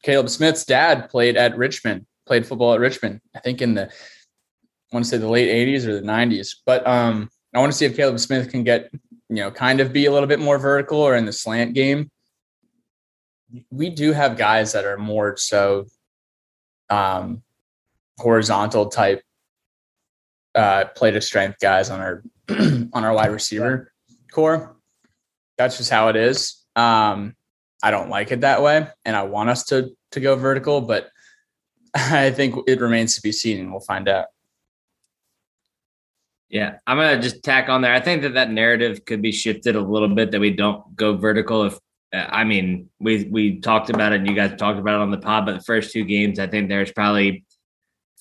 Caleb 0.03 0.29
Smith's 0.29 0.65
dad 0.65 1.09
played 1.09 1.37
at 1.37 1.57
Richmond, 1.57 2.07
played 2.27 2.47
football 2.47 2.75
at 2.75 2.81
Richmond. 2.81 3.21
I 3.35 3.41
think 3.41 3.63
in 3.63 3.75
the 3.75 3.85
I 3.87 4.95
want 4.95 5.05
to 5.05 5.11
say 5.11 5.19
the 5.19 5.29
late 5.29 5.49
'80s 5.49 5.87
or 5.87 5.95
the 5.95 6.07
'90s. 6.07 6.57
But 6.65 6.87
um, 6.87 7.29
I 7.55 7.59
want 7.59 7.73
to 7.73 7.79
see 7.79 7.87
if 7.87 7.97
Caleb 7.97 8.21
Smith 8.21 8.51
can 8.51 8.65
get 8.65 8.91
you 9.29 9.37
know 9.37 9.51
kind 9.51 9.81
of 9.81 9.93
be 9.93 10.07
a 10.07 10.13
little 10.13 10.29
bit 10.29 10.41
more 10.41 10.59
vertical 10.59 10.99
or 10.99 11.17
in 11.17 11.27
the 11.27 11.33
slant 11.33 11.75
game. 11.75 12.11
We 13.71 13.91
do 13.91 14.13
have 14.13 14.37
guys 14.37 14.73
that 14.73 14.85
are 14.85 14.99
more 14.99 15.37
so 15.37 15.87
um, 16.91 17.43
horizontal 18.19 18.87
type 18.87 19.23
uh, 20.55 20.87
play 20.97 21.11
to 21.11 21.21
strength 21.21 21.59
guys 21.61 21.91
on 21.91 22.01
our 22.01 22.23
on 22.49 23.05
our 23.05 23.13
wide 23.13 23.31
receiver 23.31 23.93
core. 24.33 24.77
That's 25.59 25.79
just 25.79 25.91
how 25.91 26.09
it 26.09 26.17
is. 26.17 26.65
Um, 26.75 27.35
I 27.83 27.91
don't 27.91 28.11
like 28.11 28.33
it 28.33 28.41
that 28.41 28.63
way, 28.63 28.87
and 29.05 29.17
I 29.17 29.23
want 29.23 29.51
us 29.51 29.65
to 29.67 29.91
to 30.13 30.21
go 30.21 30.37
vertical, 30.37 30.81
but 30.81 31.09
I 31.95 32.31
think 32.31 32.57
it 32.67 32.81
remains 32.81 33.15
to 33.17 33.23
be 33.23 33.33
seen, 33.33 33.59
and 33.59 33.71
we'll 33.71 33.81
find 33.81 34.09
out. 34.09 34.27
Yeah, 36.49 36.79
I'm 36.87 36.97
gonna 36.97 37.21
just 37.21 37.43
tack 37.43 37.69
on 37.69 37.83
there. 37.83 37.93
I 37.93 38.01
think 38.01 38.23
that 38.23 38.35
that 38.35 38.51
narrative 38.51 39.05
could 39.05 39.21
be 39.21 39.33
shifted 39.33 39.77
a 39.77 39.81
little 39.81 40.09
bit 40.09 40.31
that 40.31 40.41
we 40.41 40.51
don't 40.51 40.95
go 40.95 41.17
vertical. 41.17 41.65
If 41.65 41.79
I 42.13 42.45
mean, 42.45 42.89
we 43.01 43.25
we 43.25 43.61
talked 43.61 43.91
about 43.91 44.13
it, 44.13 44.21
and 44.21 44.29
you 44.29 44.35
guys 44.35 44.57
talked 44.57 44.79
about 44.79 44.95
it 44.95 45.03
on 45.03 45.11
the 45.11 45.19
pod, 45.19 45.47
but 45.47 45.59
the 45.59 45.65
first 45.65 45.93
two 45.93 46.05
games, 46.05 46.39
I 46.39 46.47
think 46.47 46.69
there's 46.69 46.93
probably 46.93 47.45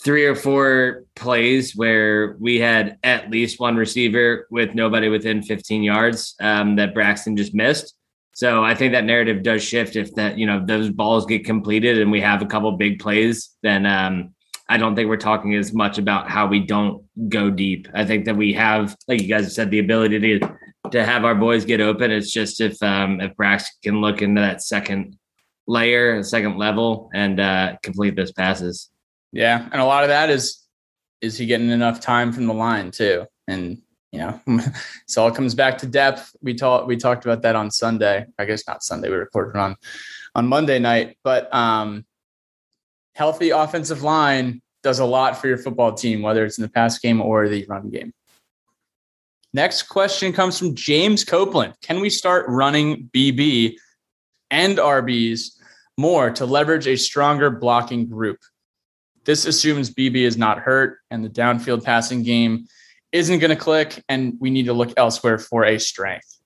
three 0.03 0.26
or 0.26 0.36
four 0.36 1.06
plays 1.16 1.76
where 1.76 2.36
we 2.39 2.60
had 2.60 2.97
at 3.03 3.30
least 3.30 3.60
one 3.60 3.76
receiver 3.76 4.47
with 4.51 4.76
nobody 4.76 5.08
within 5.08 5.41
15 5.41 5.84
yards 5.84 6.36
um, 6.41 6.76
that 6.76 6.93
Braxton 6.93 7.38
just 7.38 7.53
missed. 7.53 7.95
So 8.36 8.65
I 8.65 8.75
think 8.75 8.91
that 8.91 9.05
narrative 9.05 9.43
does 9.43 9.63
shift 9.63 9.95
if 9.95 10.13
that 10.15 10.38
you 10.38 10.45
know 10.45 10.61
those 10.63 10.89
balls 10.89 11.25
get 11.25 11.45
completed 11.45 12.01
and 12.01 12.11
we 12.11 12.19
have 12.19 12.41
a 12.41 12.45
couple 12.45 12.69
big 12.73 12.99
plays. 12.99 13.55
Then 13.63 13.86
um, 13.86 14.36
I 14.67 14.75
don't 14.75 14.93
think 14.93 15.07
we're 15.07 15.15
talking 15.15 15.55
as 15.55 15.73
much 15.73 15.97
about 15.97 16.29
how 16.29 16.45
we 16.45 16.59
don't 16.59 17.05
go 17.29 17.49
deep. 17.49 17.88
I 17.93 18.03
think 18.03 18.25
that 18.25 18.36
we 18.36 18.51
have, 18.51 18.93
like 19.07 19.21
you 19.21 19.29
guys 19.29 19.55
said, 19.55 19.71
the 19.71 19.79
ability 19.79 20.19
to 20.19 20.57
to 20.91 21.05
have 21.05 21.23
our 21.23 21.33
boys 21.33 21.63
get 21.63 21.79
open. 21.79 22.11
It's 22.11 22.29
just 22.29 22.59
if 22.59 22.81
um, 22.83 23.21
if 23.21 23.33
Brax 23.38 23.67
can 23.81 24.01
look 24.01 24.21
into 24.21 24.41
that 24.41 24.61
second 24.61 25.17
layer, 25.65 26.21
second 26.21 26.57
level, 26.57 27.09
and 27.13 27.39
uh, 27.39 27.77
complete 27.83 28.17
those 28.17 28.33
passes. 28.33 28.89
Yeah, 29.31 29.67
and 29.71 29.81
a 29.81 29.86
lot 29.86 30.03
of 30.03 30.09
that 30.09 30.29
is 30.29 30.61
is 31.21 31.38
he 31.38 31.45
getting 31.45 31.69
enough 31.69 32.01
time 32.01 32.33
from 32.33 32.47
the 32.47 32.53
line 32.53 32.91
too? 32.91 33.27
And 33.47 33.81
you 34.16 34.22
know, 34.22 34.61
so 35.07 35.28
it 35.28 35.36
comes 35.36 35.53
back 35.53 35.78
to 35.80 35.88
depth. 35.88 36.36
We 36.41 36.53
talked 36.53 36.88
we 36.88 36.95
talked 36.97 37.26
about 37.26 37.41
that 37.41 37.55
on 37.55 37.70
Sunday. 37.70 38.26
I 38.39 38.45
guess 38.45 38.68
not 38.68 38.84
Sunday. 38.84 39.09
We 39.09 39.16
recorded 39.16 39.59
on 39.59 39.76
on 40.34 40.47
Monday 40.47 40.80
night, 40.80 41.18
but 41.24 41.53
um, 41.53 42.05
healthy 43.13 43.49
offensive 43.49 44.03
line 44.03 44.61
does 44.84 44.99
a 44.99 45.05
lot 45.05 45.38
for 45.38 45.47
your 45.47 45.57
football 45.57 45.93
team, 45.93 46.22
whether 46.22 46.45
it's 46.45 46.57
in 46.57 46.61
the 46.61 46.70
pass 46.70 46.97
game 46.99 47.22
or 47.22 47.49
the 47.49 47.66
run 47.66 47.89
game. 47.89 48.13
Next 49.53 49.84
question 49.84 50.34
comes 50.34 50.59
from 50.59 50.76
James 50.76 51.24
Copeland. 51.24 51.74
Can 51.82 52.01
we 52.01 52.09
start 52.09 52.45
running 52.47 53.09
BB 53.13 53.76
and 54.51 54.78
RBs 54.78 55.57
more 55.97 56.30
to 56.32 56.45
leverage 56.45 56.88
a 56.88 56.97
stronger 56.97 57.49
blocking 57.49 58.07
group? 58.07 58.39
This 59.24 59.45
assumes 59.45 59.89
BB 59.89 60.18
is 60.18 60.38
not 60.38 60.59
hurt 60.59 60.99
and 61.09 61.24
the 61.24 61.30
downfield 61.30 61.84
passing 61.84 62.22
game 62.22 62.68
isn't 63.16 63.39
going 63.39 63.49
to 63.49 63.55
click, 63.55 64.03
and 64.09 64.36
we 64.39 64.49
need 64.49 64.66
to 64.66 64.74
look 64.74 64.93
elsewhere 64.97 65.39
for 65.39 65.63
a 65.63 65.80
strength. 65.80 66.38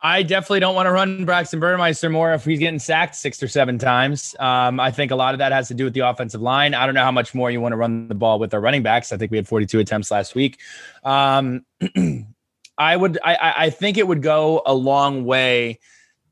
I 0.00 0.22
definitely 0.22 0.60
don't 0.60 0.74
want 0.74 0.86
to 0.86 0.92
run 0.92 1.26
Braxton 1.26 1.60
Burmeister 1.60 2.08
more 2.08 2.32
if 2.32 2.44
he's 2.44 2.58
getting 2.58 2.78
sacked 2.78 3.16
six 3.16 3.42
or 3.42 3.48
seven 3.48 3.76
times. 3.76 4.34
Um, 4.38 4.80
I 4.80 4.90
think 4.92 5.10
a 5.10 5.16
lot 5.16 5.34
of 5.34 5.38
that 5.38 5.52
has 5.52 5.68
to 5.68 5.74
do 5.74 5.84
with 5.84 5.92
the 5.92 6.00
offensive 6.00 6.40
line. 6.40 6.72
I 6.72 6.86
don't 6.86 6.94
know 6.94 7.02
how 7.02 7.10
much 7.10 7.34
more 7.34 7.50
you 7.50 7.60
want 7.60 7.72
to 7.72 7.76
run 7.76 8.08
the 8.08 8.14
ball 8.14 8.38
with 8.38 8.54
our 8.54 8.60
running 8.60 8.82
backs. 8.82 9.12
I 9.12 9.18
think 9.18 9.30
we 9.30 9.36
had 9.36 9.46
42 9.46 9.78
attempts 9.80 10.10
last 10.10 10.34
week. 10.34 10.58
Um, 11.04 11.66
I 12.78 12.96
would, 12.96 13.18
I, 13.22 13.54
I 13.58 13.70
think 13.70 13.98
it 13.98 14.06
would 14.06 14.22
go 14.22 14.62
a 14.64 14.72
long 14.72 15.24
way 15.24 15.80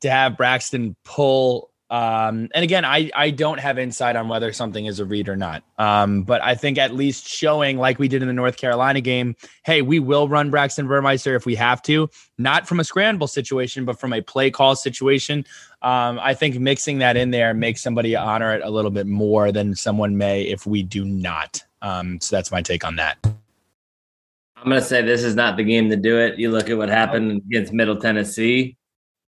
to 0.01 0.11
have 0.11 0.37
Braxton 0.37 0.97
pull 1.05 1.71
um, 1.91 2.51
and 2.55 2.62
again, 2.62 2.84
I, 2.84 3.11
I 3.16 3.30
don't 3.30 3.59
have 3.59 3.78
insight 3.78 4.14
on 4.14 4.28
whether 4.28 4.53
something 4.53 4.84
is 4.84 5.01
a 5.01 5.07
read 5.07 5.28
or 5.28 5.36
not. 5.36 5.62
Um, 5.78 6.22
but 6.22 6.43
I 6.43 6.55
think 6.55 6.76
at 6.76 6.95
least 6.95 7.26
showing, 7.26 7.78
like 7.78 7.99
we 7.99 8.09
did 8.09 8.20
in 8.20 8.28
the 8.28 8.34
North 8.34 8.59
Carolina 8.59 9.01
game, 9.01 9.36
hey, 9.64 9.80
we 9.80 9.99
will 9.99 10.28
run 10.28 10.51
Braxton 10.51 10.86
Burmeister 10.86 11.34
if 11.34 11.47
we 11.47 11.55
have 11.55 11.80
to, 11.82 12.11
not 12.36 12.68
from 12.68 12.78
a 12.78 12.84
scramble 12.84 13.26
situation, 13.26 13.86
but 13.86 13.99
from 13.99 14.12
a 14.12 14.20
play 14.20 14.51
call 14.51 14.76
situation. 14.76 15.47
Um, 15.80 16.18
I 16.20 16.34
think 16.34 16.59
mixing 16.59 16.99
that 16.99 17.16
in 17.16 17.30
there 17.30 17.55
makes 17.55 17.82
somebody 17.82 18.14
honor 18.14 18.55
it 18.55 18.62
a 18.62 18.70
little 18.70 18.91
bit 18.91 19.07
more 19.07 19.51
than 19.51 19.74
someone 19.74 20.18
may 20.18 20.43
if 20.43 20.66
we 20.66 20.82
do 20.82 21.05
not. 21.07 21.64
Um, 21.80 22.20
so 22.20 22.36
that's 22.36 22.53
my 22.53 22.61
take 22.61 22.84
on 22.84 22.97
that. 22.97 23.16
I'm 23.24 24.64
going 24.64 24.80
to 24.80 24.82
say 24.82 25.01
this 25.03 25.22
is 25.22 25.36
not 25.36 25.57
the 25.57 25.64
game 25.64 25.89
to 25.89 25.97
do 25.97 26.18
it. 26.18 26.39
You 26.39 26.51
look 26.51 26.68
at 26.68 26.76
what 26.76 26.89
happened 26.89 27.43
against 27.47 27.72
Middle 27.72 27.97
Tennessee, 27.97 28.76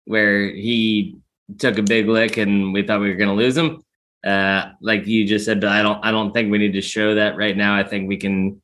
where 0.07 0.49
he 0.49 1.20
took 1.59 1.79
a 1.79 1.83
big 1.83 2.09
lick 2.09 2.37
and 2.37 2.73
we 2.73 2.83
thought 2.83 3.01
we 3.01 3.09
were 3.09 3.17
going 3.17 3.29
to 3.29 3.35
lose 3.35 3.57
him. 3.57 3.83
Uh, 4.25 4.71
like 4.83 5.07
you 5.07 5.27
just 5.27 5.45
said, 5.45 5.61
But 5.61 5.71
I 5.71 5.83
don't, 5.83 6.05
I 6.05 6.11
don't 6.11 6.33
think 6.33 6.51
we 6.51 6.59
need 6.59 6.75
to 6.75 6.83
show 6.83 7.15
that 7.15 7.37
right 7.37 7.57
now. 7.57 7.77
I 7.77 7.83
think 7.83 8.09
we 8.09 8.17
can 8.17 8.61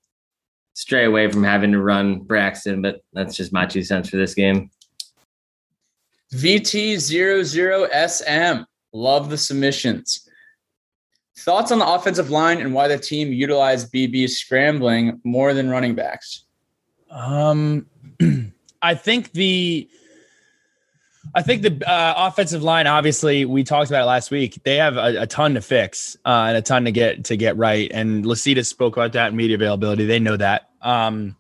stray 0.74 1.07
away 1.07 1.30
from 1.30 1.43
having 1.43 1.72
to 1.72 1.80
run 1.80 2.20
Braxton, 2.20 2.82
but 2.82 3.01
that's 3.12 3.34
just 3.34 3.53
my 3.53 3.64
two 3.64 3.82
cents 3.82 4.11
for 4.11 4.18
this 4.18 4.34
game. 4.34 4.70
VT00SM. 6.34 8.66
Love 8.93 9.30
the 9.30 9.39
submissions. 9.39 10.28
Thoughts 11.39 11.70
on 11.70 11.78
the 11.78 11.87
offensive 11.87 12.30
line 12.30 12.61
and 12.61 12.72
why 12.72 12.89
the 12.89 12.99
team 12.99 13.32
utilized 13.32 13.93
BB 13.93 14.28
scrambling 14.30 15.20
more 15.24 15.55
than 15.55 15.68
running 15.68 15.95
backs? 15.95 16.45
Um, 17.11 17.87
I 18.82 18.95
think 18.95 19.32
the 19.32 19.89
I 21.37 21.43
think 21.43 21.61
the 21.61 21.87
uh, 21.87 22.14
offensive 22.16 22.62
line, 22.62 22.87
obviously, 22.87 23.45
we 23.45 23.62
talked 23.62 23.91
about 23.91 24.05
it 24.05 24.07
last 24.07 24.30
week. 24.30 24.59
They 24.64 24.76
have 24.76 24.97
a, 24.97 25.22
a 25.22 25.26
ton 25.26 25.53
to 25.53 25.61
fix 25.61 26.16
uh, 26.24 26.47
and 26.49 26.57
a 26.57 26.62
ton 26.62 26.87
to 26.87 26.93
get 26.93 27.24
to 27.26 27.37
get 27.37 27.59
right. 27.59 27.91
And 27.93 28.24
Lecitus 28.24 28.64
spoke 28.64 28.97
about 28.97 29.12
that 29.12 29.32
in 29.32 29.37
media 29.37 29.57
availability. 29.57 30.07
They 30.07 30.18
know 30.18 30.39
that. 30.39 30.70
Um, 30.80 31.37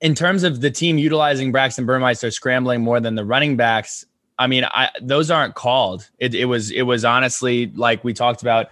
in 0.00 0.14
terms 0.14 0.42
of 0.42 0.62
the 0.62 0.70
team 0.70 0.96
utilizing 0.96 1.52
Braxton 1.52 1.84
Burmeister 1.84 2.30
scrambling 2.30 2.80
more 2.80 2.98
than 2.98 3.14
the 3.14 3.26
running 3.26 3.58
backs, 3.58 4.06
I 4.38 4.46
mean, 4.46 4.64
I, 4.64 4.88
those 5.02 5.30
aren't 5.30 5.54
called. 5.54 6.08
It, 6.18 6.34
it 6.34 6.46
was 6.46 6.70
it 6.70 6.82
was 6.82 7.04
honestly 7.04 7.66
like 7.74 8.02
we 8.04 8.14
talked 8.14 8.40
about 8.40 8.68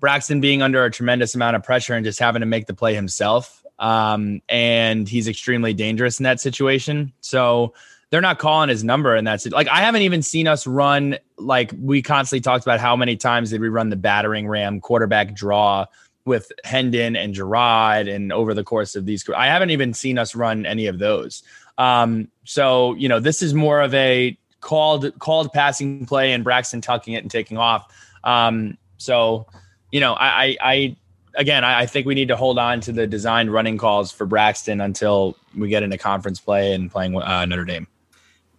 Braxton 0.00 0.40
being 0.40 0.62
under 0.62 0.84
a 0.84 0.90
tremendous 0.90 1.36
amount 1.36 1.54
of 1.54 1.62
pressure 1.62 1.94
and 1.94 2.04
just 2.04 2.18
having 2.18 2.40
to 2.40 2.46
make 2.46 2.66
the 2.66 2.74
play 2.74 2.96
himself. 2.96 3.64
Um, 3.78 4.42
and 4.48 5.08
he's 5.08 5.28
extremely 5.28 5.74
dangerous 5.74 6.18
in 6.18 6.24
that 6.24 6.40
situation. 6.40 7.12
So 7.20 7.72
they're 8.10 8.20
not 8.20 8.38
calling 8.38 8.68
his 8.68 8.82
number 8.82 9.14
and 9.14 9.26
that's 9.26 9.46
it. 9.46 9.52
Like 9.52 9.68
I 9.68 9.80
haven't 9.80 10.02
even 10.02 10.22
seen 10.22 10.48
us 10.48 10.66
run 10.66 11.16
like 11.38 11.72
we 11.80 12.02
constantly 12.02 12.40
talked 12.40 12.64
about 12.64 12.80
how 12.80 12.96
many 12.96 13.16
times 13.16 13.50
did 13.50 13.60
we 13.60 13.68
run 13.68 13.90
the 13.90 13.96
battering 13.96 14.48
ram 14.48 14.80
quarterback 14.80 15.34
draw 15.34 15.86
with 16.24 16.52
Hendon 16.64 17.16
and 17.16 17.34
Jerod 17.34 18.12
and 18.12 18.32
over 18.32 18.52
the 18.52 18.64
course 18.64 18.96
of 18.96 19.06
these 19.06 19.28
I 19.34 19.46
haven't 19.46 19.70
even 19.70 19.94
seen 19.94 20.18
us 20.18 20.34
run 20.34 20.66
any 20.66 20.86
of 20.86 20.98
those. 20.98 21.42
Um, 21.78 22.28
so 22.44 22.94
you 22.94 23.08
know 23.08 23.20
this 23.20 23.42
is 23.42 23.54
more 23.54 23.80
of 23.80 23.94
a 23.94 24.36
called 24.60 25.18
called 25.18 25.52
passing 25.52 26.04
play 26.04 26.32
and 26.32 26.44
Braxton 26.44 26.80
tucking 26.80 27.14
it 27.14 27.22
and 27.22 27.30
taking 27.30 27.58
off. 27.58 27.94
Um, 28.24 28.76
so 28.98 29.46
you 29.92 30.00
know 30.00 30.14
I 30.14 30.44
I, 30.44 30.56
I 30.60 30.96
again, 31.36 31.64
I, 31.64 31.86
think 31.86 32.06
we 32.06 32.14
need 32.14 32.28
to 32.28 32.36
hold 32.36 32.58
on 32.58 32.80
to 32.82 32.92
the 32.92 33.06
designed 33.06 33.52
running 33.52 33.78
calls 33.78 34.10
for 34.10 34.26
Braxton 34.26 34.80
until 34.80 35.36
we 35.56 35.68
get 35.68 35.82
into 35.82 35.96
conference 35.96 36.40
play 36.40 36.74
and 36.74 36.90
playing 36.90 37.16
uh, 37.16 37.44
Notre 37.44 37.64
Dame. 37.64 37.86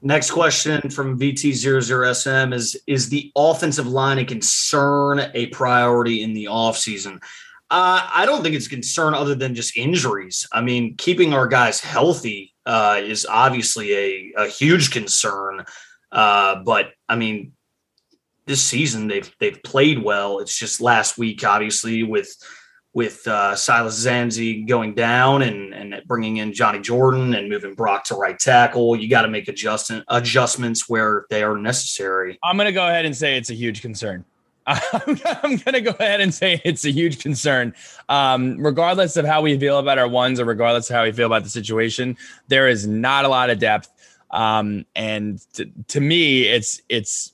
Next 0.03 0.31
question 0.31 0.89
from 0.89 1.19
VT00SM 1.19 2.53
is 2.53 2.75
Is 2.87 3.09
the 3.09 3.31
offensive 3.35 3.87
line 3.87 4.17
a 4.17 4.25
concern, 4.25 5.31
a 5.33 5.47
priority 5.47 6.23
in 6.23 6.33
the 6.33 6.45
offseason? 6.45 7.21
Uh, 7.69 8.09
I 8.13 8.25
don't 8.25 8.43
think 8.43 8.55
it's 8.55 8.65
a 8.65 8.69
concern 8.69 9.13
other 9.13 9.35
than 9.35 9.55
just 9.55 9.77
injuries. 9.77 10.47
I 10.51 10.61
mean, 10.61 10.95
keeping 10.97 11.33
our 11.33 11.47
guys 11.47 11.79
healthy 11.79 12.53
uh, 12.65 12.99
is 13.01 13.25
obviously 13.25 13.93
a, 13.93 14.33
a 14.37 14.47
huge 14.47 14.91
concern. 14.91 15.65
Uh, 16.11 16.63
but 16.63 16.91
I 17.07 17.15
mean, 17.15 17.53
this 18.45 18.63
season 18.63 19.07
they've 19.07 19.31
they've 19.39 19.61
played 19.63 20.03
well. 20.03 20.39
It's 20.39 20.57
just 20.57 20.81
last 20.81 21.17
week, 21.17 21.45
obviously, 21.45 22.03
with 22.03 22.35
with 22.93 23.25
uh, 23.27 23.55
Silas 23.55 24.05
Dzansi 24.05 24.67
going 24.67 24.93
down 24.93 25.41
and 25.41 25.73
and 25.73 26.01
bringing 26.05 26.37
in 26.37 26.53
Johnny 26.53 26.79
Jordan 26.79 27.33
and 27.33 27.49
moving 27.49 27.73
Brock 27.73 28.03
to 28.05 28.15
right 28.15 28.37
tackle. 28.37 28.95
You 28.95 29.09
got 29.09 29.21
to 29.23 29.29
make 29.29 29.47
adjustment 29.47 30.05
adjustments 30.09 30.89
where 30.89 31.25
they 31.29 31.43
are 31.43 31.57
necessary. 31.57 32.37
I'm 32.43 32.57
going 32.57 32.65
to 32.65 32.73
go 32.73 32.87
ahead 32.87 33.05
and 33.05 33.15
say 33.15 33.37
it's 33.37 33.49
a 33.49 33.55
huge 33.55 33.81
concern. 33.81 34.25
I'm, 34.67 35.19
I'm 35.25 35.57
going 35.57 35.73
to 35.73 35.81
go 35.81 35.91
ahead 35.99 36.21
and 36.21 36.33
say 36.33 36.61
it's 36.63 36.85
a 36.85 36.91
huge 36.91 37.19
concern. 37.19 37.73
Um, 38.09 38.57
regardless 38.59 39.17
of 39.17 39.25
how 39.25 39.41
we 39.41 39.57
feel 39.57 39.79
about 39.79 39.97
our 39.97 40.07
ones 40.07 40.39
or 40.39 40.45
regardless 40.45 40.89
of 40.89 40.95
how 40.95 41.03
we 41.03 41.11
feel 41.11 41.25
about 41.25 41.43
the 41.43 41.49
situation, 41.49 42.15
there 42.47 42.67
is 42.67 42.85
not 42.85 43.25
a 43.25 43.27
lot 43.27 43.49
of 43.49 43.57
depth. 43.57 43.89
Um, 44.29 44.85
and 44.95 45.39
to, 45.53 45.69
to 45.89 45.99
me, 45.99 46.43
it's 46.43 46.81
it's 46.89 47.33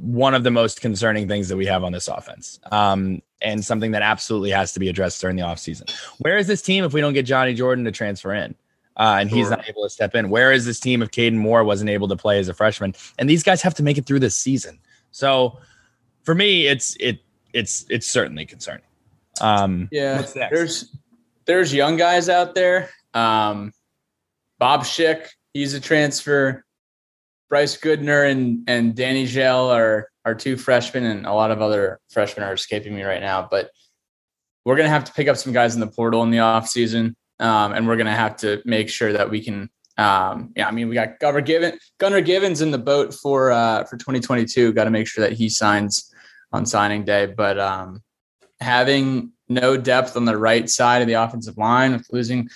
one 0.00 0.34
of 0.34 0.44
the 0.44 0.50
most 0.50 0.80
concerning 0.80 1.28
things 1.28 1.48
that 1.48 1.56
we 1.56 1.66
have 1.66 1.84
on 1.84 1.92
this 1.92 2.08
offense. 2.08 2.60
Um, 2.70 3.22
and 3.40 3.64
something 3.64 3.92
that 3.92 4.02
absolutely 4.02 4.50
has 4.50 4.72
to 4.72 4.80
be 4.80 4.88
addressed 4.88 5.20
during 5.20 5.36
the 5.36 5.42
offseason. 5.42 5.90
Where 6.18 6.38
is 6.38 6.46
this 6.46 6.62
team 6.62 6.84
if 6.84 6.92
we 6.92 7.00
don't 7.00 7.12
get 7.12 7.24
Johnny 7.24 7.54
Jordan 7.54 7.84
to 7.84 7.92
transfer 7.92 8.34
in? 8.34 8.54
Uh, 8.96 9.18
and 9.20 9.30
sure. 9.30 9.38
he's 9.38 9.50
not 9.50 9.68
able 9.68 9.84
to 9.84 9.90
step 9.90 10.14
in. 10.16 10.28
Where 10.28 10.50
is 10.50 10.64
this 10.64 10.80
team 10.80 11.02
if 11.02 11.10
Kaden 11.10 11.36
Moore 11.36 11.62
wasn't 11.62 11.90
able 11.90 12.08
to 12.08 12.16
play 12.16 12.40
as 12.40 12.48
a 12.48 12.54
freshman? 12.54 12.94
And 13.18 13.30
these 13.30 13.44
guys 13.44 13.62
have 13.62 13.74
to 13.74 13.82
make 13.82 13.96
it 13.96 14.06
through 14.06 14.18
this 14.18 14.36
season. 14.36 14.80
So 15.12 15.58
for 16.24 16.34
me, 16.34 16.66
it's 16.66 16.96
it 16.98 17.20
it's 17.52 17.86
it's 17.88 18.06
certainly 18.06 18.44
concerning. 18.44 18.84
Um, 19.40 19.88
yeah, 19.92 20.22
there's 20.50 20.96
there's 21.44 21.72
young 21.72 21.96
guys 21.96 22.28
out 22.28 22.54
there. 22.54 22.90
Um, 23.14 23.72
Bob 24.58 24.82
Schick, 24.82 25.28
he's 25.54 25.74
a 25.74 25.80
transfer. 25.80 26.64
Bryce 27.48 27.76
Goodner 27.76 28.30
and 28.30 28.64
and 28.68 28.94
Danny 28.94 29.26
Gel 29.26 29.70
are 29.70 30.10
are 30.28 30.34
two 30.34 30.56
freshmen, 30.56 31.04
and 31.04 31.26
a 31.26 31.32
lot 31.32 31.50
of 31.50 31.60
other 31.60 32.00
freshmen 32.10 32.46
are 32.46 32.52
escaping 32.52 32.94
me 32.94 33.02
right 33.02 33.20
now. 33.20 33.46
But 33.50 33.70
we're 34.64 34.76
gonna 34.76 34.88
have 34.88 35.04
to 35.04 35.12
pick 35.12 35.28
up 35.28 35.36
some 35.36 35.52
guys 35.52 35.74
in 35.74 35.80
the 35.80 35.86
portal 35.86 36.22
in 36.22 36.30
the 36.30 36.40
off 36.40 36.68
season, 36.68 37.16
um, 37.40 37.72
and 37.72 37.86
we're 37.86 37.96
gonna 37.96 38.14
have 38.14 38.36
to 38.38 38.62
make 38.64 38.88
sure 38.88 39.12
that 39.12 39.30
we 39.30 39.42
can. 39.42 39.70
Um, 39.96 40.52
yeah, 40.54 40.68
I 40.68 40.70
mean, 40.70 40.88
we 40.88 40.94
got 40.94 41.18
Gunnar 41.18 41.40
Given, 41.40 41.76
Gunnar 41.98 42.20
Givens 42.20 42.60
in 42.60 42.70
the 42.70 42.78
boat 42.78 43.12
for 43.12 43.50
uh, 43.50 43.84
for 43.84 43.96
2022. 43.96 44.72
Got 44.72 44.84
to 44.84 44.90
make 44.90 45.08
sure 45.08 45.26
that 45.26 45.36
he 45.36 45.48
signs 45.48 46.12
on 46.52 46.66
signing 46.66 47.04
day. 47.04 47.26
But 47.26 47.58
um, 47.58 48.02
having 48.60 49.32
no 49.48 49.76
depth 49.76 50.16
on 50.16 50.24
the 50.24 50.36
right 50.36 50.68
side 50.68 51.02
of 51.02 51.08
the 51.08 51.14
offensive 51.14 51.58
line 51.58 51.92
with 51.92 52.06
losing 52.12 52.48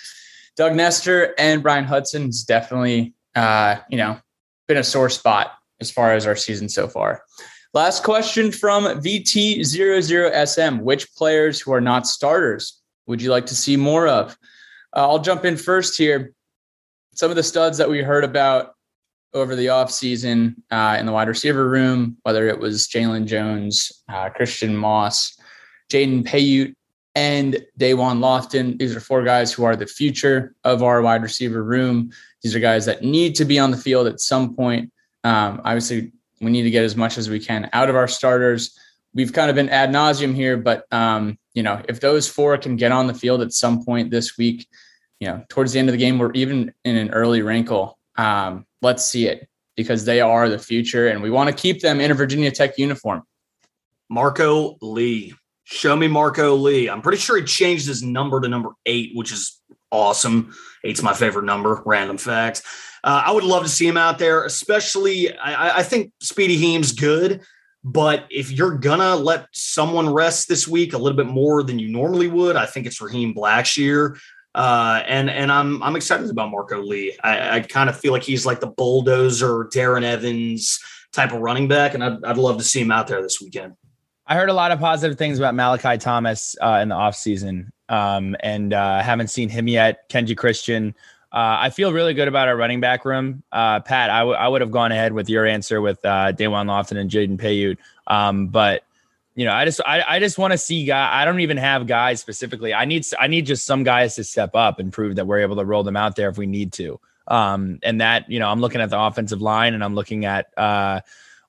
Doug 0.55 0.75
Nester 0.75 1.33
and 1.37 1.63
Bryan 1.63 1.85
Hudson 1.85 2.29
is 2.29 2.43
definitely, 2.43 3.13
uh, 3.35 3.77
you 3.89 3.97
know, 3.97 4.19
been 4.67 4.77
a 4.77 4.83
sore 4.83 5.09
spot 5.09 5.51
as 5.79 5.89
far 5.91 6.13
as 6.13 6.27
our 6.27 6.35
season 6.35 6.69
so 6.69 6.87
far. 6.87 7.23
Last 7.73 8.03
question 8.03 8.51
from 8.51 8.83
VT00SM. 8.83 10.81
Which 10.81 11.11
players 11.15 11.59
who 11.59 11.73
are 11.73 11.81
not 11.81 12.05
starters 12.05 12.79
would 13.07 13.19
you 13.19 13.31
like 13.31 13.47
to 13.47 13.55
see 13.55 13.77
more 13.77 14.07
of? 14.07 14.37
Uh, 14.95 15.09
I'll 15.09 15.19
jump 15.19 15.43
in 15.43 15.57
first 15.57 15.97
here. 15.97 16.33
Some 17.15 17.31
of 17.31 17.35
the 17.35 17.41
studs 17.41 17.79
that 17.79 17.89
we 17.89 18.03
heard 18.03 18.23
about 18.23 18.75
over 19.33 19.55
the 19.55 19.67
offseason 19.67 20.53
uh, 20.69 20.97
in 20.99 21.07
the 21.07 21.11
wide 21.11 21.27
receiver 21.27 21.67
room, 21.67 22.17
whether 22.21 22.47
it 22.47 22.59
was 22.59 22.87
Jalen 22.87 23.25
Jones, 23.25 23.91
uh, 24.07 24.29
Christian 24.29 24.77
Moss, 24.77 25.35
Jaden 25.91 26.23
Payoute, 26.23 26.75
and 27.15 27.65
Da'Wain 27.79 28.19
Lofton. 28.19 28.77
These 28.77 28.95
are 28.95 28.99
four 28.99 29.23
guys 29.23 29.51
who 29.51 29.63
are 29.63 29.75
the 29.75 29.87
future 29.87 30.53
of 30.63 30.83
our 30.83 31.01
wide 31.01 31.23
receiver 31.23 31.63
room. 31.63 32.11
These 32.43 32.55
are 32.55 32.59
guys 32.59 32.85
that 32.85 33.03
need 33.03 33.33
to 33.35 33.45
be 33.45 33.57
on 33.57 33.71
the 33.71 33.77
field 33.77 34.05
at 34.05 34.19
some 34.19 34.55
point. 34.55 34.91
Um, 35.23 35.59
obviously, 35.63 36.11
we 36.43 36.51
need 36.51 36.63
to 36.63 36.69
get 36.69 36.83
as 36.83 36.95
much 36.95 37.17
as 37.17 37.29
we 37.29 37.39
can 37.39 37.69
out 37.73 37.89
of 37.89 37.95
our 37.95 38.07
starters. 38.07 38.77
We've 39.13 39.33
kind 39.33 39.49
of 39.49 39.55
been 39.55 39.69
ad 39.69 39.91
nauseum 39.91 40.33
here, 40.33 40.57
but 40.57 40.85
um, 40.91 41.37
you 41.53 41.63
know, 41.63 41.81
if 41.87 41.99
those 41.99 42.27
four 42.27 42.57
can 42.57 42.75
get 42.75 42.91
on 42.91 43.07
the 43.07 43.13
field 43.13 43.41
at 43.41 43.53
some 43.53 43.85
point 43.85 44.11
this 44.11 44.37
week, 44.37 44.67
you 45.19 45.27
know, 45.27 45.43
towards 45.49 45.73
the 45.73 45.79
end 45.79 45.89
of 45.89 45.93
the 45.93 45.99
game, 45.99 46.17
we're 46.17 46.31
even 46.33 46.73
in 46.83 46.95
an 46.95 47.11
early 47.11 47.41
wrinkle 47.41 47.97
um, 48.17 48.65
let's 48.81 49.05
see 49.05 49.27
it 49.27 49.47
because 49.75 50.05
they 50.05 50.21
are 50.21 50.49
the 50.49 50.59
future 50.59 51.07
and 51.07 51.21
we 51.21 51.29
want 51.29 51.49
to 51.49 51.55
keep 51.55 51.81
them 51.81 51.99
in 51.99 52.11
a 52.11 52.13
Virginia 52.13 52.51
Tech 52.51 52.77
uniform. 52.77 53.23
Marco 54.09 54.77
Lee. 54.81 55.33
Show 55.65 55.95
me 55.95 56.07
Marco 56.07 56.55
Lee. 56.55 56.89
I'm 56.89 57.01
pretty 57.01 57.17
sure 57.17 57.37
he 57.37 57.43
changed 57.43 57.87
his 57.87 58.03
number 58.03 58.41
to 58.41 58.47
number 58.47 58.71
eight, 58.85 59.11
which 59.15 59.31
is 59.31 59.61
awesome. 59.93 60.53
Eight's 60.83 61.01
my 61.01 61.13
favorite 61.13 61.45
number. 61.45 61.81
Random 61.85 62.17
facts. 62.17 62.63
Uh, 63.03 63.23
I 63.25 63.31
would 63.31 63.43
love 63.43 63.63
to 63.63 63.69
see 63.69 63.87
him 63.87 63.97
out 63.97 64.17
there, 64.17 64.43
especially. 64.45 65.35
I, 65.37 65.79
I 65.79 65.83
think 65.83 66.11
Speedy 66.19 66.57
Heem's 66.57 66.91
good, 66.91 67.41
but 67.83 68.25
if 68.29 68.51
you're 68.51 68.77
gonna 68.77 69.15
let 69.15 69.47
someone 69.51 70.11
rest 70.11 70.47
this 70.47 70.67
week 70.67 70.93
a 70.93 70.97
little 70.97 71.17
bit 71.17 71.27
more 71.27 71.63
than 71.63 71.79
you 71.79 71.89
normally 71.89 72.27
would, 72.27 72.55
I 72.55 72.65
think 72.65 72.85
it's 72.85 73.01
Raheem 73.01 73.33
Blackshear. 73.33 74.17
Uh, 74.55 75.01
and 75.05 75.29
and 75.29 75.51
I'm 75.51 75.81
I'm 75.81 75.95
excited 75.95 76.29
about 76.29 76.51
Marco 76.51 76.81
Lee. 76.81 77.17
I, 77.23 77.57
I 77.57 77.59
kind 77.61 77.89
of 77.89 77.99
feel 77.99 78.11
like 78.11 78.23
he's 78.23 78.45
like 78.45 78.59
the 78.59 78.67
bulldozer 78.67 79.65
Darren 79.65 80.03
Evans 80.03 80.79
type 81.11 81.31
of 81.31 81.39
running 81.39 81.67
back, 81.67 81.93
and 81.93 82.03
I'd, 82.03 82.23
I'd 82.23 82.37
love 82.37 82.57
to 82.57 82.63
see 82.63 82.81
him 82.81 82.91
out 82.91 83.07
there 83.07 83.21
this 83.21 83.41
weekend. 83.41 83.73
I 84.25 84.35
heard 84.35 84.49
a 84.49 84.53
lot 84.53 84.71
of 84.71 84.79
positive 84.79 85.17
things 85.17 85.37
about 85.37 85.53
Malachi 85.53 85.97
Thomas 85.97 86.55
uh, 86.61 86.79
in 86.81 86.89
the 86.89 86.95
offseason, 86.95 87.69
um, 87.89 88.35
and 88.41 88.73
uh, 88.73 89.01
haven't 89.01 89.27
seen 89.27 89.49
him 89.49 89.67
yet. 89.67 90.09
Kenji 90.09 90.35
Christian. 90.35 90.95
Uh, 91.31 91.57
I 91.61 91.69
feel 91.71 91.91
really 91.91 92.13
good 92.13 92.27
about 92.27 92.47
our 92.47 92.55
running 92.55 92.79
back 92.79 93.05
room. 93.05 93.41
Uh, 93.51 93.79
Pat, 93.79 94.11
I, 94.11 94.19
w- 94.19 94.37
I 94.37 94.47
would 94.47 94.61
have 94.61 94.69
gone 94.69 94.91
ahead 94.91 95.13
with 95.13 95.29
your 95.29 95.47
answer 95.47 95.81
with 95.81 96.03
uh, 96.05 96.31
Da'Wain 96.31 96.67
Lofton 96.67 96.97
and 96.97 97.09
Jaden 97.09 97.39
Payoute. 97.39 97.77
Um, 98.05 98.47
but 98.47 98.83
you 99.35 99.45
know, 99.45 99.51
I 99.51 99.65
just 99.65 99.81
I, 99.85 100.03
I 100.07 100.19
just 100.19 100.37
want 100.37 100.51
to 100.51 100.57
see 100.59 100.85
guy. 100.85 101.21
I 101.21 101.25
don't 101.25 101.39
even 101.39 101.57
have 101.57 101.87
guys 101.87 102.19
specifically. 102.19 102.73
I 102.73 102.85
need 102.85 103.05
I 103.19 103.27
need 103.27 103.47
just 103.47 103.65
some 103.65 103.83
guys 103.83 104.15
to 104.15 104.23
step 104.23 104.55
up 104.55 104.79
and 104.79 104.93
prove 104.93 105.15
that 105.15 105.25
we're 105.25 105.39
able 105.39 105.55
to 105.55 105.65
roll 105.65 105.83
them 105.83 105.95
out 105.95 106.15
there 106.15 106.29
if 106.29 106.37
we 106.37 106.45
need 106.45 106.71
to. 106.73 106.99
Um, 107.27 107.79
and 107.81 107.99
that 107.99 108.29
you 108.29 108.39
know, 108.39 108.47
I'm 108.47 108.61
looking 108.61 108.81
at 108.81 108.91
the 108.91 108.99
offensive 108.99 109.41
line 109.41 109.73
and 109.73 109.83
I'm 109.83 109.95
looking 109.95 110.25
at 110.25 110.55
uh, 110.55 111.01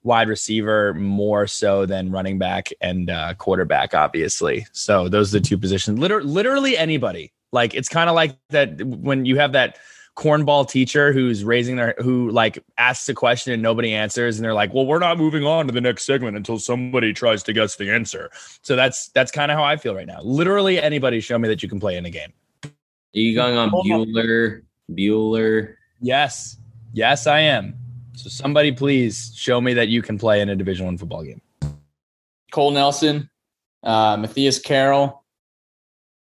wide 0.05 0.28
receiver 0.28 0.94
more 0.94 1.46
so 1.46 1.86
than 1.86 2.11
running 2.11 2.38
back 2.38 2.68
and 2.80 3.11
uh, 3.11 3.34
quarterback, 3.34 3.94
obviously. 3.94 4.66
So 4.72 5.09
those 5.09 5.34
are 5.34 5.40
the 5.40 5.46
two 5.46 5.59
positions. 5.59 5.98
Literally, 5.98 6.28
literally 6.28 6.78
anybody. 6.78 7.32
Like 7.52 7.74
it's 7.74 7.88
kind 7.88 8.09
of 8.09 8.14
like 8.14 8.36
that 8.50 8.82
when 8.84 9.24
you 9.24 9.36
have 9.36 9.52
that 9.52 9.78
cornball 10.16 10.68
teacher 10.68 11.12
who's 11.12 11.42
raising 11.42 11.76
their 11.76 11.94
who 11.98 12.30
like 12.30 12.59
asks 12.78 13.09
a 13.09 13.14
question 13.14 13.52
and 13.52 13.61
nobody 13.61 13.92
answers 13.92 14.36
and 14.36 14.44
they're 14.44 14.55
like 14.55 14.72
well 14.72 14.86
we're 14.86 15.00
not 15.00 15.18
moving 15.18 15.44
on 15.44 15.66
to 15.66 15.72
the 15.72 15.80
next 15.80 16.05
segment 16.05 16.36
until 16.36 16.57
somebody 16.57 17.12
tries 17.12 17.42
to 17.42 17.52
guess 17.52 17.76
the 17.76 17.90
answer. 17.90 18.30
So 18.62 18.76
that's 18.76 19.09
that's 19.09 19.32
kind 19.32 19.50
of 19.50 19.59
how 19.59 19.64
i 19.64 19.76
feel 19.76 19.94
right 19.94 20.07
now. 20.07 20.20
Literally 20.22 20.80
anybody 20.80 21.20
show 21.20 21.38
me 21.38 21.48
that 21.48 21.62
you 21.62 21.68
can 21.68 21.80
play 21.80 21.96
in 21.96 22.07
a 22.07 22.11
game. 22.11 22.32
Are 22.64 22.70
you 23.12 23.34
going 23.34 23.57
on. 23.57 23.70
Bueller 23.70 24.62
bueller? 24.92 25.74
Yes. 26.00 26.59
Yes 26.92 27.26
i 27.26 27.40
am 27.40 27.84
so 28.15 28.29
somebody 28.29 28.73
please 28.73 29.33
show 29.37 29.61
me 29.61 29.75
that 29.75 29.89
you 29.89 30.03
can 30.03 30.19
play 30.19 30.41
in 30.41 30.49
a 30.49 30.57
division 30.57 30.87
one 30.87 30.97
football 30.97 31.23
game 31.23 31.41
cole 32.53 32.71
nelson 32.71 33.29
uh, 33.83 34.17
matthias 34.17 34.59
carroll 34.59 35.25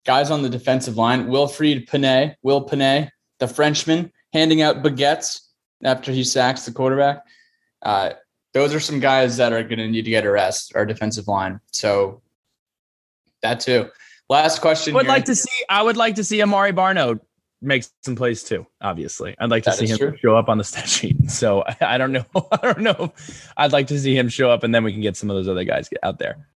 guys 0.05 0.31
on 0.31 0.43
the 0.43 0.49
defensive 0.49 0.97
line 0.97 1.27
wilfried 1.27 1.89
Pene, 1.89 2.37
will 2.43 2.63
Pene, 2.63 3.11
the 3.39 3.49
Frenchman 3.49 4.13
handing 4.33 4.63
out 4.63 4.83
baguettes 4.83 5.41
after 5.83 6.13
he 6.13 6.25
sacks 6.25 6.65
the 6.65 6.73
quarterback. 6.73 7.25
Uh, 7.83 8.11
those 8.55 8.75
are 8.75 8.81
some 8.81 9.01
guys 9.01 9.37
that 9.37 9.53
are 9.53 9.63
going 9.63 9.79
to 9.79 9.89
need 9.89 10.05
to 10.05 10.11
get 10.11 10.25
a 10.25 10.31
rest, 10.31 10.73
our 10.75 10.85
defensive 10.87 11.29
line. 11.29 11.61
So 11.73 12.23
that 13.43 13.61
too. 13.61 13.89
Last 14.29 14.61
question. 14.61 14.95
I 14.95 14.97
would 14.97 15.07
here. 15.07 15.15
like 15.15 15.25
to 15.27 15.35
see. 15.35 15.65
I 15.69 15.83
would 15.83 15.97
like 15.97 16.15
to 16.17 16.25
see 16.25 16.43
Amari 16.43 16.73
Barno 16.73 17.21
make 17.63 17.85
some 18.03 18.17
plays 18.17 18.43
too. 18.43 18.67
Obviously, 18.81 19.35
I'd 19.39 19.51
like 19.51 19.63
to 19.65 19.71
that 19.71 19.79
see 19.79 19.87
him 19.87 19.99
true. 19.99 20.17
show 20.21 20.37
up 20.37 20.49
on 20.49 20.59
the 20.59 20.65
stat 20.65 20.89
sheet. 20.89 21.17
So 21.31 21.63
I, 21.63 21.95
I 21.95 21.99
don't 21.99 22.13
know. 22.13 22.27
I 22.53 22.57
don't 22.59 22.81
know. 22.81 23.13
I'd 23.57 23.73
like 23.73 23.87
to 23.87 23.99
see 23.99 24.17
him 24.17 24.29
show 24.29 24.51
up, 24.51 24.65
and 24.65 24.75
then 24.75 24.85
we 24.85 24.93
can 24.93 25.01
get 25.01 25.17
some 25.17 25.31
of 25.31 25.37
those 25.37 25.49
other 25.49 25.65
guys 25.65 25.89
out 26.03 26.19
there. 26.19 26.49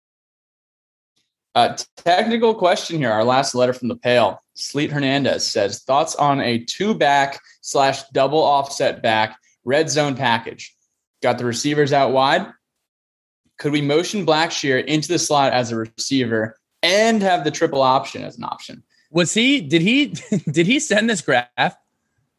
Uh, 1.53 1.77
technical 1.95 2.53
question 2.53 2.97
here. 2.97 3.11
Our 3.11 3.23
last 3.23 3.55
letter 3.55 3.71
from 3.71 3.87
the 3.87 3.95
Pail. 3.95 4.41
Sleet 4.55 4.91
Hernandez 4.91 5.47
says 5.47 5.83
thoughts 5.83 6.15
on 6.15 6.41
a 6.41 6.59
two 6.59 6.93
back 6.93 7.39
slash 7.61 8.03
double 8.09 8.41
offset 8.41 9.01
back 9.01 9.37
red 9.63 9.89
zone 9.89 10.15
package. 10.15 10.75
Got 11.21 11.37
the 11.37 11.45
receivers 11.45 11.93
out 11.93 12.11
wide. 12.11 12.47
Could 13.57 13.71
we 13.71 13.81
motion 13.81 14.25
Blackshear 14.25 14.83
into 14.83 15.07
the 15.07 15.19
slot 15.19 15.53
as 15.53 15.71
a 15.71 15.77
receiver 15.77 16.57
and 16.83 17.21
have 17.21 17.43
the 17.43 17.51
triple 17.51 17.81
option 17.81 18.23
as 18.23 18.37
an 18.37 18.43
option? 18.43 18.83
Was 19.11 19.33
he? 19.33 19.61
Did 19.61 19.81
he? 19.81 20.07
Did 20.51 20.67
he 20.67 20.79
send 20.79 21.09
this 21.09 21.21
graph? 21.21 21.77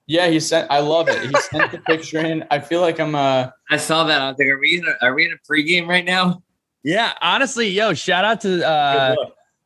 Yeah, 0.07 0.29
he 0.29 0.39
sent. 0.39 0.71
I 0.71 0.81
love 0.81 1.09
it. 1.09 1.21
He 1.21 1.35
sent 1.51 1.73
the 1.73 1.79
picture 1.79 2.19
in. 2.19 2.45
I 2.51 2.61
feel 2.61 2.81
like 2.81 3.01
I'm. 3.01 3.15
Uh, 3.15 3.49
I 3.71 3.77
saw 3.77 4.05
that. 4.05 4.21
I 4.21 4.29
was 4.29 4.39
like, 4.39 4.49
are 4.49 4.59
we 4.59 4.79
in 4.79 4.87
a, 4.87 5.05
are 5.05 5.15
we 5.15 5.27
in 5.27 5.33
a 5.33 5.53
pregame 5.53 5.89
right 5.89 6.05
now? 6.05 6.43
Yeah, 6.87 7.13
honestly, 7.21 7.69
yo, 7.69 7.95
shout 7.95 8.25
out 8.25 8.43
to 8.43 8.65
uh 8.65 9.17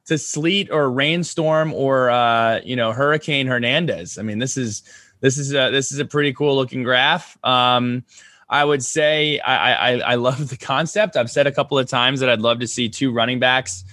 to 0.07 0.17
sleet 0.17 0.71
or 0.71 0.91
rainstorm 0.91 1.75
or 1.75 2.09
uh, 2.09 2.61
you 2.65 2.77
know, 2.77 2.93
Hurricane 2.93 3.47
Hernandez. 3.47 4.17
I 4.17 4.23
mean, 4.23 4.39
this 4.39 4.57
is 4.57 4.83
this 5.21 5.37
is 5.37 5.53
a 5.53 5.71
this 5.71 5.93
is 5.93 5.99
a 5.99 6.07
pretty 6.07 6.33
cool 6.33 6.57
looking 6.57 6.83
graph. 6.83 7.37
Um 7.45 8.05
I 8.49 8.65
would 8.65 8.83
say 8.83 9.39
I, 9.41 9.73
I 9.73 9.99
I 9.99 10.15
love 10.15 10.49
the 10.49 10.57
concept. 10.57 11.15
I've 11.15 11.31
said 11.31 11.47
a 11.47 11.53
couple 11.53 11.79
of 11.79 11.87
times 11.87 12.21
that 12.21 12.31
I'd 12.31 12.41
love 12.41 12.61
to 12.61 12.67
see 12.67 12.89
two 12.89 13.13
running 13.13 13.39
backs. 13.39 13.85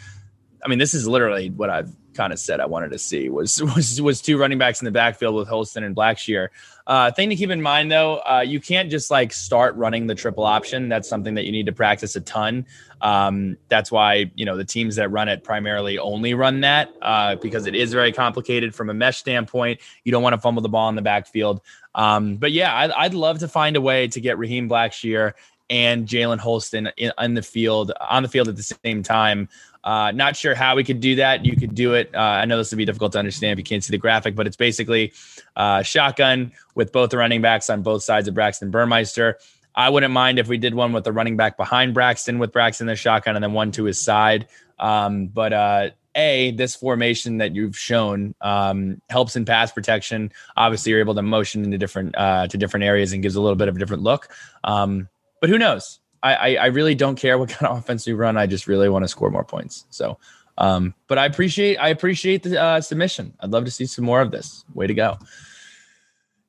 I 0.63 0.69
mean, 0.69 0.79
this 0.79 0.93
is 0.93 1.05
literally 1.05 1.49
what 1.49 1.69
I've 1.69 1.91
kind 2.17 2.33
of 2.33 2.39
said 2.39 2.59
I 2.59 2.65
wanted 2.65 2.89
to 2.91 2.97
see 2.97 3.29
was 3.29 3.61
was 3.75 4.01
was 4.01 4.19
two 4.19 4.37
running 4.37 4.57
backs 4.57 4.81
in 4.81 4.85
the 4.85 4.91
backfield 4.91 5.35
with 5.35 5.47
Holston 5.47 5.83
and 5.83 5.95
Blackshear. 5.95 6.49
Uh, 6.85 7.11
thing 7.11 7.29
to 7.29 7.35
keep 7.35 7.49
in 7.49 7.61
mind 7.61 7.91
though, 7.91 8.17
uh, 8.19 8.43
you 8.45 8.59
can't 8.59 8.89
just 8.89 9.11
like 9.11 9.31
start 9.31 9.75
running 9.75 10.07
the 10.07 10.15
triple 10.15 10.43
option. 10.43 10.89
That's 10.89 11.07
something 11.07 11.35
that 11.35 11.45
you 11.45 11.51
need 11.51 11.67
to 11.67 11.71
practice 11.71 12.15
a 12.15 12.21
ton. 12.21 12.65
Um, 13.01 13.57
that's 13.69 13.91
why 13.91 14.31
you 14.35 14.45
know 14.45 14.57
the 14.57 14.65
teams 14.65 14.95
that 14.95 15.09
run 15.09 15.29
it 15.29 15.43
primarily 15.43 15.97
only 15.99 16.33
run 16.33 16.61
that 16.61 16.89
uh, 17.01 17.35
because 17.35 17.67
it 17.67 17.75
is 17.75 17.93
very 17.93 18.11
complicated 18.11 18.73
from 18.73 18.89
a 18.89 18.93
mesh 18.93 19.17
standpoint. 19.17 19.79
You 20.03 20.11
don't 20.11 20.23
want 20.23 20.33
to 20.33 20.41
fumble 20.41 20.61
the 20.61 20.69
ball 20.69 20.89
in 20.89 20.95
the 20.95 21.01
backfield. 21.01 21.61
Um, 21.95 22.35
but 22.37 22.51
yeah, 22.51 22.75
I'd, 22.75 22.91
I'd 22.91 23.13
love 23.13 23.39
to 23.39 23.47
find 23.47 23.75
a 23.75 23.81
way 23.81 24.07
to 24.09 24.21
get 24.21 24.37
Raheem 24.37 24.69
Blackshear 24.69 25.33
and 25.69 26.07
Jalen 26.07 26.37
Holston 26.37 26.89
in, 26.97 27.11
in, 27.19 27.33
the 27.33 27.41
field 27.41 27.91
on 27.99 28.23
the 28.23 28.29
field 28.29 28.47
at 28.47 28.55
the 28.55 28.63
same 28.63 29.03
time. 29.03 29.49
Uh, 29.83 30.11
not 30.11 30.35
sure 30.35 30.55
how 30.55 30.75
we 30.75 30.83
could 30.83 30.99
do 30.99 31.15
that. 31.15 31.45
You 31.45 31.55
could 31.55 31.75
do 31.75 31.93
it. 31.93 32.09
Uh, 32.13 32.19
I 32.19 32.45
know 32.45 32.57
this 32.57 32.71
would 32.71 32.77
be 32.77 32.85
difficult 32.85 33.13
to 33.13 33.19
understand 33.19 33.53
if 33.53 33.57
you 33.57 33.63
can't 33.63 33.83
see 33.83 33.91
the 33.91 33.97
graphic, 33.97 34.35
but 34.35 34.47
it's 34.47 34.57
basically 34.57 35.13
uh, 35.55 35.81
shotgun 35.81 36.51
with 36.75 36.91
both 36.91 37.11
the 37.11 37.17
running 37.17 37.41
backs 37.41 37.69
on 37.69 37.81
both 37.81 38.03
sides 38.03 38.27
of 38.27 38.33
Braxton 38.33 38.71
Burmeister. 38.71 39.37
I 39.75 39.89
wouldn't 39.89 40.11
mind 40.11 40.39
if 40.39 40.47
we 40.47 40.57
did 40.57 40.73
one 40.73 40.91
with 40.91 41.03
the 41.03 41.13
running 41.13 41.37
back 41.37 41.55
behind 41.55 41.93
Braxton 41.93 42.39
with 42.39 42.51
Braxton 42.51 42.87
the 42.87 42.95
shotgun 42.95 43.35
and 43.35 43.43
then 43.43 43.53
one 43.53 43.71
to 43.73 43.83
his 43.83 43.99
side. 44.01 44.47
Um, 44.79 45.27
but 45.27 45.53
uh, 45.53 45.89
a 46.15 46.51
this 46.51 46.75
formation 46.75 47.37
that 47.37 47.55
you've 47.55 47.77
shown 47.77 48.33
um, 48.41 49.01
helps 49.09 49.35
in 49.35 49.45
pass 49.45 49.71
protection. 49.71 50.31
Obviously, 50.57 50.91
you're 50.91 50.99
able 50.99 51.15
to 51.15 51.21
motion 51.21 51.63
into 51.63 51.77
different 51.77 52.17
uh, 52.17 52.47
to 52.47 52.57
different 52.57 52.83
areas 52.83 53.13
and 53.13 53.21
gives 53.21 53.35
a 53.35 53.41
little 53.41 53.55
bit 53.55 53.67
of 53.67 53.75
a 53.75 53.79
different 53.79 54.03
look. 54.03 54.29
Um, 54.63 55.07
but 55.39 55.49
who 55.49 55.59
knows? 55.59 55.99
I, 56.23 56.55
I, 56.57 56.65
really 56.67 56.95
don't 56.95 57.15
care 57.15 57.37
what 57.37 57.49
kind 57.49 57.71
of 57.71 57.77
offense 57.77 58.05
we 58.07 58.13
run. 58.13 58.37
I 58.37 58.47
just 58.47 58.67
really 58.67 58.89
want 58.89 59.03
to 59.03 59.07
score 59.07 59.29
more 59.29 59.43
points. 59.43 59.85
So, 59.89 60.17
um, 60.57 60.93
but 61.07 61.17
I 61.17 61.25
appreciate 61.25 61.77
I 61.77 61.89
appreciate 61.89 62.43
the 62.43 62.61
uh, 62.61 62.81
submission. 62.81 63.33
I'd 63.39 63.51
love 63.51 63.65
to 63.65 63.71
see 63.71 63.85
some 63.85 64.05
more 64.05 64.21
of 64.21 64.31
this. 64.31 64.65
Way 64.73 64.87
to 64.87 64.93
go! 64.93 65.17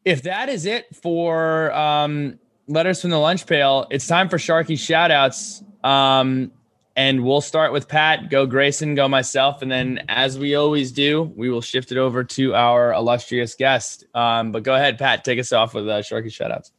If 0.04 0.22
that 0.22 0.48
is 0.48 0.64
it 0.66 0.94
for 0.96 1.72
um, 1.72 2.38
letters 2.66 3.00
from 3.02 3.10
the 3.10 3.18
lunch 3.18 3.46
pail, 3.46 3.86
it's 3.90 4.06
time 4.06 4.28
for 4.28 4.38
Sharky 4.38 4.76
shoutouts. 4.76 5.62
Um, 5.84 6.52
and 6.96 7.24
we'll 7.24 7.40
start 7.40 7.72
with 7.72 7.86
Pat, 7.86 8.28
go 8.28 8.44
Grayson, 8.44 8.96
go 8.96 9.06
myself, 9.06 9.62
and 9.62 9.70
then 9.70 10.04
as 10.08 10.36
we 10.36 10.56
always 10.56 10.90
do, 10.90 11.32
we 11.36 11.48
will 11.48 11.60
shift 11.60 11.92
it 11.92 11.96
over 11.96 12.24
to 12.24 12.56
our 12.56 12.92
illustrious 12.92 13.54
guest. 13.54 14.04
Um, 14.14 14.50
but 14.50 14.64
go 14.64 14.74
ahead, 14.74 14.98
Pat, 14.98 15.24
take 15.24 15.38
us 15.38 15.52
off 15.52 15.74
with 15.74 15.88
uh, 15.88 16.00
Sharky 16.00 16.26
shoutouts. 16.26 16.72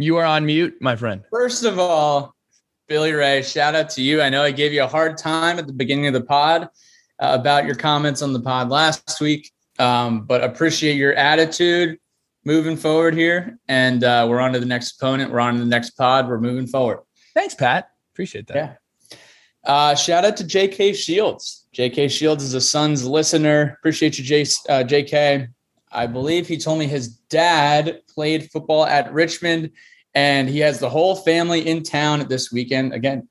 You 0.00 0.16
are 0.16 0.24
on 0.24 0.46
mute, 0.46 0.76
my 0.80 0.96
friend. 0.96 1.22
First 1.30 1.64
of 1.64 1.78
all, 1.78 2.34
Billy 2.88 3.12
Ray, 3.12 3.42
shout 3.42 3.74
out 3.74 3.90
to 3.90 4.02
you. 4.02 4.22
I 4.22 4.30
know 4.30 4.42
I 4.42 4.50
gave 4.50 4.72
you 4.72 4.82
a 4.82 4.86
hard 4.86 5.18
time 5.18 5.58
at 5.58 5.66
the 5.66 5.74
beginning 5.74 6.06
of 6.06 6.14
the 6.14 6.22
pod 6.22 6.62
uh, 6.62 6.66
about 7.18 7.66
your 7.66 7.74
comments 7.74 8.22
on 8.22 8.32
the 8.32 8.40
pod 8.40 8.70
last 8.70 9.20
week, 9.20 9.52
um, 9.78 10.22
but 10.22 10.42
appreciate 10.42 10.96
your 10.96 11.12
attitude 11.12 11.98
moving 12.46 12.78
forward 12.78 13.12
here. 13.14 13.58
And 13.68 14.02
uh, 14.02 14.26
we're 14.26 14.40
on 14.40 14.54
to 14.54 14.58
the 14.58 14.64
next 14.64 14.96
opponent. 14.96 15.30
We're 15.30 15.40
on 15.40 15.54
to 15.54 15.60
the 15.60 15.66
next 15.66 15.90
pod. 15.90 16.28
We're 16.28 16.40
moving 16.40 16.66
forward. 16.66 17.00
Thanks, 17.34 17.54
Pat. 17.54 17.90
Appreciate 18.14 18.46
that. 18.46 18.80
Yeah. 19.12 19.18
Uh, 19.64 19.94
shout 19.94 20.24
out 20.24 20.38
to 20.38 20.44
JK 20.44 20.94
Shields. 20.94 21.66
JK 21.76 22.10
Shields 22.10 22.42
is 22.42 22.54
a 22.54 22.60
Suns 22.60 23.06
listener. 23.06 23.76
Appreciate 23.78 24.18
you, 24.18 24.24
J, 24.24 24.42
uh, 24.70 24.82
JK. 24.82 25.48
I 25.92 26.06
believe 26.06 26.46
he 26.46 26.56
told 26.56 26.78
me 26.78 26.86
his 26.86 27.08
dad 27.08 28.00
played 28.08 28.50
football 28.50 28.86
at 28.86 29.12
Richmond 29.12 29.70
and 30.14 30.48
he 30.48 30.60
has 30.60 30.78
the 30.78 30.88
whole 30.88 31.14
family 31.14 31.66
in 31.66 31.82
town 31.82 32.26
this 32.28 32.50
weekend. 32.50 32.92
Again, 32.92 33.28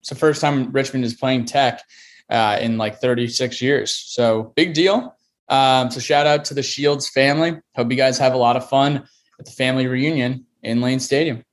it's 0.00 0.08
the 0.08 0.14
first 0.14 0.40
time 0.40 0.72
Richmond 0.72 1.04
is 1.04 1.14
playing 1.14 1.46
tech 1.46 1.82
uh, 2.28 2.58
in 2.60 2.78
like 2.78 3.00
36 3.00 3.60
years. 3.60 3.94
So 3.94 4.52
big 4.56 4.74
deal. 4.74 5.16
Um, 5.48 5.90
so 5.90 6.00
shout 6.00 6.26
out 6.26 6.44
to 6.46 6.54
the 6.54 6.62
Shields 6.62 7.08
family. 7.08 7.58
Hope 7.74 7.90
you 7.90 7.96
guys 7.96 8.18
have 8.18 8.34
a 8.34 8.38
lot 8.38 8.56
of 8.56 8.68
fun 8.68 9.08
at 9.38 9.46
the 9.46 9.52
family 9.52 9.86
reunion 9.86 10.46
in 10.62 10.80
Lane 10.80 11.00
Stadium. 11.00 11.44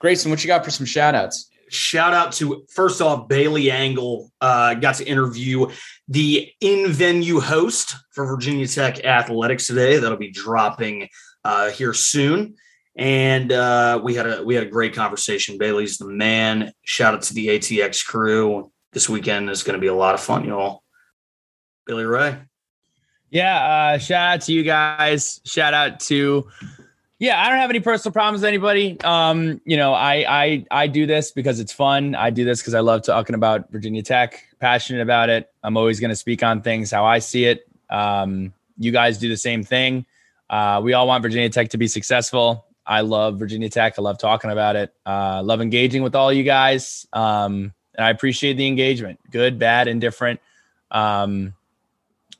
Grayson, 0.00 0.30
what 0.30 0.42
you 0.42 0.48
got 0.48 0.64
for 0.64 0.70
some 0.70 0.86
shout 0.86 1.14
outs? 1.14 1.50
Shout 1.68 2.12
out 2.12 2.32
to 2.32 2.64
first 2.68 3.00
off 3.00 3.26
Bailey 3.28 3.70
Angle. 3.70 4.30
Uh, 4.40 4.74
got 4.74 4.96
to 4.96 5.04
interview 5.04 5.66
the 6.08 6.50
in 6.60 6.92
venue 6.92 7.40
host 7.40 7.96
for 8.10 8.26
Virginia 8.26 8.66
Tech 8.66 9.04
Athletics 9.04 9.66
today. 9.66 9.98
That'll 9.98 10.18
be 10.18 10.30
dropping 10.30 11.08
uh, 11.44 11.70
here 11.70 11.94
soon. 11.94 12.56
And 12.96 13.50
uh, 13.50 14.00
we 14.02 14.14
had 14.14 14.26
a 14.26 14.44
we 14.44 14.54
had 14.54 14.64
a 14.64 14.70
great 14.70 14.94
conversation. 14.94 15.58
Bailey's 15.58 15.98
the 15.98 16.06
man. 16.06 16.72
Shout 16.84 17.14
out 17.14 17.22
to 17.22 17.34
the 17.34 17.48
ATX 17.48 18.04
crew. 18.06 18.70
This 18.92 19.08
weekend 19.08 19.50
is 19.50 19.62
going 19.64 19.74
to 19.74 19.80
be 19.80 19.88
a 19.88 19.94
lot 19.94 20.14
of 20.14 20.20
fun, 20.20 20.44
y'all. 20.44 20.84
Billy 21.86 22.04
Ray. 22.04 22.36
Yeah, 23.30 23.94
uh, 23.94 23.98
shout 23.98 24.34
out 24.34 24.40
to 24.42 24.52
you 24.52 24.62
guys. 24.62 25.40
Shout 25.44 25.74
out 25.74 25.98
to 26.00 26.48
yeah, 27.18 27.40
I 27.40 27.48
don't 27.48 27.58
have 27.58 27.70
any 27.70 27.80
personal 27.80 28.12
problems 28.12 28.42
with 28.42 28.48
anybody. 28.48 29.00
Um, 29.02 29.60
you 29.64 29.76
know, 29.76 29.94
I 29.94 30.24
I 30.28 30.66
I 30.70 30.86
do 30.88 31.06
this 31.06 31.30
because 31.30 31.60
it's 31.60 31.72
fun. 31.72 32.14
I 32.14 32.30
do 32.30 32.44
this 32.44 32.60
because 32.60 32.74
I 32.74 32.80
love 32.80 33.02
talking 33.02 33.34
about 33.34 33.70
Virginia 33.70 34.02
Tech, 34.02 34.44
passionate 34.58 35.00
about 35.00 35.30
it. 35.30 35.50
I'm 35.62 35.76
always 35.76 36.00
going 36.00 36.10
to 36.10 36.16
speak 36.16 36.42
on 36.42 36.60
things 36.60 36.90
how 36.90 37.04
I 37.04 37.20
see 37.20 37.46
it. 37.46 37.68
Um, 37.88 38.52
you 38.78 38.92
guys 38.92 39.18
do 39.18 39.28
the 39.28 39.36
same 39.36 39.62
thing. 39.62 40.06
Uh, 40.50 40.80
we 40.84 40.92
all 40.92 41.06
want 41.06 41.22
Virginia 41.22 41.48
Tech 41.48 41.70
to 41.70 41.78
be 41.78 41.86
successful. 41.86 42.66
I 42.86 43.00
love 43.00 43.38
Virginia 43.38 43.68
Tech. 43.68 43.94
I 43.98 44.02
love 44.02 44.18
talking 44.18 44.50
about 44.50 44.76
it. 44.76 44.94
Uh, 45.06 45.42
love 45.42 45.60
engaging 45.60 46.02
with 46.02 46.14
all 46.14 46.32
you 46.32 46.42
guys. 46.42 47.06
Um, 47.12 47.72
and 47.94 48.04
I 48.04 48.10
appreciate 48.10 48.54
the 48.54 48.66
engagement, 48.66 49.20
good, 49.30 49.58
bad, 49.58 49.88
indifferent, 49.88 50.40
um, 50.90 51.54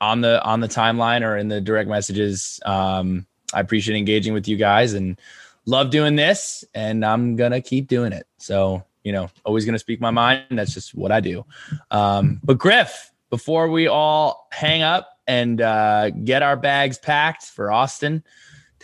on 0.01 0.21
the 0.21 0.43
on 0.43 0.59
the 0.59 0.67
timeline 0.67 1.21
or 1.21 1.37
in 1.37 1.47
the 1.47 1.61
direct 1.61 1.89
messages. 1.89 2.59
Um, 2.65 3.25
I 3.53 3.61
appreciate 3.61 3.97
engaging 3.97 4.33
with 4.33 4.47
you 4.47 4.57
guys 4.57 4.93
and 4.93 5.19
love 5.65 5.89
doing 5.89 6.15
this, 6.15 6.65
and 6.73 7.05
I'm 7.05 7.35
gonna 7.35 7.61
keep 7.61 7.87
doing 7.87 8.11
it. 8.11 8.27
So 8.37 8.83
you 9.03 9.11
know, 9.11 9.29
always 9.45 9.65
gonna 9.65 9.79
speak 9.79 10.01
my 10.01 10.11
mind. 10.11 10.45
That's 10.51 10.73
just 10.73 10.93
what 10.93 11.11
I 11.11 11.21
do. 11.21 11.45
Um, 11.91 12.41
but 12.43 12.57
Griff, 12.57 13.11
before 13.29 13.69
we 13.69 13.87
all 13.87 14.47
hang 14.51 14.81
up 14.81 15.17
and 15.27 15.61
uh, 15.61 16.09
get 16.09 16.43
our 16.43 16.57
bags 16.57 16.97
packed 16.97 17.45
for 17.45 17.71
Austin 17.71 18.23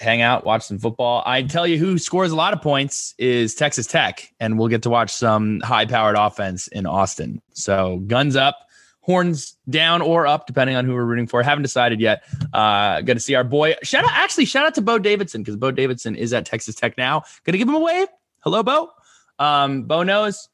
hang 0.02 0.22
out, 0.22 0.46
watch 0.46 0.64
some 0.64 0.80
football, 0.80 1.24
I 1.26 1.44
tell 1.44 1.66
you 1.68 1.78
who 1.78 1.98
scores 1.98 2.32
a 2.32 2.36
lot 2.36 2.54
of 2.54 2.62
points 2.62 3.14
is 3.18 3.56
Texas 3.56 3.88
Tech, 3.88 4.34
and 4.40 4.58
we'll 4.58 4.68
get 4.68 4.84
to 4.84 4.90
watch 4.90 5.12
some 5.12 5.62
high-powered 5.62 6.16
offense 6.18 6.68
in 6.68 6.86
Austin. 6.86 7.42
So 7.54 7.98
guns 8.08 8.36
up 8.36 8.58
horns 9.02 9.58
down 9.70 10.02
or 10.02 10.28
up, 10.28 10.46
depending 10.46 10.76
on 10.76 10.86
who 10.86 10.94
we're 10.94 11.06
rooting 11.06 11.28
for. 11.28 11.42
Haven't 11.44 11.64
decided 11.64 12.00
yet. 12.00 12.24
Uh, 12.54 13.02
to 13.02 13.20
see 13.20 13.36
our 13.36 13.44
boy. 13.44 13.76
Shout 13.84 14.04
out, 14.04 14.12
actually, 14.14 14.46
shout 14.46 14.66
out 14.66 14.76
to 14.76 14.82
Bo 14.82 15.00
Davidson 15.00 15.42
because 15.42 15.56
Bo 15.56 15.72
Davidson 15.72 16.16
is 16.16 16.34
at 16.34 16.46
Texas 16.46 16.76
Tech 16.76 16.98
now. 16.98 17.24
To 17.46 17.52
give 17.52 17.68
him 17.68 17.76
a 17.76 17.80
wave. 17.80 18.08
Hello, 18.40 18.64
Bo. 18.64 18.92
Um, 19.40 19.84
Bo 19.84 20.04
knows. 20.04 20.50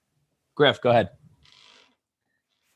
Griff, 0.56 0.82
go 0.82 0.90
ahead. 0.90 1.10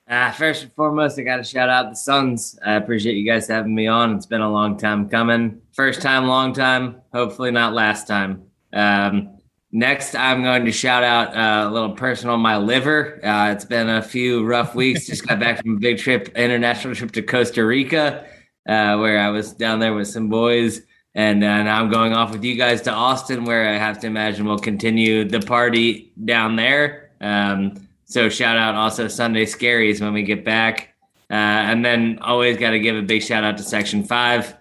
Uh, 0.08 0.32
first 0.32 0.64
and 0.64 0.74
foremost, 0.74 1.18
I 1.18 1.24
got 1.24 1.38
to 1.38 1.44
shout 1.44 1.70
out 1.70 1.90
the 1.90 1.96
Suns. 1.96 2.60
I 2.66 2.74
appreciate 2.74 3.16
you 3.16 3.26
guys 3.26 3.48
having 3.48 3.74
me 3.74 3.88
on. 3.88 4.16
It's 4.18 4.26
been 4.26 4.42
a 4.42 4.52
long 4.52 4.78
time 4.78 5.08
coming. 5.08 5.61
First 5.74 6.02
time, 6.02 6.28
long 6.28 6.54
time. 6.54 7.02
Hopefully, 7.14 7.52
not 7.52 7.74
last 7.74 8.08
time. 8.08 8.44
Um, 8.74 9.42
Next, 9.74 10.16
I'm 10.16 10.44
going 10.44 10.66
to 10.66 10.72
shout 10.72 11.04
out 11.04 11.34
uh, 11.34 11.70
a 11.70 11.72
little 11.72 11.92
personal 11.92 12.36
my 12.38 12.58
liver. 12.58 13.26
Uh, 13.26 13.54
it's 13.54 13.64
been 13.64 13.88
a 13.88 14.02
few 14.02 14.46
rough 14.46 14.76
weeks. 14.76 15.08
Just 15.08 15.26
got 15.26 15.40
back 15.40 15.62
from 15.62 15.78
a 15.78 15.80
big 15.80 15.98
trip, 15.98 16.28
international 16.36 16.94
trip 16.94 17.12
to 17.14 17.22
Costa 17.22 17.66
Rica, 17.66 18.26
uh, 18.68 18.98
where 18.98 19.18
I 19.18 19.30
was 19.30 19.54
down 19.54 19.80
there 19.80 19.94
with 19.94 20.10
some 20.10 20.28
boys. 20.28 20.82
And 21.16 21.42
uh, 21.42 21.64
now 21.64 21.82
I'm 21.82 21.90
going 21.90 22.12
off 22.12 22.32
with 22.32 22.44
you 22.44 22.56
guys 22.56 22.82
to 22.82 22.92
Austin, 22.92 23.46
where 23.46 23.70
I 23.70 23.78
have 23.78 23.98
to 24.00 24.08
imagine 24.08 24.46
we'll 24.46 24.60
continue 24.60 25.24
the 25.24 25.40
party 25.40 26.12
down 26.26 26.58
there. 26.58 27.12
Um, 27.22 27.88
so 28.04 28.28
shout 28.28 28.58
out 28.58 28.76
also 28.76 29.08
Sunday 29.08 29.46
Scaries 29.46 30.02
when 30.02 30.12
we 30.12 30.24
get 30.24 30.44
back. 30.44 30.96
Uh, 31.30 31.36
and 31.36 31.86
then 31.86 32.20
always 32.20 32.58
got 32.58 32.72
to 32.72 32.80
give 32.80 32.98
a 32.98 33.02
big 33.02 33.24
shout 33.24 33.46
out 33.46 33.58
to 33.58 33.64
Section 33.64 34.04
5. 34.04 34.54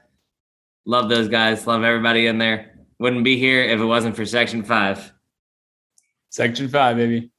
Love 0.87 1.09
those 1.09 1.28
guys. 1.28 1.66
Love 1.66 1.85
everybody 1.85 2.26
in 2.26 2.39
there 2.39 2.70
wouldn't 3.01 3.24
be 3.24 3.37
here 3.37 3.62
if 3.62 3.81
it 3.81 3.85
wasn't 3.85 4.14
for 4.14 4.24
Section 4.24 4.62
5. 4.62 5.12
Section 6.28 6.68
5, 6.68 6.97
baby. 6.97 7.31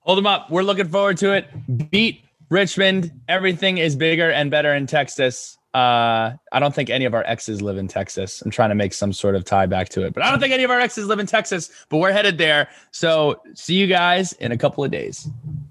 Hold 0.00 0.18
them 0.18 0.26
up. 0.26 0.50
We're 0.50 0.62
looking 0.62 0.88
forward 0.88 1.18
to 1.18 1.32
it. 1.32 1.46
Beat 1.90 2.24
Richmond. 2.48 3.12
Everything 3.28 3.78
is 3.78 3.94
bigger 3.94 4.30
and 4.30 4.50
better 4.50 4.74
in 4.74 4.86
Texas. 4.86 5.58
Uh, 5.74 6.32
I 6.52 6.58
don't 6.58 6.74
think 6.74 6.88
any 6.88 7.04
of 7.04 7.12
our 7.12 7.24
exes 7.26 7.60
live 7.60 7.76
in 7.76 7.86
Texas. 7.86 8.40
I'm 8.40 8.50
trying 8.50 8.70
to 8.70 8.74
make 8.74 8.94
some 8.94 9.12
sort 9.12 9.36
of 9.36 9.44
tie 9.44 9.66
back 9.66 9.90
to 9.90 10.06
it, 10.06 10.14
but 10.14 10.22
I 10.22 10.30
don't 10.30 10.40
think 10.40 10.54
any 10.54 10.64
of 10.64 10.70
our 10.70 10.80
exes 10.80 11.06
live 11.06 11.18
in 11.18 11.26
Texas, 11.26 11.70
but 11.90 11.98
we're 11.98 12.12
headed 12.12 12.38
there. 12.38 12.68
So 12.92 13.42
see 13.54 13.74
you 13.74 13.86
guys 13.86 14.32
in 14.34 14.52
a 14.52 14.56
couple 14.56 14.82
of 14.82 14.90
days. 14.90 15.28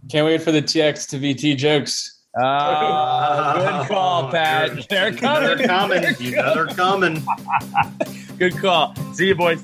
Can't 0.10 0.28
wait 0.28 0.43
for 0.43 0.51
the 0.51 0.62
TX 0.62 1.10
to 1.10 1.18
VT 1.18 1.58
jokes. 1.58 2.14
Ah, 2.38 3.53
good 3.88 3.88
call, 3.88 4.25
oh, 4.25 4.31
Pat. 4.31 4.71
They're 4.89 5.13
coming. 5.13 5.57
They're 5.57 5.67
coming. 5.67 6.01
They're 6.01 6.13
you 6.21 6.36
know 6.36 6.53
they're 6.53 6.67
coming. 6.67 7.23
good 8.38 8.57
call. 8.57 8.93
See 9.13 9.27
you, 9.27 9.36
boys. 9.36 9.61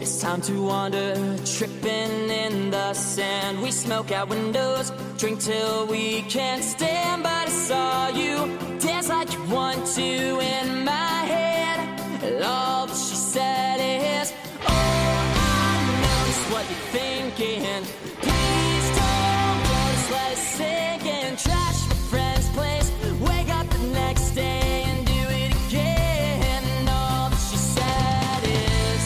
It's 0.00 0.20
Time 0.20 0.40
to 0.42 0.62
wander, 0.62 1.36
tripping 1.44 2.30
in 2.30 2.70
the 2.72 2.92
sand. 2.94 3.62
We 3.62 3.70
smoke 3.70 4.10
out 4.10 4.28
windows, 4.28 4.90
drink 5.16 5.38
till 5.40 5.86
we 5.86 6.22
can't 6.22 6.64
stand. 6.64 7.22
But 7.22 7.46
I 7.46 7.50
saw 7.50 8.08
you 8.08 8.58
dance 8.80 9.08
like 9.08 9.32
you 9.32 9.44
want 9.44 9.86
to 9.94 10.40
in 10.40 10.84
my 10.84 11.15
all 12.46 12.86
that 12.86 12.96
she 12.96 13.16
said 13.16 13.78
is, 13.80 14.32
Oh, 14.62 14.70
I 14.70 15.86
know 16.02 16.26
just 16.26 16.44
what 16.52 16.64
you're 16.70 16.86
thinking. 16.98 17.82
Please 18.22 18.88
don't 19.00 19.58
go, 19.70 19.78
just 19.92 20.10
let 20.12 20.32
it 20.32 20.38
sink 20.38 21.04
in. 21.06 21.36
Trash 21.36 21.80
my 21.88 21.96
friend's 22.10 22.48
place, 22.50 22.90
wake 23.20 23.50
up 23.50 23.68
the 23.70 23.78
next 23.92 24.30
day 24.30 24.84
and 24.86 25.06
do 25.06 25.22
it 25.42 25.52
again. 25.66 26.62
And 26.64 26.88
all 26.88 27.30
that 27.30 27.42
she 27.50 27.56
said 27.56 28.42
is. 28.44 29.04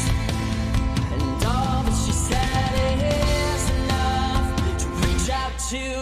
And 1.13 1.45
all 1.45 1.83
that 1.87 1.99
she 2.05 2.13
said 2.13 2.73
is 3.03 3.71
enough 3.71 4.79
to 4.83 4.87
reach 5.07 5.31
out 5.31 5.53
to 5.71 6.00